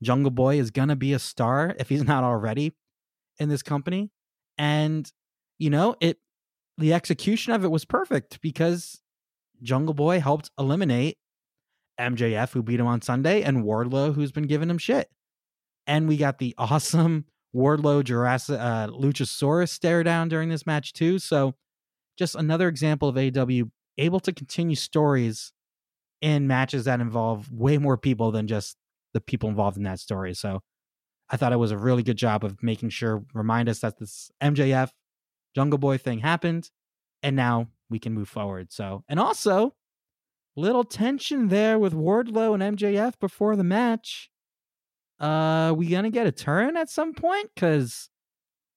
Jungle 0.03 0.31
Boy 0.31 0.59
is 0.59 0.71
gonna 0.71 0.97
be 0.97 1.13
a 1.13 1.19
star 1.19 1.75
if 1.79 1.89
he's 1.89 2.05
not 2.05 2.25
already 2.25 2.75
in 3.39 3.49
this 3.49 3.63
company. 3.63 4.11
And 4.59 5.11
you 5.59 5.71
know, 5.71 5.97
it 6.01 6.19
the 6.79 6.95
execution 6.95 7.53
of 7.53 7.65
it 7.65 7.71
was 7.71 7.85
perfect 7.85 8.41
because 8.41 9.01
Jungle 9.63 9.95
Boy 9.95 10.21
helped 10.21 10.51
eliminate 10.59 11.19
MJF, 11.99 12.53
who 12.53 12.63
beat 12.63 12.81
him 12.81 12.87
on 12.87 13.03
Sunday, 13.03 13.43
and 13.43 13.65
Wardlow, 13.65 14.15
who's 14.15 14.33
been 14.33 14.47
giving 14.47 14.71
him 14.71 14.79
shit. 14.79 15.09
And 15.87 16.09
we 16.09 16.17
got 16.17 16.39
the 16.39 16.55
awesome 16.59 17.27
Wardlow 17.55 18.05
Jurassic 18.05 18.59
uh, 18.59 18.89
Luchasaurus 18.89 19.71
stare 19.71 20.03
down 20.03 20.29
during 20.29 20.49
this 20.49 20.67
match 20.67 20.93
too. 20.93 21.19
So, 21.19 21.55
just 22.19 22.35
another 22.35 22.69
example 22.69 23.09
of 23.09 23.17
AW 23.17 23.69
able 23.99 24.21
to 24.21 24.33
continue 24.33 24.77
stories 24.77 25.53
in 26.21 26.47
matches 26.47 26.85
that 26.85 27.01
involve 27.01 27.51
way 27.51 27.79
more 27.79 27.97
people 27.97 28.31
than 28.31 28.47
just 28.47 28.77
the 29.15 29.21
people 29.21 29.49
involved 29.49 29.77
in 29.77 29.85
that 29.85 30.01
story. 30.01 30.35
So, 30.35 30.61
I 31.29 31.37
thought 31.37 31.53
it 31.53 31.59
was 31.59 31.71
a 31.71 31.79
really 31.79 32.03
good 32.03 32.19
job 32.19 32.45
of 32.45 32.63
making 32.63 32.91
sure 32.91 33.25
remind 33.35 33.69
us 33.69 33.81
that 33.81 33.99
this 33.99 34.31
MJF 34.43 34.91
Jungle 35.55 35.79
Boy 35.79 35.99
thing 35.99 36.21
happened, 36.21 36.71
and 37.23 37.37
now 37.37 37.69
we 37.91 37.99
can 37.99 38.15
move 38.15 38.29
forward. 38.29 38.73
So, 38.73 39.05
and 39.09 39.21
also 39.21 39.75
little 40.57 40.85
tension 40.85 41.49
there 41.49 41.79
with 41.79 41.93
Wardlow 41.93 42.55
and 42.55 42.79
MJF 42.79 43.19
before 43.21 43.57
the 43.57 43.65
match. 43.65 44.31
Uh, 45.19 45.75
we 45.77 45.89
gonna 45.89 46.11
get 46.11 46.27
a 46.27 46.33
turn 46.33 46.77
at 46.77 46.89
some 46.89 47.13
point? 47.13 47.51
Because 47.55 48.09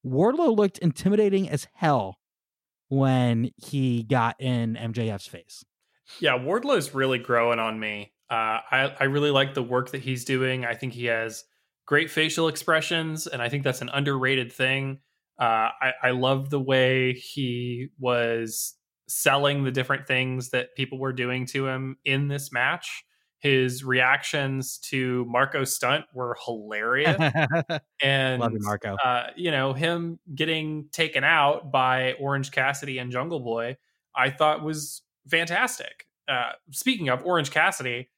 Wardlow 0.05 0.55
looked 0.55 0.77
intimidating 0.79 1.49
as 1.49 1.67
hell 1.73 2.17
when 2.89 3.51
he 3.57 4.03
got 4.03 4.39
in 4.41 4.75
MJF's 4.75 5.27
face. 5.27 5.63
Yeah, 6.19 6.37
Wardlow's 6.37 6.93
really 6.93 7.17
growing 7.17 7.59
on 7.59 7.79
me. 7.79 8.13
Uh, 8.29 8.59
I 8.71 8.95
I 8.99 9.03
really 9.05 9.31
like 9.31 9.53
the 9.53 9.63
work 9.63 9.91
that 9.91 10.01
he's 10.01 10.25
doing. 10.25 10.65
I 10.65 10.75
think 10.75 10.93
he 10.93 11.05
has 11.05 11.43
great 11.85 12.09
facial 12.09 12.47
expressions, 12.47 13.27
and 13.27 13.41
I 13.41 13.49
think 13.49 13.63
that's 13.63 13.81
an 13.81 13.89
underrated 13.93 14.51
thing. 14.51 14.99
Uh, 15.39 15.69
I, 15.81 15.93
I 16.03 16.11
love 16.11 16.49
the 16.49 16.59
way 16.59 17.13
he 17.13 17.89
was 17.99 18.75
selling 19.07 19.63
the 19.63 19.71
different 19.71 20.07
things 20.07 20.49
that 20.49 20.75
people 20.75 20.99
were 20.99 21.13
doing 21.13 21.45
to 21.47 21.67
him 21.67 21.97
in 22.05 22.27
this 22.27 22.51
match. 22.51 23.03
His 23.39 23.83
reactions 23.83 24.77
to 24.89 25.25
Marco's 25.25 25.75
stunt 25.75 26.05
were 26.13 26.37
hilarious. 26.45 27.17
and 28.01 28.39
Love 28.39 28.53
you, 28.53 28.59
Marco. 28.61 28.95
Uh, 28.95 29.27
you 29.35 29.51
know, 29.51 29.73
him 29.73 30.19
getting 30.33 30.85
taken 30.93 31.25
out 31.25 31.69
by 31.69 32.13
Orange 32.13 32.51
Cassidy 32.51 32.99
and 32.99 33.11
Jungle 33.11 33.41
Boy, 33.41 33.75
I 34.15 34.29
thought 34.29 34.63
was 34.63 35.01
fantastic. 35.27 36.07
Uh, 36.27 36.51
speaking 36.71 37.09
of 37.09 37.25
Orange 37.25 37.51
Cassidy, 37.51 38.09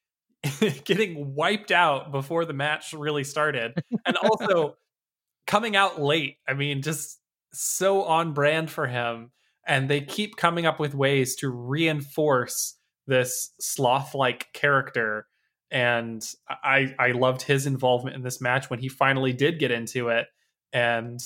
getting 0.84 1.34
wiped 1.34 1.72
out 1.72 2.12
before 2.12 2.46
the 2.46 2.54
match 2.54 2.94
really 2.94 3.24
started, 3.24 3.84
and 4.06 4.18
also 4.18 4.76
coming 5.48 5.76
out 5.76 6.00
late. 6.00 6.38
I 6.48 6.54
mean, 6.54 6.84
just 6.84 7.20
so 7.52 8.04
on 8.04 8.34
brand 8.34 8.70
for 8.70 8.86
him 8.86 9.32
and 9.68 9.90
they 9.90 10.02
keep 10.02 10.36
coming 10.36 10.66
up 10.66 10.80
with 10.80 10.94
ways 10.94 11.36
to 11.38 11.50
reinforce 11.50 12.78
this 13.08 13.52
sloth-like 13.60 14.48
character. 14.54 15.28
And 15.72 16.24
I 16.50 16.94
I 17.00 17.12
loved 17.12 17.42
his 17.42 17.66
involvement 17.66 18.16
in 18.16 18.22
this 18.22 18.40
match 18.40 18.70
when 18.70 18.80
he 18.80 18.88
finally 18.88 19.34
did 19.34 19.60
get 19.60 19.72
into 19.72 20.10
it, 20.10 20.28
and 20.72 21.20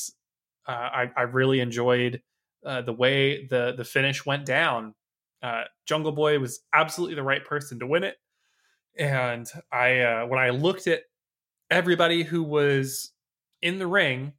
uh, 0.65 0.71
I 0.71 1.11
I 1.15 1.21
really 1.23 1.59
enjoyed 1.59 2.21
uh, 2.65 2.81
the 2.81 2.93
way 2.93 3.45
the 3.47 3.73
the 3.75 3.83
finish 3.83 4.25
went 4.25 4.45
down. 4.45 4.95
Uh, 5.43 5.63
Jungle 5.85 6.13
Boy 6.13 6.39
was 6.39 6.61
absolutely 6.73 7.15
the 7.15 7.23
right 7.23 7.43
person 7.45 7.79
to 7.79 7.87
win 7.87 8.03
it, 8.03 8.15
and 8.97 9.45
I 9.71 9.99
uh, 9.99 10.25
when 10.25 10.39
I 10.39 10.49
looked 10.49 10.87
at 10.87 11.01
everybody 11.69 12.23
who 12.23 12.41
was 12.41 13.11
in 13.61 13.77
the 13.77 13.87
ring, 13.87 14.33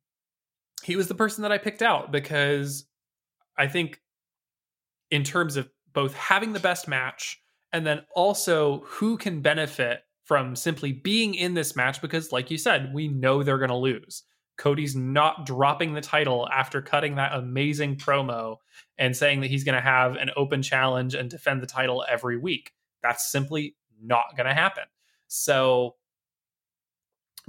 he 0.83 0.97
was 0.97 1.09
the 1.09 1.15
person 1.15 1.43
that 1.43 1.53
I 1.53 1.59
picked 1.59 1.83
out 1.83 2.11
because 2.11 2.87
I 3.61 3.69
think 3.69 4.01
in 5.11 5.23
terms 5.23 5.57
of 5.57 5.69
both 5.93 6.15
having 6.15 6.55
the 6.55 6.61
best 6.61 6.89
match 6.89 7.43
and 7.75 7.87
then 7.87 8.01
also 8.15 8.81
who 8.87 9.19
can 9.19 9.43
benefit 9.43 10.01
from 10.25 10.57
simply 10.57 10.93
being 10.93 11.35
in 11.35 11.53
this 11.53 11.77
match 11.77 12.01
because 12.01 12.33
like 12.33 12.51
you 12.51 12.57
said 12.57 12.95
we 12.95 13.07
know 13.07 13.43
they're 13.43 13.59
going 13.59 13.69
to 13.69 13.77
lose. 13.77 14.23
Cody's 14.57 14.97
not 14.97 15.45
dropping 15.45 15.93
the 15.93 16.01
title 16.01 16.49
after 16.51 16.81
cutting 16.81 17.17
that 17.17 17.35
amazing 17.35 17.97
promo 17.97 18.57
and 18.97 19.15
saying 19.15 19.41
that 19.41 19.51
he's 19.51 19.65
going 19.65 19.75
to 19.75 19.83
have 19.83 20.17
an 20.17 20.31
open 20.37 20.63
challenge 20.63 21.15
and 21.15 21.29
defend 21.29 21.63
the 21.63 21.67
title 21.67 22.03
every 22.09 22.39
week. 22.39 22.73
That's 23.03 23.31
simply 23.31 23.77
not 24.03 24.37
going 24.37 24.47
to 24.47 24.55
happen. 24.55 24.85
So 25.29 25.97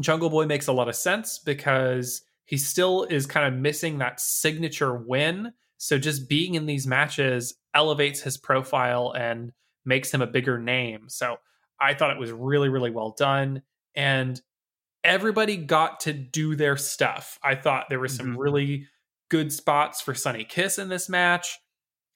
jungle 0.02 0.30
boy 0.30 0.46
makes 0.46 0.68
a 0.68 0.74
lot 0.74 0.90
of 0.90 0.96
sense 0.96 1.40
because 1.40 2.24
he 2.44 2.58
still 2.58 3.06
is 3.06 3.26
kind 3.26 3.48
of 3.48 3.62
missing 3.62 4.00
that 4.00 4.20
signature 4.20 4.94
win 4.94 5.54
so 5.82 5.98
just 5.98 6.30
being 6.30 6.54
in 6.54 6.68
these 6.68 6.86
matches 6.86 7.56
elevates 7.74 8.22
his 8.22 8.38
profile 8.38 9.16
and 9.18 9.52
makes 9.84 10.14
him 10.14 10.22
a 10.22 10.28
bigger 10.28 10.60
name. 10.60 11.10
So 11.10 11.38
I 11.80 11.96
thought 11.96 12.12
it 12.12 12.20
was 12.20 12.32
really, 12.32 12.70
really 12.70 12.92
well 12.92 13.16
done. 13.18 13.64
And 13.96 14.40
everybody 15.04 15.58
got 15.58 16.02
to 16.02 16.14
do 16.14 16.56
their 16.56 16.78
stuff. 16.78 17.40
I 17.44 17.56
thought 17.56 17.88
there 17.90 18.00
were 18.00 18.08
some 18.08 18.28
mm-hmm. 18.28 18.38
really 18.38 18.88
good 19.32 19.52
spots 19.52 20.02
for 20.02 20.14
Sonny 20.14 20.44
Kiss 20.44 20.78
in 20.78 20.88
this 20.88 21.10
match. 21.10 21.58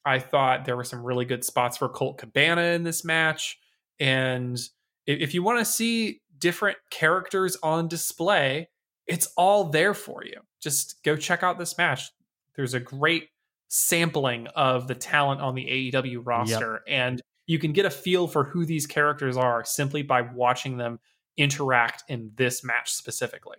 I 0.06 0.20
thought 0.20 0.66
there 0.66 0.78
were 0.78 0.84
some 0.84 1.04
really 1.04 1.26
good 1.26 1.44
spots 1.44 1.78
for 1.78 1.90
Colt 1.90 2.20
Cabana 2.20 2.62
in 2.74 2.84
this 2.84 3.04
match. 3.04 3.58
And 4.00 4.60
if 5.08 5.34
you 5.34 5.42
want 5.42 5.58
to 5.58 5.66
see 5.66 6.22
different 6.38 6.78
characters 6.92 7.58
on 7.64 7.88
display, 7.88 8.70
it's 9.08 9.28
all 9.36 9.64
there 9.64 9.96
for 9.96 10.24
you. 10.24 10.42
Just 10.62 11.04
go 11.04 11.16
check 11.16 11.42
out 11.42 11.58
this 11.58 11.80
match. 11.80 12.12
There's 12.56 12.76
a 12.76 12.80
great 12.80 13.30
sampling 13.76 14.48
of 14.56 14.88
the 14.88 14.96
talent 14.96 15.42
on 15.42 15.54
the 15.54 15.92
AEW 15.92 16.22
roster. 16.24 16.82
Yep. 16.88 16.96
And 16.96 17.22
you 17.46 17.60
can 17.60 17.74
get 17.74 17.86
a 17.86 17.90
feel 17.90 18.28
for 18.28 18.46
who 18.46 18.66
these 18.66 18.88
characters 18.88 19.36
are 19.36 19.66
simply 19.66 20.02
by 20.02 20.22
watching 20.22 20.78
them 20.78 21.00
interact 21.38 22.04
in 22.08 22.32
this 22.36 22.64
match 22.64 22.94
specifically. 22.94 23.58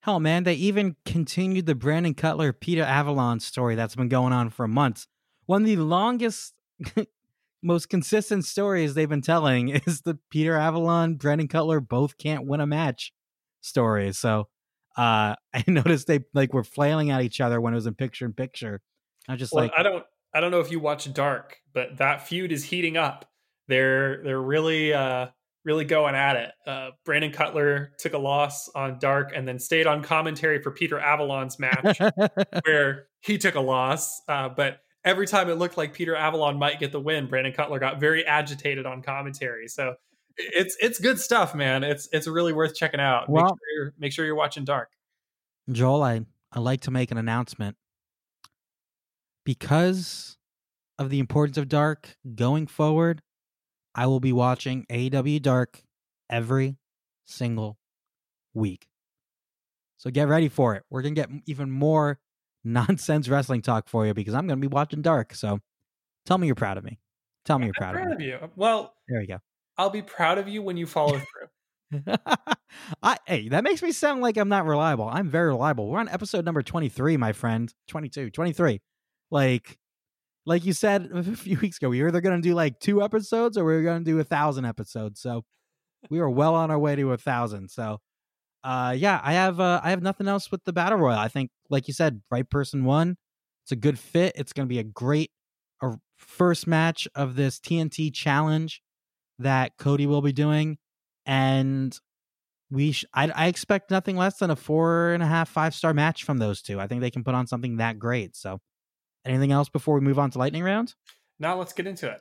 Hell, 0.00 0.18
man, 0.18 0.42
they 0.42 0.54
even 0.54 0.96
continued 1.04 1.66
the 1.66 1.74
Brandon 1.74 2.14
Cutler 2.14 2.52
Peter 2.52 2.82
Avalon 2.82 3.38
story 3.40 3.76
that's 3.76 3.94
been 3.94 4.08
going 4.08 4.32
on 4.32 4.50
for 4.50 4.66
months. 4.66 5.06
One 5.46 5.62
of 5.62 5.68
the 5.68 5.76
longest, 5.76 6.54
most 7.62 7.88
consistent 7.88 8.44
stories 8.44 8.94
they've 8.94 9.08
been 9.08 9.22
telling 9.22 9.68
is 9.86 10.02
the 10.02 10.18
Peter 10.30 10.56
Avalon, 10.56 11.14
Brandon 11.14 11.48
Cutler 11.48 11.80
both 11.80 12.18
can't 12.18 12.46
win 12.46 12.60
a 12.60 12.66
match 12.66 13.12
story. 13.60 14.12
So 14.12 14.48
uh, 14.96 15.36
I 15.54 15.64
noticed 15.68 16.08
they 16.08 16.20
like 16.34 16.52
were 16.52 16.64
flailing 16.64 17.10
at 17.10 17.22
each 17.22 17.40
other 17.40 17.60
when 17.60 17.72
it 17.72 17.76
was 17.76 17.86
in 17.86 17.94
picture 17.94 18.26
in 18.26 18.32
picture. 18.32 18.80
I 19.28 19.36
just 19.36 19.52
well, 19.52 19.64
like 19.64 19.72
I 19.76 19.82
don't 19.82 20.04
I 20.34 20.40
don't 20.40 20.50
know 20.50 20.60
if 20.60 20.70
you 20.70 20.80
watch 20.80 21.12
Dark, 21.12 21.58
but 21.72 21.98
that 21.98 22.26
feud 22.26 22.52
is 22.52 22.64
heating 22.64 22.96
up. 22.96 23.26
They're 23.68 24.22
they're 24.22 24.40
really 24.40 24.92
uh 24.92 25.28
really 25.64 25.84
going 25.84 26.14
at 26.14 26.36
it. 26.36 26.50
Uh, 26.66 26.90
Brandon 27.04 27.30
Cutler 27.30 27.92
took 27.98 28.14
a 28.14 28.18
loss 28.18 28.70
on 28.70 28.98
Dark 28.98 29.32
and 29.34 29.46
then 29.46 29.58
stayed 29.58 29.86
on 29.86 30.02
commentary 30.02 30.62
for 30.62 30.70
Peter 30.70 30.98
Avalon's 30.98 31.58
match, 31.58 31.98
where 32.64 33.08
he 33.20 33.36
took 33.36 33.54
a 33.54 33.60
loss. 33.60 34.22
Uh, 34.28 34.48
but 34.48 34.78
every 35.04 35.26
time 35.26 35.50
it 35.50 35.56
looked 35.56 35.76
like 35.76 35.92
Peter 35.92 36.16
Avalon 36.16 36.58
might 36.58 36.80
get 36.80 36.90
the 36.90 37.00
win, 37.00 37.26
Brandon 37.26 37.52
Cutler 37.52 37.78
got 37.78 38.00
very 38.00 38.24
agitated 38.24 38.86
on 38.86 39.02
commentary. 39.02 39.68
So 39.68 39.94
it's 40.38 40.76
it's 40.80 40.98
good 40.98 41.18
stuff, 41.18 41.54
man. 41.54 41.84
It's 41.84 42.08
it's 42.12 42.26
really 42.26 42.52
worth 42.52 42.74
checking 42.74 43.00
out. 43.00 43.28
Well, 43.28 43.44
make 43.44 43.50
sure 43.50 43.74
you're, 43.74 43.94
make 43.98 44.12
sure 44.12 44.24
you're 44.24 44.34
watching 44.36 44.64
Dark. 44.64 44.90
Joel, 45.70 46.02
I 46.02 46.20
I 46.52 46.60
like 46.60 46.80
to 46.82 46.90
make 46.90 47.10
an 47.10 47.18
announcement 47.18 47.76
because 49.48 50.36
of 50.98 51.08
the 51.08 51.18
importance 51.18 51.56
of 51.56 51.70
Dark 51.70 52.18
going 52.34 52.66
forward, 52.66 53.22
I 53.94 54.06
will 54.06 54.20
be 54.20 54.30
watching 54.30 54.84
AEW 54.90 55.40
Dark 55.40 55.80
every 56.28 56.76
single 57.24 57.78
week. 58.52 58.88
So 59.96 60.10
get 60.10 60.28
ready 60.28 60.50
for 60.50 60.74
it. 60.74 60.82
We're 60.90 61.00
going 61.00 61.14
to 61.14 61.20
get 61.22 61.30
even 61.46 61.70
more 61.70 62.18
nonsense 62.64 63.26
wrestling 63.26 63.62
talk 63.62 63.88
for 63.88 64.06
you 64.06 64.12
because 64.12 64.34
I'm 64.34 64.46
going 64.46 64.60
to 64.60 64.68
be 64.68 64.70
watching 64.70 65.00
Dark. 65.00 65.32
So 65.32 65.60
tell 66.26 66.36
me 66.36 66.46
you're 66.46 66.54
proud 66.54 66.76
of 66.76 66.84
me. 66.84 66.98
Tell 67.46 67.58
me 67.58 67.68
you're 67.68 67.74
proud, 67.74 67.94
proud 67.94 68.12
of, 68.12 68.18
me. 68.18 68.30
of 68.32 68.42
you. 68.42 68.50
Well, 68.54 68.92
there 69.08 69.22
you 69.22 69.28
go. 69.28 69.38
I'll 69.78 69.88
be 69.88 70.02
proud 70.02 70.36
of 70.36 70.46
you 70.46 70.60
when 70.60 70.76
you 70.76 70.86
follow 70.86 71.18
through. 71.94 72.14
I 73.02 73.16
hey, 73.24 73.48
that 73.48 73.64
makes 73.64 73.82
me 73.82 73.92
sound 73.92 74.20
like 74.20 74.36
I'm 74.36 74.50
not 74.50 74.66
reliable. 74.66 75.08
I'm 75.10 75.30
very 75.30 75.48
reliable. 75.48 75.88
We're 75.88 76.00
on 76.00 76.10
episode 76.10 76.44
number 76.44 76.60
23, 76.60 77.16
my 77.16 77.32
friend. 77.32 77.72
22, 77.86 78.28
23. 78.28 78.82
Like 79.30 79.78
like 80.46 80.64
you 80.64 80.72
said 80.72 81.10
a 81.14 81.22
few 81.22 81.58
weeks 81.58 81.78
ago, 81.78 81.88
we 81.90 82.02
were 82.02 82.08
either 82.08 82.20
going 82.20 82.40
to 82.40 82.48
do 82.48 82.54
like 82.54 82.80
two 82.80 83.02
episodes 83.02 83.56
or 83.58 83.64
we 83.64 83.74
are 83.74 83.82
going 83.82 84.04
to 84.04 84.10
do 84.10 84.18
a 84.20 84.24
thousand 84.24 84.64
episodes. 84.64 85.20
So 85.20 85.44
we 86.10 86.20
were 86.20 86.30
well 86.30 86.54
on 86.54 86.70
our 86.70 86.78
way 86.78 86.96
to 86.96 87.12
a 87.12 87.18
thousand. 87.18 87.70
So 87.70 88.00
uh 88.64 88.94
yeah, 88.96 89.20
I 89.22 89.34
have 89.34 89.60
uh 89.60 89.80
I 89.84 89.90
have 89.90 90.02
nothing 90.02 90.28
else 90.28 90.50
with 90.50 90.64
the 90.64 90.72
battle 90.72 90.98
royal. 90.98 91.18
I 91.18 91.28
think 91.28 91.50
like 91.70 91.88
you 91.88 91.94
said, 91.94 92.22
right 92.30 92.48
person 92.48 92.84
won. 92.84 93.16
It's 93.64 93.72
a 93.72 93.76
good 93.76 93.98
fit. 93.98 94.32
It's 94.36 94.52
going 94.52 94.66
to 94.66 94.72
be 94.72 94.78
a 94.78 94.84
great 94.84 95.30
a 95.82 95.94
first 96.16 96.66
match 96.66 97.06
of 97.14 97.36
this 97.36 97.58
TNT 97.60 98.12
challenge 98.12 98.82
that 99.38 99.76
Cody 99.78 100.06
will 100.06 100.22
be 100.22 100.32
doing, 100.32 100.78
and 101.26 101.98
we 102.70 102.92
sh- 102.92 103.04
I, 103.14 103.28
I 103.30 103.46
expect 103.48 103.90
nothing 103.90 104.16
less 104.16 104.38
than 104.38 104.50
a 104.50 104.56
four 104.56 105.12
and 105.12 105.22
a 105.22 105.26
half 105.26 105.48
five 105.48 105.74
star 105.74 105.94
match 105.94 106.24
from 106.24 106.38
those 106.38 106.62
two. 106.62 106.80
I 106.80 106.86
think 106.86 107.00
they 107.00 107.10
can 107.10 107.24
put 107.24 107.34
on 107.34 107.46
something 107.46 107.78
that 107.78 107.98
great. 107.98 108.36
So, 108.36 108.60
anything 109.28 109.52
else 109.52 109.68
before 109.68 109.94
we 109.94 110.00
move 110.00 110.18
on 110.18 110.30
to 110.30 110.38
lightning 110.38 110.62
round? 110.62 110.94
Now 111.38 111.58
let's 111.58 111.72
get 111.72 111.86
into 111.86 112.10
it. 112.10 112.20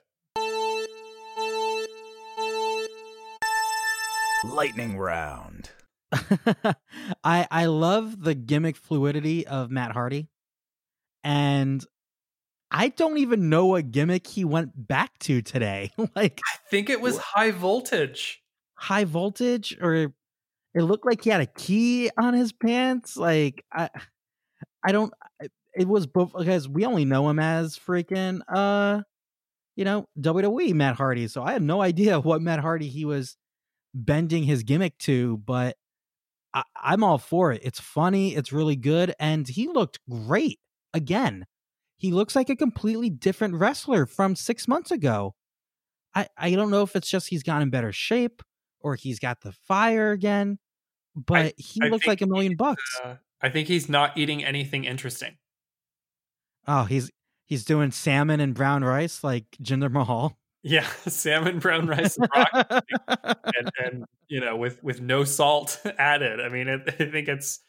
Lightning 4.46 4.98
round. 4.98 5.72
I 7.24 7.48
I 7.50 7.66
love 7.66 8.24
the 8.24 8.36
gimmick 8.36 8.78
fluidity 8.78 9.46
of 9.48 9.72
Matt 9.72 9.92
Hardy, 9.92 10.30
and 11.24 11.84
I 12.72 12.90
don't 12.90 13.18
even 13.18 13.50
know 13.50 13.66
what 13.68 13.92
gimmick 13.92 14.28
he 14.28 14.46
went 14.46 14.88
back 14.88 15.18
to 15.20 15.42
today. 15.42 15.92
like 16.16 16.40
I 16.54 16.58
think 16.70 16.90
it 16.90 17.02
was 17.02 17.18
high 17.18 17.52
voltage. 17.52 18.42
High 18.76 19.06
voltage 19.06 19.78
or 19.82 20.14
it 20.76 20.84
looked 20.84 21.06
like 21.06 21.24
he 21.24 21.30
had 21.30 21.42
a 21.42 21.48
key 21.48 22.12
on 22.20 22.34
his 22.34 22.52
pants. 22.52 23.18
Like 23.18 23.66
I 23.74 23.90
I 24.86 24.92
don't 24.92 25.14
it 25.78 25.88
was 25.88 26.08
because 26.08 26.68
we 26.68 26.86
only 26.86 27.06
know 27.06 27.30
him 27.30 27.40
as 27.40 27.78
freaking 27.78 28.42
uh 28.48 29.02
you 29.76 29.86
know, 29.86 30.08
WWE 30.20 30.74
Matt 30.74 30.96
Hardy. 30.96 31.28
So 31.28 31.44
I 31.44 31.52
had 31.54 31.62
no 31.62 31.82
idea 31.82 32.20
what 32.22 32.42
Matt 32.42 32.60
Hardy 32.60 32.88
he 32.88 33.06
was 33.06 33.38
bending 33.94 34.44
his 34.44 34.64
gimmick 34.64 34.98
to, 35.00 35.38
but 35.38 35.78
I, 36.54 36.64
I'm 36.76 37.04
all 37.04 37.20
for 37.20 37.52
it. 37.52 37.62
It's 37.64 37.80
funny, 37.80 38.36
it's 38.36 38.52
really 38.52 38.76
good, 38.76 39.14
and 39.20 39.48
he 39.48 39.68
looked 39.68 40.00
great 40.10 40.60
again 40.94 41.46
he 41.98 42.12
looks 42.12 42.36
like 42.36 42.50
a 42.50 42.56
completely 42.56 43.10
different 43.10 43.56
wrestler 43.56 44.06
from 44.06 44.36
six 44.36 44.68
months 44.68 44.92
ago. 44.92 45.34
I, 46.16 46.28
I 46.38 46.52
don't 46.52 46.72
know 46.72 46.84
if 46.84 46.96
it's 46.96 47.10
just 47.10 47.28
he's 47.28 47.44
gotten 47.44 47.64
in 47.64 47.70
better 47.70 47.92
shape 47.92 48.42
or 48.80 48.96
he's 48.96 49.20
got 49.20 49.42
the 49.42 49.52
fire 49.52 50.12
again, 50.12 50.60
but 51.16 51.38
I, 51.38 51.54
he 51.58 51.82
I 51.84 51.88
looks 51.88 52.08
like 52.08 52.22
a 52.22 52.28
million 52.28 52.56
bucks. 52.56 52.84
Uh, 53.04 53.16
I 53.42 53.50
think 53.50 53.68
he's 53.68 53.90
not 53.90 54.18
eating 54.18 54.44
anything 54.44 54.86
interesting. 54.86 55.38
Oh, 56.68 56.84
he's 56.84 57.10
he's 57.46 57.66
doing 57.66 57.92
salmon 57.92 58.40
and 58.40 58.54
brown 58.54 58.84
rice 58.84 59.24
like 59.24 59.46
Jinder 59.62 59.92
Mahal. 59.92 60.38
Yeah, 60.64 60.88
salmon, 61.08 61.60
brown 61.60 61.88
rice, 61.88 62.18
and, 62.36 62.82
and, 63.08 63.72
and 63.84 64.06
you 64.28 64.40
know, 64.40 64.56
with 64.56 64.84
with 64.84 65.02
no 65.02 65.24
salt 65.24 65.82
added. 65.98 66.42
I 66.42 66.50
mean, 66.50 66.68
it, 66.68 66.82
I 66.88 66.92
think 66.92 67.28
it's 67.28 67.60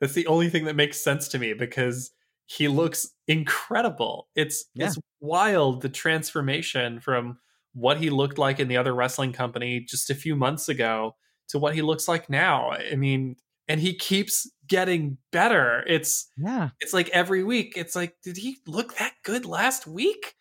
that's 0.00 0.14
the 0.14 0.26
only 0.26 0.48
thing 0.50 0.64
that 0.64 0.76
makes 0.76 1.02
sense 1.02 1.28
to 1.28 1.38
me 1.38 1.52
because 1.52 2.10
he 2.46 2.68
looks 2.68 3.08
incredible. 3.26 4.28
It's 4.34 4.66
yeah. 4.74 4.86
it's 4.86 4.98
wild 5.20 5.82
the 5.82 5.88
transformation 5.88 7.00
from 7.00 7.38
what 7.72 7.98
he 7.98 8.10
looked 8.10 8.38
like 8.38 8.60
in 8.60 8.68
the 8.68 8.76
other 8.76 8.94
wrestling 8.94 9.32
company 9.32 9.80
just 9.80 10.10
a 10.10 10.14
few 10.14 10.36
months 10.36 10.68
ago 10.68 11.16
to 11.48 11.58
what 11.58 11.74
he 11.74 11.82
looks 11.82 12.06
like 12.06 12.30
now. 12.30 12.70
I 12.70 12.94
mean, 12.94 13.36
and 13.68 13.80
he 13.80 13.94
keeps 13.94 14.50
getting 14.66 15.18
better. 15.32 15.84
It's 15.86 16.30
yeah. 16.36 16.70
It's 16.80 16.92
like 16.92 17.08
every 17.10 17.44
week. 17.44 17.74
It's 17.76 17.96
like, 17.96 18.14
did 18.22 18.36
he 18.36 18.58
look 18.66 18.96
that 18.96 19.14
good 19.24 19.46
last 19.46 19.86
week? 19.86 20.34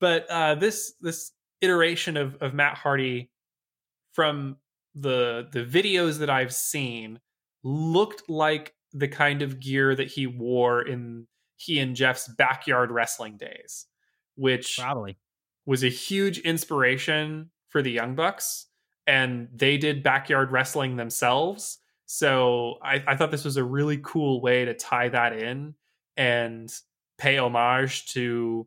But 0.00 0.26
uh, 0.30 0.54
this 0.54 0.94
this 1.00 1.32
iteration 1.60 2.16
of 2.16 2.36
of 2.40 2.54
Matt 2.54 2.76
Hardy 2.76 3.30
from 4.12 4.56
the 4.94 5.48
the 5.52 5.64
videos 5.64 6.18
that 6.18 6.30
I've 6.30 6.54
seen 6.54 7.20
looked 7.62 8.28
like 8.28 8.74
the 8.92 9.08
kind 9.08 9.42
of 9.42 9.60
gear 9.60 9.94
that 9.94 10.08
he 10.08 10.26
wore 10.26 10.82
in 10.82 11.26
he 11.56 11.78
and 11.78 11.94
Jeff's 11.94 12.26
backyard 12.26 12.90
wrestling 12.90 13.36
days, 13.36 13.86
which 14.36 14.78
probably 14.78 15.18
was 15.66 15.84
a 15.84 15.88
huge 15.88 16.38
inspiration 16.38 17.50
for 17.68 17.82
the 17.82 17.90
Young 17.90 18.14
Bucks. 18.14 18.66
And 19.06 19.48
they 19.52 19.76
did 19.76 20.02
backyard 20.02 20.52
wrestling 20.52 20.96
themselves. 20.96 21.78
So 22.12 22.74
I, 22.82 23.04
I 23.06 23.14
thought 23.14 23.30
this 23.30 23.44
was 23.44 23.56
a 23.56 23.62
really 23.62 24.00
cool 24.02 24.40
way 24.40 24.64
to 24.64 24.74
tie 24.74 25.10
that 25.10 25.32
in 25.32 25.76
and 26.16 26.68
pay 27.18 27.38
homage 27.38 28.06
to 28.14 28.66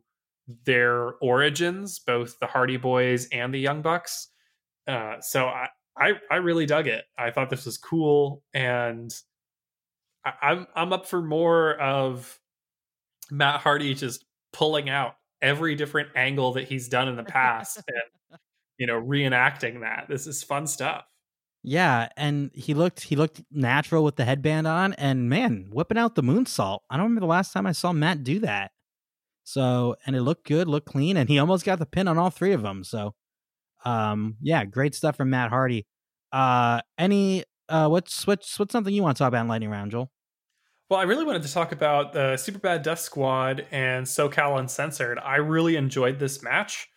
their 0.64 1.16
origins, 1.20 1.98
both 1.98 2.38
the 2.38 2.46
Hardy 2.46 2.78
Boys 2.78 3.28
and 3.32 3.52
the 3.52 3.60
Young 3.60 3.82
Bucks. 3.82 4.28
Uh, 4.88 5.16
so 5.20 5.44
I, 5.44 5.68
I, 5.94 6.12
I 6.30 6.36
really 6.36 6.64
dug 6.64 6.86
it. 6.86 7.04
I 7.18 7.32
thought 7.32 7.50
this 7.50 7.66
was 7.66 7.76
cool, 7.76 8.42
and 8.54 9.14
I, 10.24 10.32
I'm 10.40 10.66
I'm 10.74 10.94
up 10.94 11.04
for 11.04 11.20
more 11.20 11.78
of 11.78 12.40
Matt 13.30 13.60
Hardy 13.60 13.92
just 13.92 14.24
pulling 14.54 14.88
out 14.88 15.16
every 15.42 15.74
different 15.74 16.08
angle 16.16 16.54
that 16.54 16.64
he's 16.64 16.88
done 16.88 17.08
in 17.08 17.16
the 17.16 17.24
past 17.24 17.82
and 17.88 18.38
you 18.78 18.86
know 18.86 18.98
reenacting 18.98 19.82
that. 19.82 20.06
This 20.08 20.26
is 20.26 20.42
fun 20.42 20.66
stuff. 20.66 21.04
Yeah, 21.66 22.10
and 22.18 22.50
he 22.54 22.74
looked 22.74 23.00
he 23.00 23.16
looked 23.16 23.42
natural 23.50 24.04
with 24.04 24.16
the 24.16 24.26
headband 24.26 24.66
on, 24.66 24.92
and 24.94 25.30
man, 25.30 25.70
whipping 25.72 25.96
out 25.96 26.14
the 26.14 26.22
moonsault. 26.22 26.80
I 26.90 26.96
don't 26.98 27.04
remember 27.04 27.20
the 27.22 27.26
last 27.26 27.54
time 27.54 27.66
I 27.66 27.72
saw 27.72 27.90
Matt 27.90 28.22
do 28.22 28.38
that. 28.40 28.72
So, 29.44 29.96
and 30.06 30.14
it 30.14 30.20
looked 30.20 30.46
good, 30.46 30.68
looked 30.68 30.88
clean, 30.88 31.16
and 31.16 31.26
he 31.26 31.38
almost 31.38 31.64
got 31.64 31.78
the 31.78 31.86
pin 31.86 32.06
on 32.06 32.18
all 32.18 32.28
three 32.28 32.52
of 32.52 32.60
them. 32.60 32.84
So, 32.84 33.14
um, 33.86 34.36
yeah, 34.42 34.66
great 34.66 34.94
stuff 34.94 35.16
from 35.16 35.30
Matt 35.30 35.48
Hardy. 35.48 35.86
Uh, 36.32 36.82
any 36.98 37.44
uh, 37.70 37.88
what's 37.88 38.26
what's 38.26 38.58
what's 38.58 38.72
something 38.72 38.92
you 38.92 39.02
want 39.02 39.16
to 39.16 39.22
talk 39.22 39.28
about 39.28 39.40
in 39.40 39.48
lightning 39.48 39.70
round, 39.70 39.90
Joel? 39.90 40.10
Well, 40.90 41.00
I 41.00 41.04
really 41.04 41.24
wanted 41.24 41.44
to 41.44 41.52
talk 41.52 41.72
about 41.72 42.12
the 42.12 42.36
Super 42.36 42.58
Bad 42.58 42.82
Death 42.82 43.00
Squad 43.00 43.66
and 43.70 44.04
SoCal 44.04 44.58
Uncensored. 44.58 45.18
I 45.18 45.36
really 45.36 45.76
enjoyed 45.76 46.18
this 46.18 46.42
match, 46.42 46.88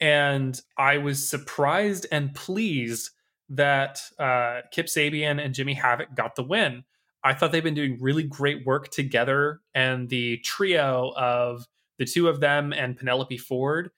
and 0.00 0.60
I 0.76 0.98
was 0.98 1.28
surprised 1.28 2.08
and 2.10 2.34
pleased 2.34 3.10
that 3.48 4.00
uh, 4.18 4.62
Kip 4.70 4.86
Sabian 4.86 5.42
and 5.42 5.54
Jimmy 5.54 5.74
Havoc 5.74 6.14
got 6.14 6.34
the 6.36 6.42
win. 6.42 6.84
I 7.22 7.34
thought 7.34 7.52
they've 7.52 7.62
been 7.62 7.74
doing 7.74 7.98
really 8.00 8.22
great 8.22 8.64
work 8.64 8.90
together, 8.90 9.60
and 9.74 10.08
the 10.08 10.38
trio 10.38 11.12
of 11.16 11.66
the 11.98 12.04
two 12.04 12.28
of 12.28 12.40
them 12.40 12.72
and 12.72 12.96
Penelope 12.96 13.38
Ford 13.38 13.90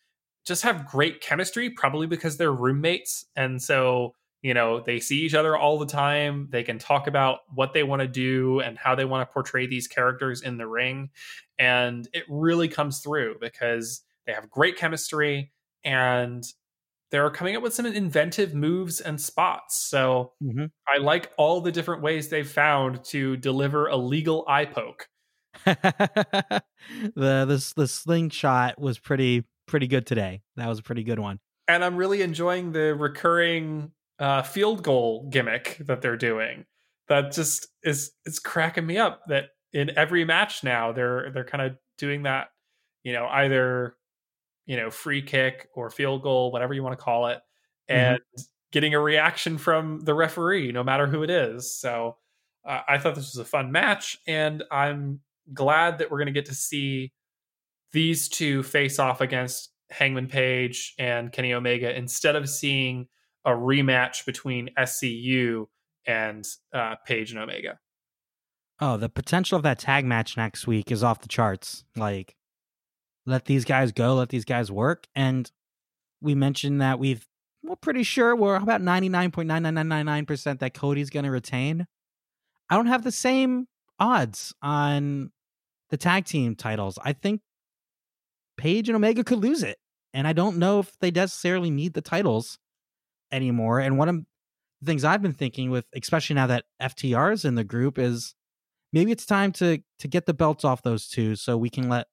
just 0.46 0.62
have 0.62 0.86
great 0.86 1.20
chemistry, 1.20 1.68
probably 1.68 2.06
because 2.06 2.36
they're 2.36 2.52
roommates. 2.52 3.26
And 3.36 3.60
so 3.60 4.14
you 4.42 4.54
know 4.54 4.80
they 4.80 5.00
see 5.00 5.20
each 5.20 5.34
other 5.34 5.56
all 5.56 5.78
the 5.78 5.86
time 5.86 6.48
they 6.50 6.62
can 6.62 6.78
talk 6.78 7.06
about 7.06 7.40
what 7.54 7.72
they 7.72 7.82
want 7.82 8.00
to 8.00 8.08
do 8.08 8.60
and 8.60 8.78
how 8.78 8.94
they 8.94 9.04
want 9.04 9.28
to 9.28 9.32
portray 9.32 9.66
these 9.66 9.88
characters 9.88 10.42
in 10.42 10.58
the 10.58 10.66
ring 10.66 11.10
and 11.58 12.08
it 12.12 12.24
really 12.28 12.68
comes 12.68 13.00
through 13.00 13.36
because 13.40 14.02
they 14.26 14.32
have 14.32 14.48
great 14.50 14.76
chemistry 14.76 15.50
and 15.84 16.44
they're 17.10 17.30
coming 17.30 17.56
up 17.56 17.62
with 17.62 17.74
some 17.74 17.86
inventive 17.86 18.54
moves 18.54 19.00
and 19.00 19.20
spots 19.20 19.76
so 19.76 20.32
mm-hmm. 20.42 20.66
i 20.86 20.98
like 20.98 21.32
all 21.36 21.60
the 21.60 21.72
different 21.72 22.02
ways 22.02 22.28
they've 22.28 22.50
found 22.50 23.02
to 23.04 23.36
deliver 23.36 23.86
a 23.86 23.96
legal 23.96 24.44
eye 24.48 24.64
poke 24.64 25.08
the 25.64 26.62
this 27.14 27.72
the 27.72 27.88
slingshot 27.88 28.78
was 28.78 28.98
pretty 28.98 29.44
pretty 29.66 29.86
good 29.86 30.06
today 30.06 30.40
that 30.56 30.68
was 30.68 30.78
a 30.78 30.82
pretty 30.82 31.02
good 31.02 31.18
one 31.18 31.38
and 31.66 31.84
i'm 31.84 31.96
really 31.96 32.22
enjoying 32.22 32.72
the 32.72 32.94
recurring 32.94 33.90
uh, 34.18 34.42
field 34.42 34.82
goal 34.82 35.28
gimmick 35.30 35.78
that 35.80 36.02
they're 36.02 36.16
doing. 36.16 36.64
That 37.08 37.32
just 37.32 37.68
is 37.82 38.12
it's 38.24 38.38
cracking 38.38 38.86
me 38.86 38.98
up 38.98 39.22
that 39.28 39.50
in 39.72 39.96
every 39.96 40.24
match 40.24 40.64
now 40.64 40.92
they're 40.92 41.30
they're 41.32 41.44
kind 41.44 41.62
of 41.62 41.76
doing 41.96 42.24
that, 42.24 42.48
you 43.02 43.12
know, 43.12 43.26
either 43.26 43.96
you 44.68 44.76
know 44.76 44.90
free 44.90 45.22
kick 45.22 45.68
or 45.74 45.90
field 45.90 46.22
goal, 46.22 46.52
whatever 46.52 46.74
you 46.74 46.84
want 46.84 46.96
to 46.96 47.02
call 47.02 47.26
it, 47.26 47.38
mm-hmm. 47.90 47.96
and 47.96 48.18
mm-hmm. 48.18 48.42
getting 48.70 48.94
a 48.94 49.00
reaction 49.00 49.58
from 49.58 50.00
the 50.00 50.14
referee, 50.14 50.70
no 50.70 50.84
matter 50.84 51.08
who 51.08 51.24
it 51.24 51.30
is. 51.30 51.74
So 51.76 52.16
uh, 52.64 52.82
I 52.86 52.98
thought 52.98 53.16
this 53.16 53.34
was 53.34 53.38
a 53.38 53.44
fun 53.44 53.72
match, 53.72 54.18
and 54.28 54.62
I'm 54.70 55.20
glad 55.52 55.98
that 55.98 56.10
we're 56.10 56.18
going 56.18 56.26
to 56.26 56.32
get 56.32 56.46
to 56.46 56.54
see 56.54 57.12
these 57.92 58.28
two 58.28 58.62
face 58.62 58.98
off 58.98 59.22
against 59.22 59.72
Hangman 59.90 60.28
Page 60.28 60.94
and 60.98 61.32
Kenny 61.32 61.54
Omega 61.54 61.96
instead 61.96 62.36
of 62.36 62.48
seeing 62.48 63.08
a 63.46 63.50
rematch 63.50 64.26
between 64.26 64.68
SCU 64.78 65.66
and 66.06 66.46
uh, 66.74 66.96
Page 67.06 67.30
and 67.30 67.40
Omega. 67.40 67.78
Oh, 68.80 68.98
the 68.98 69.08
potential 69.08 69.56
of 69.56 69.62
that 69.62 69.78
tag 69.78 70.04
match 70.04 70.36
next 70.36 70.66
week 70.66 70.92
is 70.92 71.02
off 71.02 71.20
the 71.20 71.28
charts. 71.28 71.84
Like, 71.96 72.36
let 73.28 73.44
these 73.44 73.64
guys 73.64 73.92
go, 73.92 74.14
let 74.14 74.30
these 74.30 74.44
guys 74.44 74.72
work. 74.72 75.06
And 75.14 75.50
we 76.20 76.34
mentioned 76.34 76.80
that 76.80 76.98
we've 76.98 77.26
we're 77.62 77.76
pretty 77.76 78.02
sure 78.02 78.34
we're 78.34 78.56
about 78.56 78.80
99.99999% 78.80 80.60
that 80.60 80.74
Cody's 80.74 81.10
going 81.10 81.24
to 81.24 81.30
retain. 81.30 81.86
I 82.70 82.76
don't 82.76 82.86
have 82.86 83.04
the 83.04 83.12
same 83.12 83.66
odds 83.98 84.54
on 84.62 85.32
the 85.90 85.96
tag 85.96 86.24
team 86.24 86.54
titles. 86.54 86.98
I 87.02 87.12
think 87.12 87.40
Page 88.56 88.88
and 88.88 88.96
Omega 88.96 89.24
could 89.24 89.38
lose 89.38 89.62
it. 89.62 89.78
And 90.14 90.26
I 90.26 90.32
don't 90.32 90.56
know 90.56 90.80
if 90.80 90.98
they 91.00 91.10
necessarily 91.10 91.70
need 91.70 91.94
the 91.94 92.00
titles 92.00 92.58
anymore. 93.30 93.80
And 93.80 93.98
one 93.98 94.08
of 94.08 94.16
the 94.80 94.86
things 94.86 95.04
I've 95.04 95.22
been 95.22 95.32
thinking 95.32 95.70
with, 95.70 95.84
especially 95.94 96.34
now 96.34 96.46
that 96.46 96.64
FTR 96.80 97.32
is 97.32 97.44
in 97.44 97.56
the 97.56 97.64
group, 97.64 97.98
is 97.98 98.34
maybe 98.92 99.12
it's 99.12 99.26
time 99.26 99.52
to 99.52 99.78
to 99.98 100.08
get 100.08 100.26
the 100.26 100.34
belts 100.34 100.64
off 100.64 100.82
those 100.82 101.08
two 101.08 101.36
so 101.36 101.56
we 101.56 101.70
can 101.70 101.88
let 101.88 102.06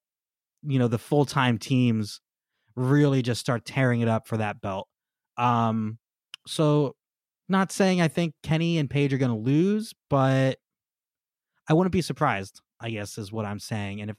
you 0.66 0.78
know 0.78 0.88
the 0.88 0.98
full 0.98 1.24
time 1.24 1.58
teams 1.58 2.20
really 2.74 3.22
just 3.22 3.40
start 3.40 3.64
tearing 3.64 4.00
it 4.00 4.08
up 4.08 4.26
for 4.28 4.36
that 4.36 4.60
belt. 4.60 4.88
Um, 5.36 5.98
so 6.46 6.94
not 7.48 7.72
saying 7.72 8.00
I 8.00 8.08
think 8.08 8.34
Kenny 8.42 8.78
and 8.78 8.90
Page 8.90 9.12
are 9.12 9.18
going 9.18 9.30
to 9.30 9.36
lose, 9.36 9.94
but 10.10 10.58
I 11.68 11.74
wouldn't 11.74 11.92
be 11.92 12.02
surprised. 12.02 12.60
I 12.80 12.90
guess 12.90 13.16
is 13.18 13.32
what 13.32 13.46
I'm 13.46 13.58
saying. 13.58 14.00
And 14.00 14.10
if 14.10 14.16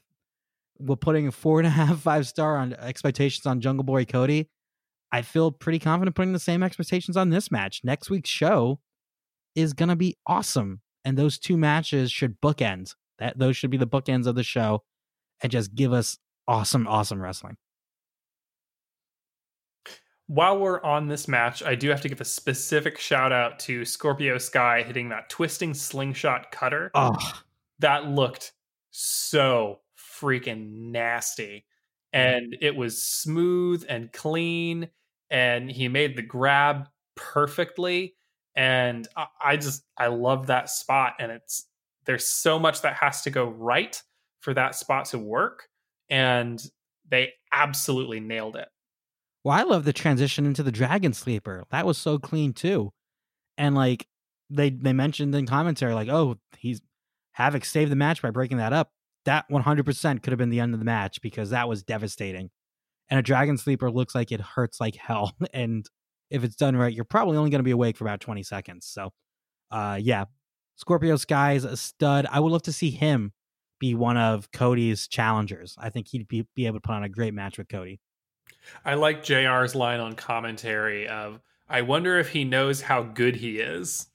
we're 0.78 0.96
putting 0.96 1.28
a 1.28 1.32
four 1.32 1.60
and 1.60 1.66
a 1.66 1.70
half, 1.78 2.00
five 2.00 2.26
star 2.26 2.56
on 2.56 2.74
expectations 2.74 3.46
on 3.46 3.60
Jungle 3.60 3.84
Boy 3.84 4.04
Cody, 4.04 4.48
I 5.12 5.22
feel 5.22 5.50
pretty 5.50 5.78
confident 5.78 6.16
putting 6.16 6.32
the 6.32 6.38
same 6.38 6.62
expectations 6.62 7.16
on 7.16 7.30
this 7.30 7.50
match. 7.50 7.80
Next 7.84 8.10
week's 8.10 8.30
show 8.30 8.80
is 9.54 9.72
going 9.72 9.88
to 9.88 9.96
be 9.96 10.16
awesome. 10.26 10.80
And 11.04 11.16
those 11.16 11.38
two 11.38 11.56
matches 11.56 12.12
should 12.12 12.40
bookend. 12.40 12.94
That 13.18 13.38
those 13.38 13.56
should 13.56 13.70
be 13.70 13.76
the 13.76 13.86
bookends 13.86 14.26
of 14.26 14.34
the 14.34 14.42
show 14.42 14.82
and 15.42 15.50
just 15.50 15.74
give 15.74 15.92
us 15.92 16.18
awesome, 16.48 16.88
awesome 16.88 17.22
wrestling. 17.22 17.56
While 20.26 20.58
we're 20.58 20.82
on 20.82 21.08
this 21.08 21.28
match, 21.28 21.62
I 21.62 21.74
do 21.74 21.88
have 21.88 22.02
to 22.02 22.08
give 22.08 22.20
a 22.20 22.24
specific 22.24 22.98
shout 22.98 23.32
out 23.32 23.58
to 23.60 23.84
Scorpio 23.84 24.36
Sky 24.38 24.82
hitting 24.82 25.08
that 25.10 25.30
twisting 25.30 25.72
slingshot 25.72 26.50
cutter. 26.50 26.90
Oh, 26.94 27.14
That 27.78 28.08
looked 28.08 28.52
so 28.90 29.80
freaking 30.20 30.90
nasty. 30.90 31.64
And 32.12 32.56
it 32.60 32.76
was 32.76 33.02
smooth 33.02 33.86
and 33.88 34.12
clean. 34.12 34.88
And 35.30 35.70
he 35.70 35.88
made 35.88 36.16
the 36.16 36.22
grab 36.22 36.88
perfectly. 37.14 38.16
And 38.54 39.08
I, 39.16 39.26
I 39.42 39.56
just, 39.56 39.82
I 39.96 40.08
love 40.08 40.48
that 40.48 40.68
spot. 40.68 41.14
And 41.20 41.32
it's, 41.32 41.66
there's 42.04 42.26
so 42.26 42.58
much 42.58 42.82
that 42.82 42.96
has 42.96 43.22
to 43.22 43.30
go 43.30 43.46
right 43.46 44.02
for 44.40 44.52
that 44.52 44.74
spot 44.74 45.06
to 45.06 45.18
work. 45.18 45.68
And 46.10 46.62
they 47.08 47.32
absolutely 47.52 48.20
nailed 48.20 48.56
it. 48.56 48.68
Well, 49.44 49.56
I 49.56 49.62
love 49.62 49.84
the 49.84 49.92
transition 49.92 50.46
into 50.46 50.62
the 50.62 50.72
Dragon 50.72 51.12
Sleeper. 51.12 51.64
That 51.70 51.86
was 51.86 51.98
so 51.98 52.18
clean 52.18 52.52
too. 52.52 52.92
And 53.56 53.74
like 53.74 54.06
they 54.50 54.70
they 54.70 54.92
mentioned 54.92 55.34
in 55.34 55.46
commentary, 55.46 55.94
like, 55.94 56.08
oh, 56.08 56.36
he's 56.58 56.80
Havoc 57.32 57.64
saved 57.64 57.90
the 57.90 57.96
match 57.96 58.20
by 58.20 58.30
breaking 58.30 58.58
that 58.58 58.72
up. 58.72 58.90
That 59.24 59.44
100% 59.50 60.22
could 60.22 60.32
have 60.32 60.38
been 60.38 60.50
the 60.50 60.60
end 60.60 60.74
of 60.74 60.80
the 60.80 60.84
match 60.84 61.20
because 61.20 61.50
that 61.50 61.68
was 61.68 61.82
devastating. 61.82 62.50
And 63.10 63.18
a 63.18 63.22
Dragon 63.22 63.56
Sleeper 63.56 63.90
looks 63.90 64.14
like 64.14 64.32
it 64.32 64.40
hurts 64.40 64.80
like 64.80 64.94
hell. 64.96 65.32
And 65.52 65.88
if 66.30 66.44
it's 66.44 66.56
done 66.56 66.76
right, 66.76 66.92
you're 66.92 67.04
probably 67.04 67.36
only 67.36 67.50
going 67.50 67.60
to 67.60 67.64
be 67.64 67.70
awake 67.70 67.96
for 67.96 68.04
about 68.04 68.20
20 68.20 68.42
seconds. 68.42 68.86
So, 68.86 69.12
uh, 69.70 69.98
yeah, 70.00 70.24
Scorpio 70.76 71.16
Sky 71.16 71.52
is 71.52 71.64
a 71.64 71.76
stud. 71.76 72.26
I 72.30 72.40
would 72.40 72.52
love 72.52 72.62
to 72.62 72.72
see 72.72 72.90
him 72.90 73.32
be 73.78 73.94
one 73.94 74.16
of 74.16 74.50
Cody's 74.52 75.08
challengers. 75.08 75.76
I 75.78 75.90
think 75.90 76.08
he'd 76.08 76.28
be, 76.28 76.46
be 76.54 76.66
able 76.66 76.78
to 76.78 76.80
put 76.80 76.94
on 76.94 77.04
a 77.04 77.08
great 77.08 77.34
match 77.34 77.58
with 77.58 77.68
Cody. 77.68 78.00
I 78.84 78.94
like 78.94 79.24
JR's 79.24 79.74
line 79.74 80.00
on 80.00 80.14
commentary 80.14 81.08
of, 81.08 81.40
I 81.68 81.82
wonder 81.82 82.18
if 82.18 82.30
he 82.30 82.44
knows 82.44 82.80
how 82.80 83.02
good 83.02 83.36
he 83.36 83.58
is. 83.58 84.08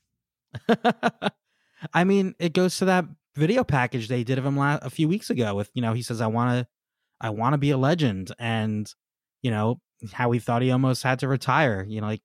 I 1.93 2.03
mean, 2.03 2.35
it 2.39 2.53
goes 2.53 2.77
to 2.77 2.85
that 2.85 3.05
video 3.35 3.63
package 3.63 4.07
they 4.07 4.23
did 4.23 4.37
of 4.37 4.45
him 4.45 4.57
la- 4.57 4.79
a 4.81 4.89
few 4.89 5.07
weeks 5.07 5.29
ago 5.29 5.55
with, 5.55 5.69
you 5.73 5.81
know, 5.81 5.93
he 5.93 6.01
says, 6.01 6.21
I 6.21 6.27
want 6.27 6.51
to, 6.51 6.67
I 7.21 7.29
want 7.29 7.53
to 7.53 7.57
be 7.57 7.71
a 7.71 7.77
legend. 7.77 8.31
And, 8.39 8.91
you 9.41 9.51
know, 9.51 9.79
how 10.11 10.31
he 10.31 10.39
thought 10.39 10.61
he 10.61 10.71
almost 10.71 11.03
had 11.03 11.19
to 11.19 11.27
retire, 11.27 11.85
you 11.87 12.01
know, 12.01 12.07
like 12.07 12.21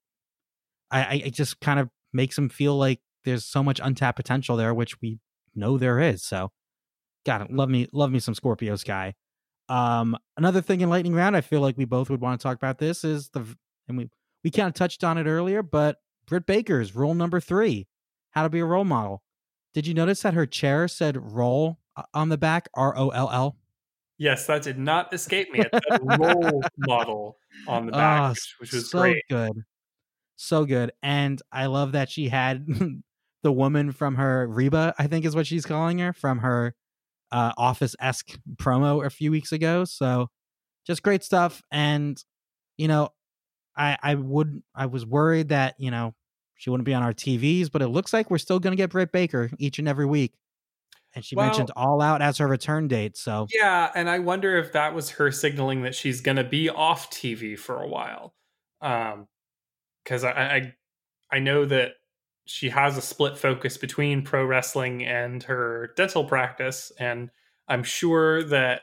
I, 0.91 1.03
I 1.03 1.13
it 1.25 1.33
just 1.33 1.59
kind 1.59 1.79
of 1.79 1.89
makes 2.13 2.37
him 2.37 2.49
feel 2.49 2.75
like 2.77 2.99
there's 3.25 3.45
so 3.45 3.63
much 3.63 3.79
untapped 3.81 4.17
potential 4.17 4.57
there, 4.57 4.73
which 4.73 5.01
we 5.01 5.19
know 5.55 5.77
there 5.77 5.99
is. 5.99 6.23
So, 6.23 6.51
God, 7.25 7.51
love 7.51 7.69
me, 7.69 7.87
love 7.91 8.11
me 8.11 8.19
some 8.19 8.33
Scorpio 8.33 8.75
Sky. 8.75 9.15
Um, 9.67 10.17
another 10.37 10.61
thing 10.61 10.81
in 10.81 10.89
Lightning 10.89 11.13
Round, 11.13 11.35
I 11.35 11.41
feel 11.41 11.61
like 11.61 11.77
we 11.77 11.85
both 11.85 12.09
would 12.09 12.21
want 12.21 12.39
to 12.39 12.43
talk 12.43 12.57
about 12.57 12.79
this 12.79 13.03
is 13.03 13.29
the, 13.29 13.45
and 13.87 13.97
we 13.97 14.09
we 14.43 14.49
kind 14.51 14.67
of 14.67 14.73
touched 14.73 15.03
on 15.03 15.17
it 15.17 15.27
earlier, 15.27 15.61
but 15.61 15.97
Britt 16.25 16.45
Baker's 16.45 16.95
rule 16.95 17.13
number 17.13 17.39
three, 17.39 17.87
how 18.31 18.43
to 18.43 18.49
be 18.49 18.59
a 18.59 18.65
role 18.65 18.85
model. 18.85 19.21
Did 19.73 19.85
you 19.85 19.93
notice 19.93 20.21
that 20.21 20.33
her 20.33 20.45
chair 20.45 20.87
said 20.87 21.17
"roll" 21.33 21.79
on 22.13 22.29
the 22.29 22.37
back, 22.37 22.69
R 22.73 22.97
O 22.97 23.09
L 23.09 23.29
L? 23.31 23.57
Yes, 24.17 24.47
that 24.47 24.63
did 24.63 24.79
not 24.79 25.13
escape 25.13 25.51
me. 25.51 25.59
It 25.59 25.69
said 25.71 25.99
role 26.19 26.63
model 26.77 27.37
on 27.67 27.85
the 27.85 27.91
back, 27.91 28.21
Oh, 28.21 28.29
which, 28.29 28.55
which 28.59 28.73
was 28.73 28.89
so 28.89 29.01
great. 29.01 29.23
good, 29.29 29.63
so 30.35 30.65
good, 30.65 30.91
and 31.03 31.41
I 31.51 31.67
love 31.67 31.91
that 31.91 32.09
she 32.09 32.29
had 32.29 32.65
the 33.43 33.51
woman 33.51 33.91
from 33.91 34.15
her 34.15 34.47
Reba, 34.47 34.95
I 34.97 35.07
think 35.07 35.25
is 35.25 35.35
what 35.35 35.47
she's 35.47 35.65
calling 35.65 35.99
her, 35.99 36.13
from 36.13 36.39
her 36.39 36.73
uh, 37.31 37.53
office 37.57 37.95
esque 37.99 38.37
promo 38.55 39.05
a 39.05 39.09
few 39.09 39.31
weeks 39.31 39.51
ago. 39.51 39.85
So 39.85 40.29
just 40.85 41.03
great 41.03 41.23
stuff, 41.23 41.61
and 41.71 42.21
you 42.77 42.87
know, 42.87 43.09
I 43.77 43.97
I 44.01 44.15
would 44.15 44.61
I 44.75 44.87
was 44.87 45.05
worried 45.05 45.49
that 45.49 45.75
you 45.77 45.91
know 45.91 46.13
she 46.55 46.69
wouldn't 46.69 46.85
be 46.85 46.93
on 46.93 47.03
our 47.03 47.13
TVs, 47.13 47.71
but 47.71 47.81
it 47.81 47.87
looks 47.89 48.11
like 48.13 48.29
we're 48.29 48.37
still 48.37 48.59
going 48.59 48.71
to 48.71 48.77
get 48.77 48.89
Britt 48.89 49.11
Baker 49.11 49.49
each 49.59 49.79
and 49.79 49.87
every 49.87 50.05
week. 50.05 50.33
And 51.15 51.23
she 51.25 51.35
Well- 51.35 51.45
mentioned 51.47 51.71
All 51.75 52.01
Out 52.01 52.21
as 52.21 52.37
her 52.37 52.47
return 52.47 52.87
date. 52.87 53.17
So 53.17 53.47
Yeah, 53.53 53.91
and 53.95 54.09
I 54.09 54.19
wonder 54.19 54.57
if 54.57 54.73
that 54.73 54.93
was 54.93 55.11
her 55.11 55.31
signaling 55.31 55.81
that 55.83 55.95
she's 55.95 56.21
going 56.21 56.37
to 56.37 56.43
be 56.43 56.69
off 56.69 57.09
TV 57.09 57.57
for 57.57 57.81
a 57.81 57.87
while. 57.87 58.35
Um, 58.81 59.27
because 60.03 60.23
I, 60.23 60.31
I 60.31 60.73
I 61.31 61.39
know 61.39 61.65
that 61.65 61.93
she 62.49 62.69
has 62.69 62.97
a 62.97 63.01
split 63.01 63.37
focus 63.37 63.77
between 63.77 64.23
pro 64.23 64.43
wrestling 64.43 65.05
and 65.05 65.43
her 65.43 65.93
dental 65.95 66.25
practice, 66.25 66.91
and 66.99 67.29
I'm 67.67 67.83
sure 67.83 68.43
that 68.43 68.81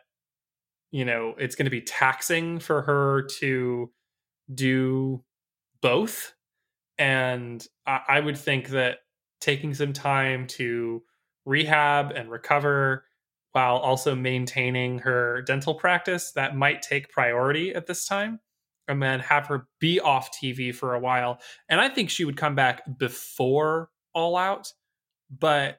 you 0.92 1.04
know 1.04 1.34
it's 1.36 1.56
going 1.56 1.66
to 1.66 1.70
be 1.70 1.80
taxing 1.80 2.60
for 2.60 2.82
her 2.82 3.22
to 3.40 3.90
do 4.54 5.24
both. 5.82 6.32
And 6.96 7.66
I, 7.86 8.00
I 8.08 8.20
would 8.20 8.38
think 8.38 8.68
that 8.68 8.98
taking 9.40 9.74
some 9.74 9.92
time 9.92 10.46
to 10.46 11.02
rehab 11.44 12.12
and 12.12 12.30
recover 12.30 13.04
while 13.50 13.76
also 13.76 14.14
maintaining 14.14 15.00
her 15.00 15.42
dental 15.42 15.74
practice 15.74 16.32
that 16.32 16.56
might 16.56 16.82
take 16.82 17.10
priority 17.10 17.74
at 17.74 17.86
this 17.86 18.06
time 18.06 18.38
and 18.88 19.02
then 19.02 19.20
have 19.20 19.46
her 19.46 19.66
be 19.80 20.00
off 20.00 20.30
TV 20.32 20.74
for 20.74 20.94
a 20.94 21.00
while. 21.00 21.38
And 21.68 21.80
I 21.80 21.88
think 21.88 22.10
she 22.10 22.24
would 22.24 22.36
come 22.36 22.54
back 22.54 22.82
before 22.98 23.90
All 24.14 24.36
Out, 24.36 24.72
but 25.30 25.78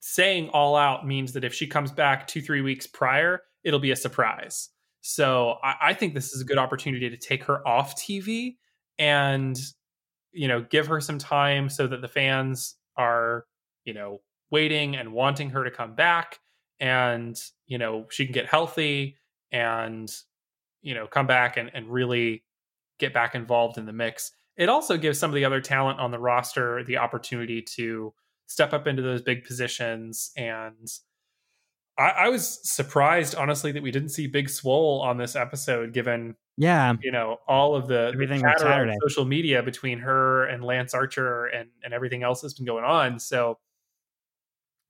saying 0.00 0.50
All 0.50 0.76
Out 0.76 1.06
means 1.06 1.32
that 1.32 1.44
if 1.44 1.54
she 1.54 1.66
comes 1.66 1.90
back 1.90 2.26
two, 2.26 2.42
three 2.42 2.60
weeks 2.60 2.86
prior, 2.86 3.42
it'll 3.64 3.80
be 3.80 3.90
a 3.90 3.96
surprise. 3.96 4.68
So 5.00 5.56
I, 5.62 5.74
I 5.80 5.94
think 5.94 6.14
this 6.14 6.32
is 6.32 6.40
a 6.40 6.44
good 6.44 6.58
opportunity 6.58 7.10
to 7.10 7.16
take 7.16 7.44
her 7.44 7.66
off 7.66 7.96
TV 7.96 8.56
and, 8.98 9.58
you 10.32 10.48
know, 10.48 10.62
give 10.62 10.86
her 10.86 11.00
some 11.00 11.18
time 11.18 11.68
so 11.68 11.86
that 11.86 12.00
the 12.00 12.08
fans 12.08 12.76
are, 12.96 13.44
you 13.84 13.94
know, 13.94 14.20
waiting 14.50 14.96
and 14.96 15.12
wanting 15.12 15.50
her 15.50 15.64
to 15.64 15.70
come 15.70 15.94
back 15.94 16.38
and, 16.78 17.36
you 17.66 17.78
know, 17.78 18.06
she 18.10 18.24
can 18.24 18.32
get 18.32 18.46
healthy 18.46 19.16
and 19.50 20.12
you 20.82 20.94
know 20.94 21.06
come 21.06 21.26
back 21.26 21.56
and, 21.56 21.70
and 21.74 21.88
really 21.88 22.44
get 22.98 23.14
back 23.14 23.34
involved 23.34 23.78
in 23.78 23.86
the 23.86 23.92
mix. 23.92 24.32
It 24.56 24.68
also 24.68 24.96
gives 24.98 25.18
some 25.18 25.30
of 25.30 25.34
the 25.34 25.44
other 25.44 25.60
talent 25.60 25.98
on 25.98 26.10
the 26.10 26.18
roster 26.18 26.84
the 26.84 26.98
opportunity 26.98 27.62
to 27.76 28.12
step 28.46 28.72
up 28.72 28.86
into 28.86 29.02
those 29.02 29.22
big 29.22 29.44
positions 29.44 30.30
and 30.36 30.88
I, 31.98 32.08
I 32.08 32.28
was 32.28 32.60
surprised 32.62 33.34
honestly 33.34 33.72
that 33.72 33.82
we 33.82 33.90
didn't 33.90 34.10
see 34.10 34.26
big 34.26 34.50
swole 34.50 35.00
on 35.00 35.16
this 35.16 35.36
episode 35.36 35.92
given 35.92 36.36
yeah, 36.58 36.94
you 37.00 37.10
know 37.10 37.38
all 37.48 37.74
of 37.74 37.88
the, 37.88 37.94
the 37.94 38.12
Everything 38.12 38.40
chatter 38.42 38.66
on 38.66 38.94
social 39.02 39.24
media 39.24 39.62
between 39.62 39.98
her 40.00 40.44
and 40.44 40.62
lance 40.62 40.92
archer 40.92 41.46
and 41.46 41.70
and 41.82 41.94
everything 41.94 42.22
else 42.22 42.42
that's 42.42 42.54
been 42.54 42.66
going 42.66 42.84
on. 42.84 43.18
So 43.18 43.58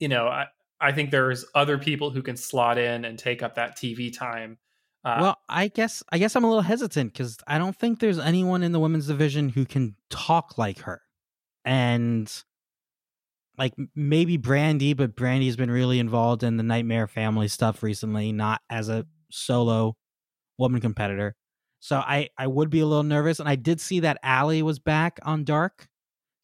you 0.03 0.09
know 0.09 0.27
i 0.27 0.47
i 0.81 0.91
think 0.91 1.13
there's 1.13 1.45
other 1.55 1.79
people 1.79 2.11
who 2.11 2.23
can 2.23 2.37
slot 2.37 2.77
in 2.77 3.05
and 3.05 3.19
take 3.19 3.41
up 3.41 3.55
that 3.55 3.77
tv 3.79 4.13
time 4.13 4.59
uh, 5.05 5.19
well, 5.21 5.39
I 5.49 5.69
guess 5.69 6.03
I 6.13 6.19
guess 6.19 6.37
I'm 6.37 6.45
a 6.45 6.49
little 6.49 6.63
hesitant 6.63 7.13
because 7.13 7.39
I 7.47 7.59
don't 7.59 7.77
think 7.77 7.99
there's 7.99 8.19
anyone 8.19 8.63
in 8.63 8.73
the 8.73 8.81
women's 8.81 9.09
division 9.09 9.49
who 9.49 9.65
can 9.65 9.97
talk 10.11 10.59
like 10.59 10.81
her, 10.81 11.03
and 11.65 12.33
like 13.59 13.75
maybe 13.95 14.37
Brandy, 14.37 14.95
but 14.95 15.17
Brandy's 15.17 15.57
been 15.57 15.71
really 15.71 15.99
involved 15.99 16.43
in 16.43 16.57
the 16.57 16.63
Nightmare 16.63 17.07
Family 17.07 17.49
stuff 17.49 17.83
recently, 17.83 18.33
not 18.33 18.61
as 18.71 18.89
a 18.89 19.07
solo 19.31 19.97
woman 20.59 20.81
competitor. 20.81 21.35
So 21.81 21.97
I 21.97 22.29
I 22.39 22.47
would 22.47 22.71
be 22.71 22.81
a 22.81 22.87
little 22.87 23.03
nervous, 23.03 23.41
and 23.41 23.49
I 23.49 23.57
did 23.57 23.81
see 23.81 24.01
that 24.01 24.19
Allie 24.23 24.63
was 24.63 24.79
back 24.79 25.19
on 25.25 25.45
Dark. 25.45 25.89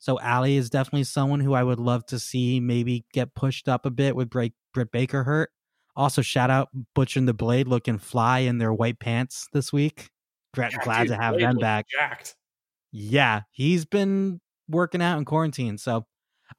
So 0.01 0.19
Allie 0.21 0.57
is 0.57 0.71
definitely 0.71 1.05
someone 1.05 1.41
who 1.41 1.55
I 1.55 1.63
would 1.63 1.81
love 1.81 2.07
to 2.07 2.19
see 2.19 2.61
maybe 2.61 3.05
get 3.13 3.35
pushed 3.35 3.69
up 3.69 3.87
a 3.87 3.91
bit 3.91 4.15
with 4.17 4.31
Britt, 4.31 4.53
Britt 4.73 4.93
Baker 4.93 5.25
hurt. 5.25 5.51
Also, 5.99 6.23
shout 6.23 6.49
out 6.49 6.69
Butcher 6.95 7.19
and 7.19 7.27
the 7.27 7.35
Blade 7.35 7.67
looking 7.67 7.99
fly 7.99 8.39
in 8.39 8.59
their 8.59 8.73
white 8.73 9.01
pants 9.01 9.49
this 9.53 9.73
week. 9.73 10.11
Glad, 10.55 10.73
Yeah, 10.73 10.79
glad 10.85 10.99
dude, 11.01 11.09
to 11.09 11.17
have 11.17 11.35
Blade 11.35 11.45
them 11.49 11.57
back. 11.59 11.87
Jacked. 11.89 12.37
Yeah, 12.93 13.43
he's 13.51 13.85
been 13.85 14.41
working 14.69 15.03
out 15.03 15.19
in 15.19 15.25
quarantine. 15.25 15.77
So 15.77 16.07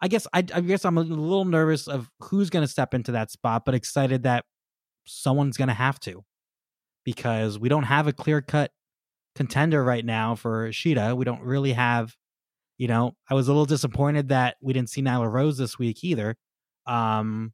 I 0.02 0.10
guess 0.10 0.28
I, 0.34 0.40
I 0.40 0.60
guess 0.60 0.84
I'm 0.84 0.98
a 0.98 1.02
little 1.02 1.46
nervous 1.46 1.88
of 1.88 2.10
who's 2.20 2.50
going 2.50 2.64
to 2.64 2.68
step 2.68 2.94
into 2.94 3.14
that 3.14 3.32
spot, 3.32 3.64
but 3.66 3.76
excited 3.76 4.24
that 4.24 4.44
someone's 5.06 5.56
going 5.56 5.70
to 5.70 5.74
have 5.74 6.02
to 6.02 6.26
because 7.06 7.58
we 7.58 7.70
don't 7.70 7.84
have 7.84 8.08
a 8.08 8.14
clear 8.14 8.42
cut 8.42 8.72
contender 9.36 9.82
right 9.82 10.04
now 10.04 10.36
for 10.36 10.70
Shida. 10.70 11.16
We 11.16 11.24
don't 11.24 11.42
really 11.44 11.72
have, 11.72 12.14
you 12.78 12.90
know, 12.90 13.16
I 13.30 13.36
was 13.36 13.48
a 13.48 13.52
little 13.52 13.66
disappointed 13.66 14.30
that 14.30 14.58
we 14.62 14.74
didn't 14.74 14.90
see 14.90 15.02
Nyla 15.02 15.32
Rose 15.32 15.58
this 15.58 15.80
week 15.80 16.04
either. 16.04 16.36
Um, 16.86 17.54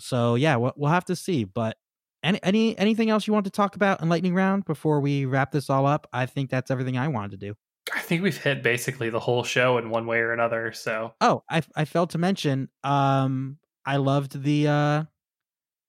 so 0.00 0.34
yeah, 0.34 0.56
we'll, 0.56 0.72
we'll 0.76 0.90
have 0.90 1.04
to 1.06 1.16
see. 1.16 1.44
But 1.44 1.76
any 2.22 2.42
any 2.42 2.78
anything 2.78 3.10
else 3.10 3.26
you 3.26 3.32
want 3.32 3.44
to 3.44 3.50
talk 3.50 3.76
about 3.76 4.02
in 4.02 4.08
lightning 4.08 4.34
round 4.34 4.64
before 4.64 5.00
we 5.00 5.24
wrap 5.24 5.52
this 5.52 5.70
all 5.70 5.86
up? 5.86 6.06
I 6.12 6.26
think 6.26 6.50
that's 6.50 6.70
everything 6.70 6.98
I 6.98 7.08
wanted 7.08 7.32
to 7.32 7.36
do. 7.48 7.54
I 7.94 8.00
think 8.00 8.22
we've 8.22 8.36
hit 8.36 8.62
basically 8.62 9.10
the 9.10 9.18
whole 9.20 9.42
show 9.42 9.78
in 9.78 9.90
one 9.90 10.06
way 10.06 10.18
or 10.18 10.32
another. 10.32 10.72
So 10.72 11.14
Oh, 11.20 11.42
I 11.50 11.62
I 11.74 11.84
failed 11.84 12.10
to 12.10 12.18
mention. 12.18 12.68
Um, 12.84 13.58
I 13.86 13.96
loved 13.96 14.42
the 14.42 14.68
uh 14.68 15.04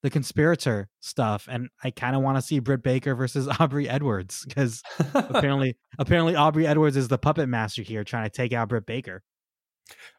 the 0.04 0.10
conspirator 0.10 0.90
stuff, 1.02 1.48
and 1.52 1.70
I 1.84 1.92
kind 1.92 2.16
of 2.16 2.24
want 2.24 2.38
to 2.38 2.42
see 2.42 2.58
Britt 2.60 2.82
Baker 2.82 3.14
versus 3.14 3.48
Aubrey 3.60 3.88
Edwards 3.88 4.46
because 4.48 4.82
apparently 5.14 5.78
apparently 6.00 6.36
Aubrey 6.36 6.66
Edwards 6.66 6.98
is 6.98 7.08
the 7.08 7.18
puppet 7.18 7.50
master 7.50 7.82
here, 7.84 8.04
trying 8.04 8.24
to 8.24 8.30
take 8.30 8.54
out 8.54 8.70
Britt 8.70 8.86
Baker. 8.86 9.22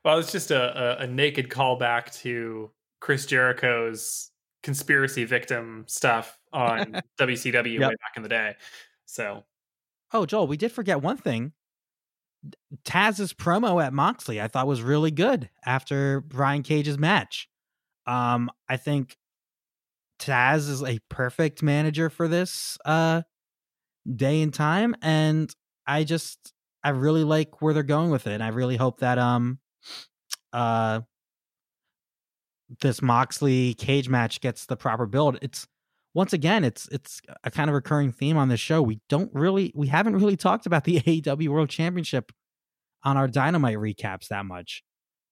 well, 0.05 0.19
it's 0.19 0.31
just 0.31 0.51
a, 0.51 1.01
a, 1.01 1.05
a 1.05 1.07
naked 1.07 1.49
callback 1.49 2.13
to 2.21 2.71
Chris 3.03 3.27
Jericho's 3.27 4.31
conspiracy 4.63 5.25
victim 5.25 5.85
stuff 5.89 6.39
on 6.53 7.03
WCW 7.19 7.73
Yep. 7.81 7.91
way 7.91 7.97
back 7.97 8.17
in 8.17 8.23
the 8.23 8.29
day. 8.29 8.55
So 9.07 9.43
Oh, 10.13 10.25
Joel, 10.25 10.47
we 10.47 10.57
did 10.57 10.71
forget 10.71 11.03
one 11.03 11.17
thing. 11.17 11.53
Taz's 12.85 13.33
promo 13.33 13.85
at 13.85 13.93
Moxley 13.93 14.41
I 14.41 14.47
thought 14.47 14.69
was 14.69 14.83
really 14.83 15.11
good 15.11 15.51
after 15.67 16.21
Brian 16.21 16.63
Cage's 16.63 16.97
match. 16.97 17.49
Um, 18.07 18.51
I 18.69 18.77
think 18.77 19.17
Taz 20.21 20.69
is 20.69 20.85
a 20.85 21.01
perfect 21.09 21.61
manager 21.61 22.09
for 22.09 22.29
this 22.29 22.79
uh 22.85 23.23
day 24.15 24.43
and 24.43 24.55
time, 24.55 24.95
and 25.03 25.53
I 25.89 26.05
just 26.05 26.53
I 26.85 26.91
really 26.91 27.25
like 27.25 27.61
where 27.61 27.75
they're 27.75 27.83
going 27.83 28.11
with 28.11 28.29
it, 28.29 28.33
and 28.35 28.43
I 28.45 28.49
really 28.49 28.77
hope 28.77 29.01
that 29.01 29.19
um 29.19 29.59
uh 30.53 31.01
this 32.81 33.03
Moxley 33.03 33.75
Cage 33.75 34.09
match 34.09 34.41
gets 34.41 34.67
the 34.67 34.77
proper 34.77 35.07
build. 35.07 35.39
It's 35.43 35.67
once 36.15 36.33
again, 36.33 36.65
it's 36.65 36.89
it's 36.89 37.21
a 37.45 37.51
kind 37.51 37.71
of 37.71 37.75
recurring 37.75 38.13
theme 38.13 38.37
on 38.37 38.49
this 38.49 38.61
show. 38.61 38.83
We 38.83 39.01
don't 39.09 39.31
really 39.35 39.73
we 39.75 39.89
haven't 39.89 40.17
really 40.17 40.37
talked 40.37 40.67
about 40.67 40.85
the 40.85 41.01
AEW 41.07 41.49
World 41.49 41.71
Championship 41.71 42.33
on 43.05 43.17
our 43.17 43.29
Dynamite 43.29 43.79
recaps 43.79 44.29
that 44.29 44.47
much. 44.47 44.83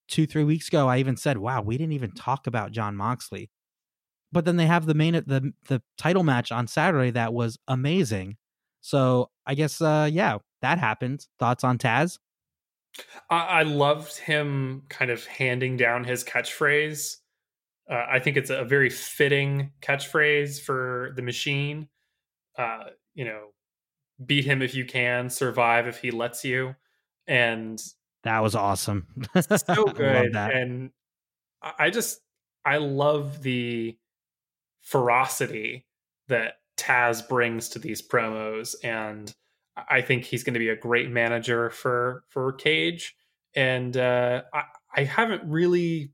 Two, 0.09 0.27
three 0.27 0.45
weeks 0.45 0.69
ago, 0.69 0.89
I 0.89 0.99
even 0.99 1.17
said, 1.17 1.39
Wow, 1.39 1.63
we 1.63 1.79
didn't 1.79 1.93
even 1.93 2.13
talk 2.13 2.47
about 2.47 2.73
Jon 2.73 2.97
Moxley. 2.97 3.51
But 4.33 4.45
then 4.45 4.57
they 4.57 4.67
have 4.67 4.87
the 4.87 4.95
main 4.95 5.13
the 5.13 5.53
the 5.69 5.83
title 5.99 6.25
match 6.25 6.53
on 6.53 6.67
Saturday 6.67 7.11
that 7.11 7.33
was 7.33 7.59
amazing. 7.69 8.37
So 8.81 9.31
I 9.47 9.55
guess 9.55 9.81
uh 9.81 10.09
yeah, 10.11 10.39
that 10.63 10.79
happened. 10.79 11.27
Thoughts 11.39 11.65
on 11.65 11.79
Taz? 11.79 12.19
I, 13.29 13.37
I 13.37 13.63
loved 13.63 14.17
him 14.19 14.83
kind 14.89 15.11
of 15.11 15.25
handing 15.27 15.77
down 15.77 16.05
his 16.05 16.25
catchphrase. 16.25 17.17
Uh, 17.91 18.07
I 18.09 18.21
think 18.21 18.37
it's 18.37 18.51
a 18.51 18.65
very 18.65 18.89
fitting 18.89 19.73
catchphrase 19.83 20.61
for 20.61 21.13
the 21.17 21.23
machine. 21.23 21.89
Uh, 22.57 22.85
you 23.15 23.25
know, 23.25 23.49
beat 24.25 24.45
him 24.45 24.63
if 24.63 24.75
you 24.75 24.85
can, 24.85 25.29
survive 25.31 25.87
if 25.87 25.99
he 25.99 26.11
lets 26.11 26.45
you, 26.45 26.77
and 27.27 27.83
That 28.23 28.41
was 28.41 28.55
awesome. 28.55 29.07
so 29.35 29.43
I 29.69 29.93
good. 29.93 30.33
that. 30.35 30.53
And 30.55 30.91
I 31.63 31.73
I 31.79 31.91
just 31.91 32.21
I 32.65 32.77
love 32.79 33.43
the 33.43 33.97
ferocity 34.83 35.87
that 36.29 36.55
Taz 36.77 37.27
brings 37.27 37.71
to 37.71 37.79
these 37.79 38.07
promos, 38.07 38.75
and 38.85 39.35
I 39.89 40.01
think 40.03 40.25
he's 40.25 40.45
going 40.45 40.55
to 40.55 40.61
be 40.61 40.69
a 40.69 40.77
great 40.77 41.11
manager 41.11 41.71
for 41.71 42.25
for 42.29 42.53
Cage. 42.53 43.17
And 43.55 43.97
uh, 43.97 44.43
I 44.53 44.63
I 44.95 45.05
haven't 45.05 45.43
really 45.51 46.13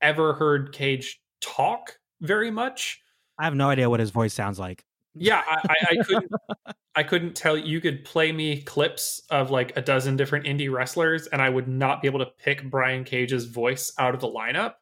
ever 0.00 0.34
heard 0.34 0.72
Cage 0.72 1.20
talk 1.40 1.98
very 2.20 2.50
much. 2.50 3.00
I 3.38 3.44
have 3.44 3.54
no 3.54 3.70
idea 3.70 3.88
what 3.88 4.00
his 4.00 4.10
voice 4.10 4.34
sounds 4.34 4.58
like. 4.58 4.84
Yeah, 5.14 5.42
I, 5.48 5.60
I, 5.68 5.74
I 5.90 6.04
couldn't. 6.04 6.32
I 6.96 7.02
couldn't 7.04 7.36
tell 7.36 7.56
you. 7.56 7.80
Could 7.80 8.04
play 8.04 8.32
me 8.32 8.62
clips 8.62 9.22
of 9.30 9.50
like 9.50 9.76
a 9.76 9.82
dozen 9.82 10.16
different 10.16 10.46
indie 10.46 10.70
wrestlers, 10.70 11.26
and 11.28 11.40
I 11.40 11.48
would 11.48 11.68
not 11.68 12.02
be 12.02 12.08
able 12.08 12.18
to 12.20 12.30
pick 12.38 12.68
Brian 12.68 13.04
Cage's 13.04 13.44
voice 13.44 13.92
out 13.98 14.14
of 14.14 14.20
the 14.20 14.28
lineup. 14.28 14.74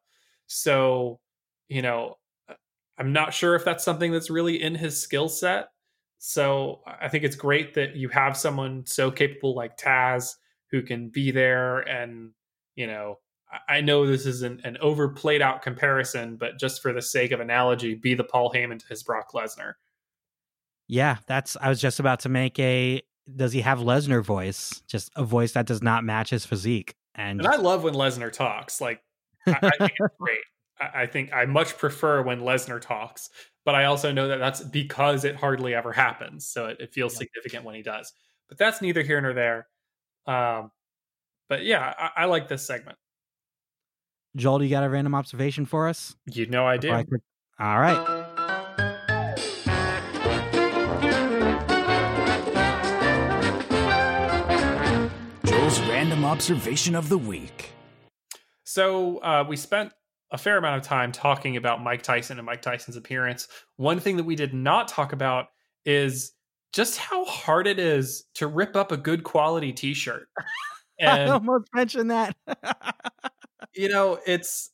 So, 0.46 1.20
you 1.68 1.82
know, 1.82 2.16
I'm 2.98 3.12
not 3.12 3.34
sure 3.34 3.54
if 3.54 3.64
that's 3.64 3.84
something 3.84 4.12
that's 4.12 4.30
really 4.30 4.62
in 4.62 4.74
his 4.74 5.00
skill 5.00 5.28
set. 5.28 5.68
So, 6.18 6.80
I 6.86 7.08
think 7.08 7.24
it's 7.24 7.36
great 7.36 7.74
that 7.74 7.96
you 7.96 8.08
have 8.08 8.36
someone 8.36 8.86
so 8.86 9.10
capable 9.10 9.54
like 9.54 9.76
Taz 9.76 10.34
who 10.70 10.82
can 10.82 11.10
be 11.10 11.30
there. 11.30 11.80
And, 11.80 12.30
you 12.76 12.86
know, 12.86 13.18
I- 13.68 13.80
know 13.80 14.06
this 14.06 14.26
is 14.26 14.42
an, 14.42 14.60
an 14.64 14.76
overplayed 14.80 15.40
out 15.42 15.62
comparison, 15.62 16.36
but 16.36 16.58
just 16.58 16.82
for 16.82 16.92
the 16.92 17.02
sake 17.02 17.30
of 17.32 17.40
analogy, 17.40 17.94
be 17.94 18.14
the 18.14 18.24
Paul 18.24 18.52
Heyman 18.52 18.78
to 18.80 18.86
his 18.88 19.02
Brock 19.02 19.32
Lesnar. 19.32 19.74
Yeah, 20.88 21.16
that's. 21.26 21.56
I 21.60 21.68
was 21.68 21.80
just 21.80 22.00
about 22.00 22.20
to 22.20 22.28
make 22.28 22.58
a. 22.58 23.02
Does 23.34 23.52
he 23.52 23.60
have 23.62 23.78
Lesnar 23.80 24.22
voice? 24.24 24.82
Just 24.86 25.10
a 25.16 25.24
voice 25.24 25.52
that 25.52 25.66
does 25.66 25.82
not 25.82 26.04
match 26.04 26.30
his 26.30 26.46
physique. 26.46 26.94
And, 27.16 27.40
And 27.40 27.48
I 27.48 27.56
love 27.56 27.82
when 27.82 27.94
Lesnar 27.94 28.30
talks. 28.32 28.80
Like, 28.80 29.02
I, 29.46 29.58
I 29.62 29.70
think 29.78 29.92
it's 29.98 30.14
great. 30.20 30.38
I, 30.80 31.02
I 31.02 31.06
think 31.06 31.32
I 31.32 31.44
much 31.46 31.76
prefer 31.76 32.22
when 32.22 32.40
Lesnar 32.40 32.80
talks, 32.80 33.30
but 33.64 33.74
I 33.74 33.86
also 33.86 34.12
know 34.12 34.28
that 34.28 34.38
that's 34.38 34.60
because 34.62 35.24
it 35.24 35.34
hardly 35.34 35.74
ever 35.74 35.92
happens. 35.92 36.46
So 36.46 36.66
it, 36.66 36.76
it 36.80 36.92
feels 36.92 37.14
Yeah. 37.14 37.18
significant 37.20 37.64
when 37.64 37.74
he 37.74 37.82
does. 37.82 38.12
But 38.48 38.58
that's 38.58 38.80
neither 38.80 39.02
here 39.02 39.20
nor 39.20 39.32
there. 39.32 39.66
Um, 40.26 40.70
but 41.48 41.64
yeah, 41.64 41.94
I, 41.98 42.10
I 42.22 42.24
like 42.26 42.46
this 42.48 42.64
segment. 42.66 42.96
Joel, 44.36 44.58
do 44.58 44.64
you 44.64 44.70
got 44.70 44.84
a 44.84 44.90
random 44.90 45.14
observation 45.14 45.64
for 45.64 45.88
us? 45.88 46.14
You 46.26 46.44
know 46.46 46.66
I 46.66 46.76
do. 46.76 46.92
I 46.92 47.04
click- 47.04 47.22
All 47.58 47.80
right. 47.80 48.26
Joel's 55.46 55.80
random 55.88 56.24
observation 56.26 56.94
of 56.94 57.08
the 57.08 57.16
week. 57.16 57.70
So 58.64 59.18
uh, 59.18 59.44
we 59.48 59.56
spent 59.56 59.92
a 60.30 60.36
fair 60.36 60.58
amount 60.58 60.76
of 60.76 60.82
time 60.82 61.12
talking 61.12 61.56
about 61.56 61.82
Mike 61.82 62.02
Tyson 62.02 62.38
and 62.38 62.44
Mike 62.44 62.60
Tyson's 62.60 62.96
appearance. 62.96 63.48
One 63.76 64.00
thing 64.00 64.18
that 64.18 64.24
we 64.24 64.36
did 64.36 64.52
not 64.52 64.88
talk 64.88 65.14
about 65.14 65.46
is 65.86 66.32
just 66.74 66.98
how 66.98 67.24
hard 67.24 67.66
it 67.66 67.78
is 67.78 68.24
to 68.34 68.48
rip 68.48 68.76
up 68.76 68.92
a 68.92 68.98
good 68.98 69.24
quality 69.24 69.72
T-shirt. 69.72 70.28
I 71.00 71.24
almost 71.26 71.68
mentioned 71.74 72.10
that. 72.10 72.36
you 73.76 73.88
know, 73.88 74.18
it's 74.26 74.70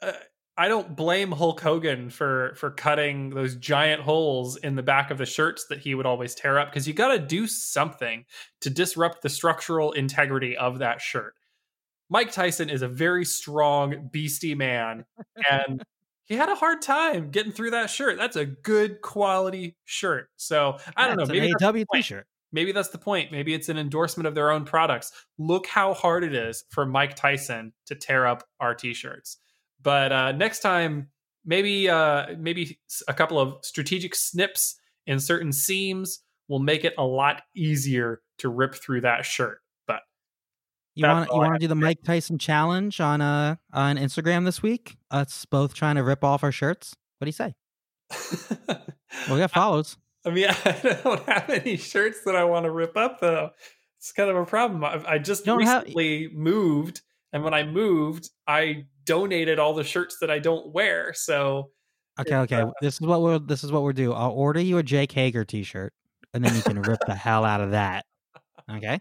uh, 0.00 0.12
I 0.56 0.68
don't 0.68 0.96
blame 0.96 1.30
Hulk 1.32 1.60
Hogan 1.60 2.10
for 2.10 2.54
for 2.56 2.70
cutting 2.70 3.30
those 3.30 3.56
giant 3.56 4.02
holes 4.02 4.56
in 4.56 4.74
the 4.74 4.82
back 4.82 5.10
of 5.10 5.18
the 5.18 5.26
shirts 5.26 5.66
that 5.68 5.78
he 5.78 5.94
would 5.94 6.06
always 6.06 6.34
tear 6.34 6.58
up 6.58 6.70
because 6.70 6.88
you 6.88 6.94
got 6.94 7.08
to 7.08 7.18
do 7.18 7.46
something 7.46 8.24
to 8.60 8.70
disrupt 8.70 9.22
the 9.22 9.28
structural 9.28 9.92
integrity 9.92 10.56
of 10.56 10.78
that 10.78 11.00
shirt. 11.00 11.34
Mike 12.10 12.32
Tyson 12.32 12.70
is 12.70 12.82
a 12.82 12.88
very 12.88 13.24
strong 13.24 14.08
beastie 14.12 14.54
man 14.54 15.04
and 15.50 15.82
he 16.28 16.34
had 16.34 16.48
a 16.48 16.54
hard 16.54 16.82
time 16.82 17.30
getting 17.30 17.52
through 17.52 17.70
that 17.70 17.88
shirt. 17.88 18.18
That's 18.18 18.36
a 18.36 18.44
good 18.44 19.00
quality 19.00 19.76
shirt. 19.84 20.28
So, 20.36 20.78
I 20.96 21.06
don't 21.06 21.16
know, 21.16 21.22
It's 21.22 21.32
maybe 21.32 21.52
AW 21.62 21.84
t-shirt. 21.94 22.26
Maybe 22.52 22.72
that's 22.72 22.88
the 22.88 22.98
point. 22.98 23.30
Maybe 23.30 23.54
it's 23.54 23.68
an 23.68 23.78
endorsement 23.78 24.26
of 24.26 24.34
their 24.34 24.50
own 24.50 24.64
products. 24.64 25.12
Look 25.38 25.66
how 25.66 25.94
hard 25.94 26.24
it 26.24 26.34
is 26.34 26.64
for 26.70 26.86
Mike 26.86 27.14
Tyson 27.14 27.72
to 27.86 27.94
tear 27.94 28.26
up 28.26 28.44
our 28.60 28.74
t-shirts. 28.74 29.38
But 29.82 30.12
uh, 30.12 30.32
next 30.32 30.60
time, 30.60 31.08
maybe 31.44 31.88
uh, 31.88 32.26
maybe 32.38 32.78
a 33.06 33.14
couple 33.14 33.38
of 33.38 33.56
strategic 33.62 34.14
snips 34.14 34.76
in 35.06 35.20
certain 35.20 35.52
seams 35.52 36.20
will 36.48 36.58
make 36.58 36.84
it 36.84 36.94
a 36.98 37.04
lot 37.04 37.42
easier 37.54 38.20
to 38.38 38.48
rip 38.48 38.74
through 38.74 39.02
that 39.02 39.24
shirt. 39.24 39.60
But 39.86 40.00
You 40.94 41.06
want 41.06 41.30
you 41.30 41.38
want 41.38 41.54
to 41.54 41.58
do 41.58 41.68
the 41.68 41.74
Mike 41.74 42.02
Tyson 42.02 42.38
challenge 42.38 43.00
on 43.00 43.20
uh 43.20 43.56
on 43.72 43.96
Instagram 43.96 44.44
this 44.44 44.62
week? 44.62 44.96
Us 45.10 45.44
both 45.44 45.74
trying 45.74 45.96
to 45.96 46.02
rip 46.02 46.24
off 46.24 46.42
our 46.42 46.52
shirts. 46.52 46.94
What 47.18 47.26
do 47.26 47.28
you 47.28 47.32
say? 47.32 47.54
Well, 49.26 49.36
we 49.36 49.40
got 49.40 49.50
follows. 49.50 49.96
I 50.24 50.30
mean, 50.30 50.46
I 50.64 50.98
don't 51.04 51.28
have 51.28 51.48
any 51.50 51.76
shirts 51.76 52.22
that 52.24 52.36
I 52.36 52.44
want 52.44 52.64
to 52.64 52.70
rip 52.70 52.96
up, 52.96 53.20
though. 53.20 53.50
It's 53.98 54.12
kind 54.12 54.30
of 54.30 54.36
a 54.36 54.44
problem. 54.44 54.84
I, 54.84 55.02
I 55.14 55.18
just 55.18 55.44
Don't 55.44 55.62
have- 55.62 55.82
recently 55.84 56.30
moved, 56.32 57.00
and 57.32 57.42
when 57.42 57.54
I 57.54 57.64
moved, 57.64 58.30
I 58.46 58.86
donated 59.04 59.58
all 59.58 59.74
the 59.74 59.84
shirts 59.84 60.18
that 60.20 60.30
I 60.30 60.38
don't 60.38 60.72
wear. 60.72 61.12
So 61.14 61.70
Okay, 62.20 62.34
okay. 62.36 62.60
Uh, 62.62 62.70
this 62.80 62.94
is 62.94 63.00
what 63.00 63.22
we'll 63.22 63.38
this 63.40 63.62
is 63.64 63.70
what 63.72 63.82
we'll 63.82 63.92
do. 63.92 64.12
I'll 64.12 64.32
order 64.32 64.60
you 64.60 64.78
a 64.78 64.82
Jake 64.82 65.12
Hager 65.12 65.44
t-shirt, 65.44 65.92
and 66.34 66.44
then 66.44 66.54
you 66.54 66.62
can 66.62 66.82
rip 66.82 66.98
the 67.06 67.14
hell 67.14 67.44
out 67.44 67.60
of 67.60 67.70
that. 67.72 68.04
Okay. 68.70 69.00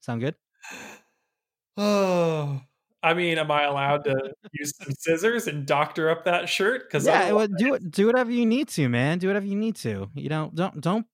Sound 0.00 0.20
good? 0.20 0.34
Oh, 1.76 2.60
I 3.02 3.14
mean, 3.14 3.38
am 3.38 3.50
I 3.50 3.64
allowed 3.64 4.04
to 4.04 4.32
use 4.52 4.72
some 4.76 4.92
scissors 4.98 5.48
and 5.48 5.66
doctor 5.66 6.08
up 6.10 6.24
that 6.24 6.48
shirt? 6.48 6.88
Because 6.88 7.06
Yeah, 7.06 7.32
would- 7.32 7.56
do 7.56 7.74
it. 7.74 7.90
Do 7.90 8.06
whatever 8.06 8.30
you 8.30 8.46
need 8.46 8.68
to, 8.68 8.88
man. 8.88 9.18
Do 9.18 9.26
whatever 9.26 9.46
you 9.46 9.56
need 9.56 9.76
to. 9.76 10.08
You 10.14 10.28
know, 10.28 10.50
don't 10.54 10.80
don't 10.80 11.06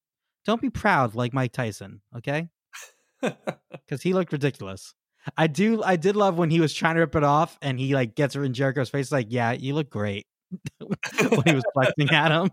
don't 0.45 0.61
be 0.61 0.71
proud 0.71 1.15
like 1.15 1.33
Mike 1.33 1.53
Tyson. 1.53 2.01
Okay, 2.17 2.49
because 3.23 4.03
he 4.03 4.13
looked 4.13 4.33
ridiculous. 4.33 4.95
I 5.37 5.47
do. 5.47 5.83
I 5.83 5.97
did 5.97 6.17
love 6.17 6.39
when 6.39 6.51
he 6.51 6.61
was 6.61 6.73
trying 6.75 6.95
to 6.95 7.01
rip 7.01 7.17
it 7.17 7.25
off, 7.25 7.59
and 7.63 7.79
he 7.79 7.95
like 7.95 8.15
gets 8.15 8.37
it 8.37 8.41
in 8.41 8.53
Jericho's 8.55 8.91
face. 8.91 9.11
Like, 9.13 9.27
yeah, 9.31 9.53
you 9.53 9.75
look 9.75 9.91
great. 9.91 10.27
when 10.79 11.43
he 11.47 11.55
was 11.55 11.65
flexing 11.75 12.11
at 12.13 12.33
him. 12.33 12.49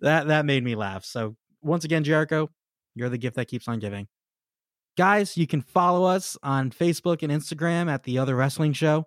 that 0.00 0.28
that 0.28 0.44
made 0.46 0.64
me 0.64 0.74
laugh. 0.74 1.04
So 1.04 1.36
once 1.62 1.84
again, 1.84 2.04
Jericho, 2.04 2.48
you're 2.94 3.08
the 3.08 3.18
gift 3.18 3.36
that 3.36 3.48
keeps 3.48 3.68
on 3.68 3.78
giving. 3.78 4.06
Guys, 4.98 5.36
you 5.36 5.46
can 5.46 5.60
follow 5.60 6.02
us 6.02 6.36
on 6.42 6.72
Facebook 6.72 7.22
and 7.22 7.30
Instagram 7.30 7.88
at 7.88 8.02
The 8.02 8.18
Other 8.18 8.34
Wrestling 8.34 8.72
Show. 8.72 9.04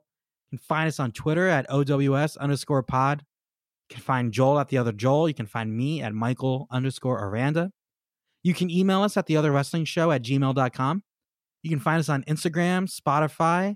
You 0.50 0.58
can 0.58 0.66
find 0.66 0.88
us 0.88 1.02
on 1.02 1.12
Twitter 1.12 1.50
at 1.50 1.66
OWS 1.70 2.38
underscore 2.38 2.82
pod. 2.82 3.26
You 3.90 3.96
can 3.96 4.02
find 4.02 4.32
Joel 4.32 4.58
at 4.62 4.70
The 4.70 4.78
Other 4.78 4.94
Joel. 4.94 5.28
You 5.28 5.34
can 5.34 5.48
find 5.48 5.76
me 5.76 6.02
at 6.02 6.14
Michael 6.14 6.68
underscore 6.72 7.22
Aranda. 7.22 7.72
You 8.42 8.54
can 8.54 8.70
email 8.70 9.02
us 9.02 9.18
at 9.18 9.26
The 9.26 9.36
Other 9.36 9.52
Wrestling 9.52 9.84
Show 9.84 10.12
at 10.12 10.24
gmail.com. 10.24 11.04
You 11.62 11.70
can 11.70 11.82
find 11.82 12.00
us 12.00 12.08
on 12.08 12.24
Instagram, 12.24 12.90
Spotify, 12.90 13.76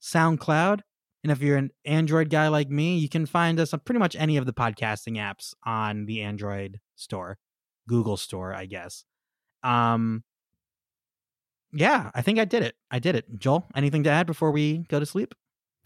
SoundCloud. 0.00 0.82
And 1.24 1.32
if 1.32 1.40
you're 1.40 1.56
an 1.56 1.70
Android 1.84 2.30
guy 2.30 2.46
like 2.46 2.70
me, 2.70 2.96
you 2.96 3.08
can 3.08 3.26
find 3.26 3.58
us 3.58 3.74
on 3.74 3.80
pretty 3.80 3.98
much 3.98 4.14
any 4.14 4.36
of 4.36 4.46
the 4.46 4.52
podcasting 4.52 5.16
apps 5.16 5.52
on 5.64 6.06
the 6.06 6.22
Android 6.22 6.78
store, 6.94 7.38
Google 7.88 8.16
store, 8.16 8.54
I 8.54 8.66
guess. 8.66 9.04
Um, 9.64 10.22
yeah, 11.76 12.10
I 12.14 12.22
think 12.22 12.38
I 12.38 12.44
did 12.44 12.62
it. 12.62 12.74
I 12.90 12.98
did 12.98 13.14
it. 13.14 13.38
Joel, 13.38 13.66
anything 13.74 14.02
to 14.04 14.10
add 14.10 14.26
before 14.26 14.50
we 14.50 14.78
go 14.88 14.98
to 14.98 15.06
sleep? 15.06 15.34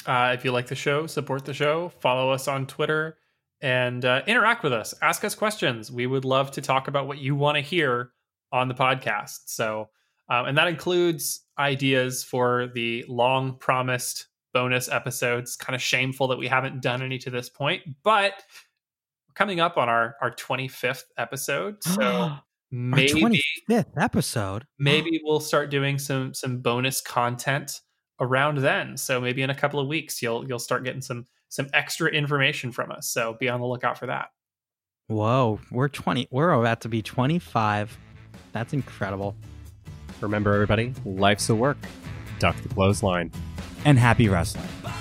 Uh, 0.07 0.33
if 0.35 0.45
you 0.45 0.53
like 0.53 0.67
the 0.67 0.75
show, 0.75 1.07
support 1.07 1.45
the 1.45 1.53
show, 1.53 1.91
follow 2.01 2.31
us 2.31 2.49
on 2.49 2.67
Twitter, 2.67 3.19
and 3.61 4.05
uh, 4.05 4.23
interact 4.27 4.63
with 4.63 4.73
us. 4.73 4.95
Ask 5.03 5.25
us 5.25 5.35
questions. 5.35 5.91
We 5.91 6.07
would 6.07 6.25
love 6.25 6.51
to 6.53 6.63
talk 6.63 6.89
about 6.89 7.07
what 7.07 7.19
you 7.19 7.35
want 7.35 7.57
to 7.57 7.61
hear 7.61 8.13
on 8.53 8.69
the 8.69 8.75
podcast. 8.75 9.41
So, 9.47 9.91
um, 10.29 10.47
and 10.47 10.59
that 10.59 10.69
includes 10.69 11.45
ideas 11.59 12.25
for 12.25 12.69
the 12.75 13.05
long 13.09 13.57
promised 13.59 14.29
bonus 14.55 14.89
episodes. 14.89 15.57
Kind 15.57 15.75
of 15.75 15.83
shameful 15.83 16.29
that 16.29 16.39
we 16.39 16.49
haven't 16.49 16.81
done 16.81 17.03
any 17.03 17.19
to 17.19 17.31
this 17.31 17.49
point, 17.51 17.83
but 18.03 18.33
we're 19.29 19.35
coming 19.35 19.61
up 19.61 19.77
on 19.77 19.89
our 19.89 20.17
our 20.23 20.31
25th 20.31 21.05
episode. 21.19 21.83
So 21.83 22.33
maybe 22.71 23.23
Our 23.23 23.31
25th 23.31 23.87
episode. 23.97 24.65
maybe 24.79 25.21
we'll 25.25 25.41
start 25.41 25.71
doing 25.71 25.99
some 25.99 26.33
some 26.35 26.59
bonus 26.59 27.01
content 27.01 27.81
around 28.21 28.59
then 28.59 28.97
so 28.97 29.21
maybe 29.21 29.43
in 29.43 29.51
a 29.51 29.55
couple 29.55 29.81
of 29.81 29.89
weeks 29.89 30.21
you'll 30.23 30.47
you'll 30.47 30.59
start 30.59 30.85
getting 30.85 31.01
some 31.01 31.25
some 31.49 31.67
extra 31.75 32.09
information 32.11 32.71
from 32.71 32.91
us 32.93 33.09
so 33.09 33.37
be 33.41 33.49
on 33.49 33.61
the 33.61 33.67
lookout 33.67 33.99
for 33.99 34.07
that 34.07 34.29
Whoa, 35.09 35.59
we're 35.73 35.89
20. 35.89 36.29
We're 36.31 36.53
about 36.53 36.83
to 36.83 36.89
be 36.89 37.03
25. 37.03 37.99
That's 38.53 38.73
incredible. 38.73 39.35
Remember, 40.21 40.55
everybody, 40.55 40.95
life's 41.05 41.49
a 41.51 41.55
work. 41.57 41.79
Duck 42.39 42.55
the 42.63 42.69
clothesline. 42.69 43.33
And 43.85 43.99
happy 43.99 44.29
wrestling. 44.29 44.69
Bye. 44.85 44.95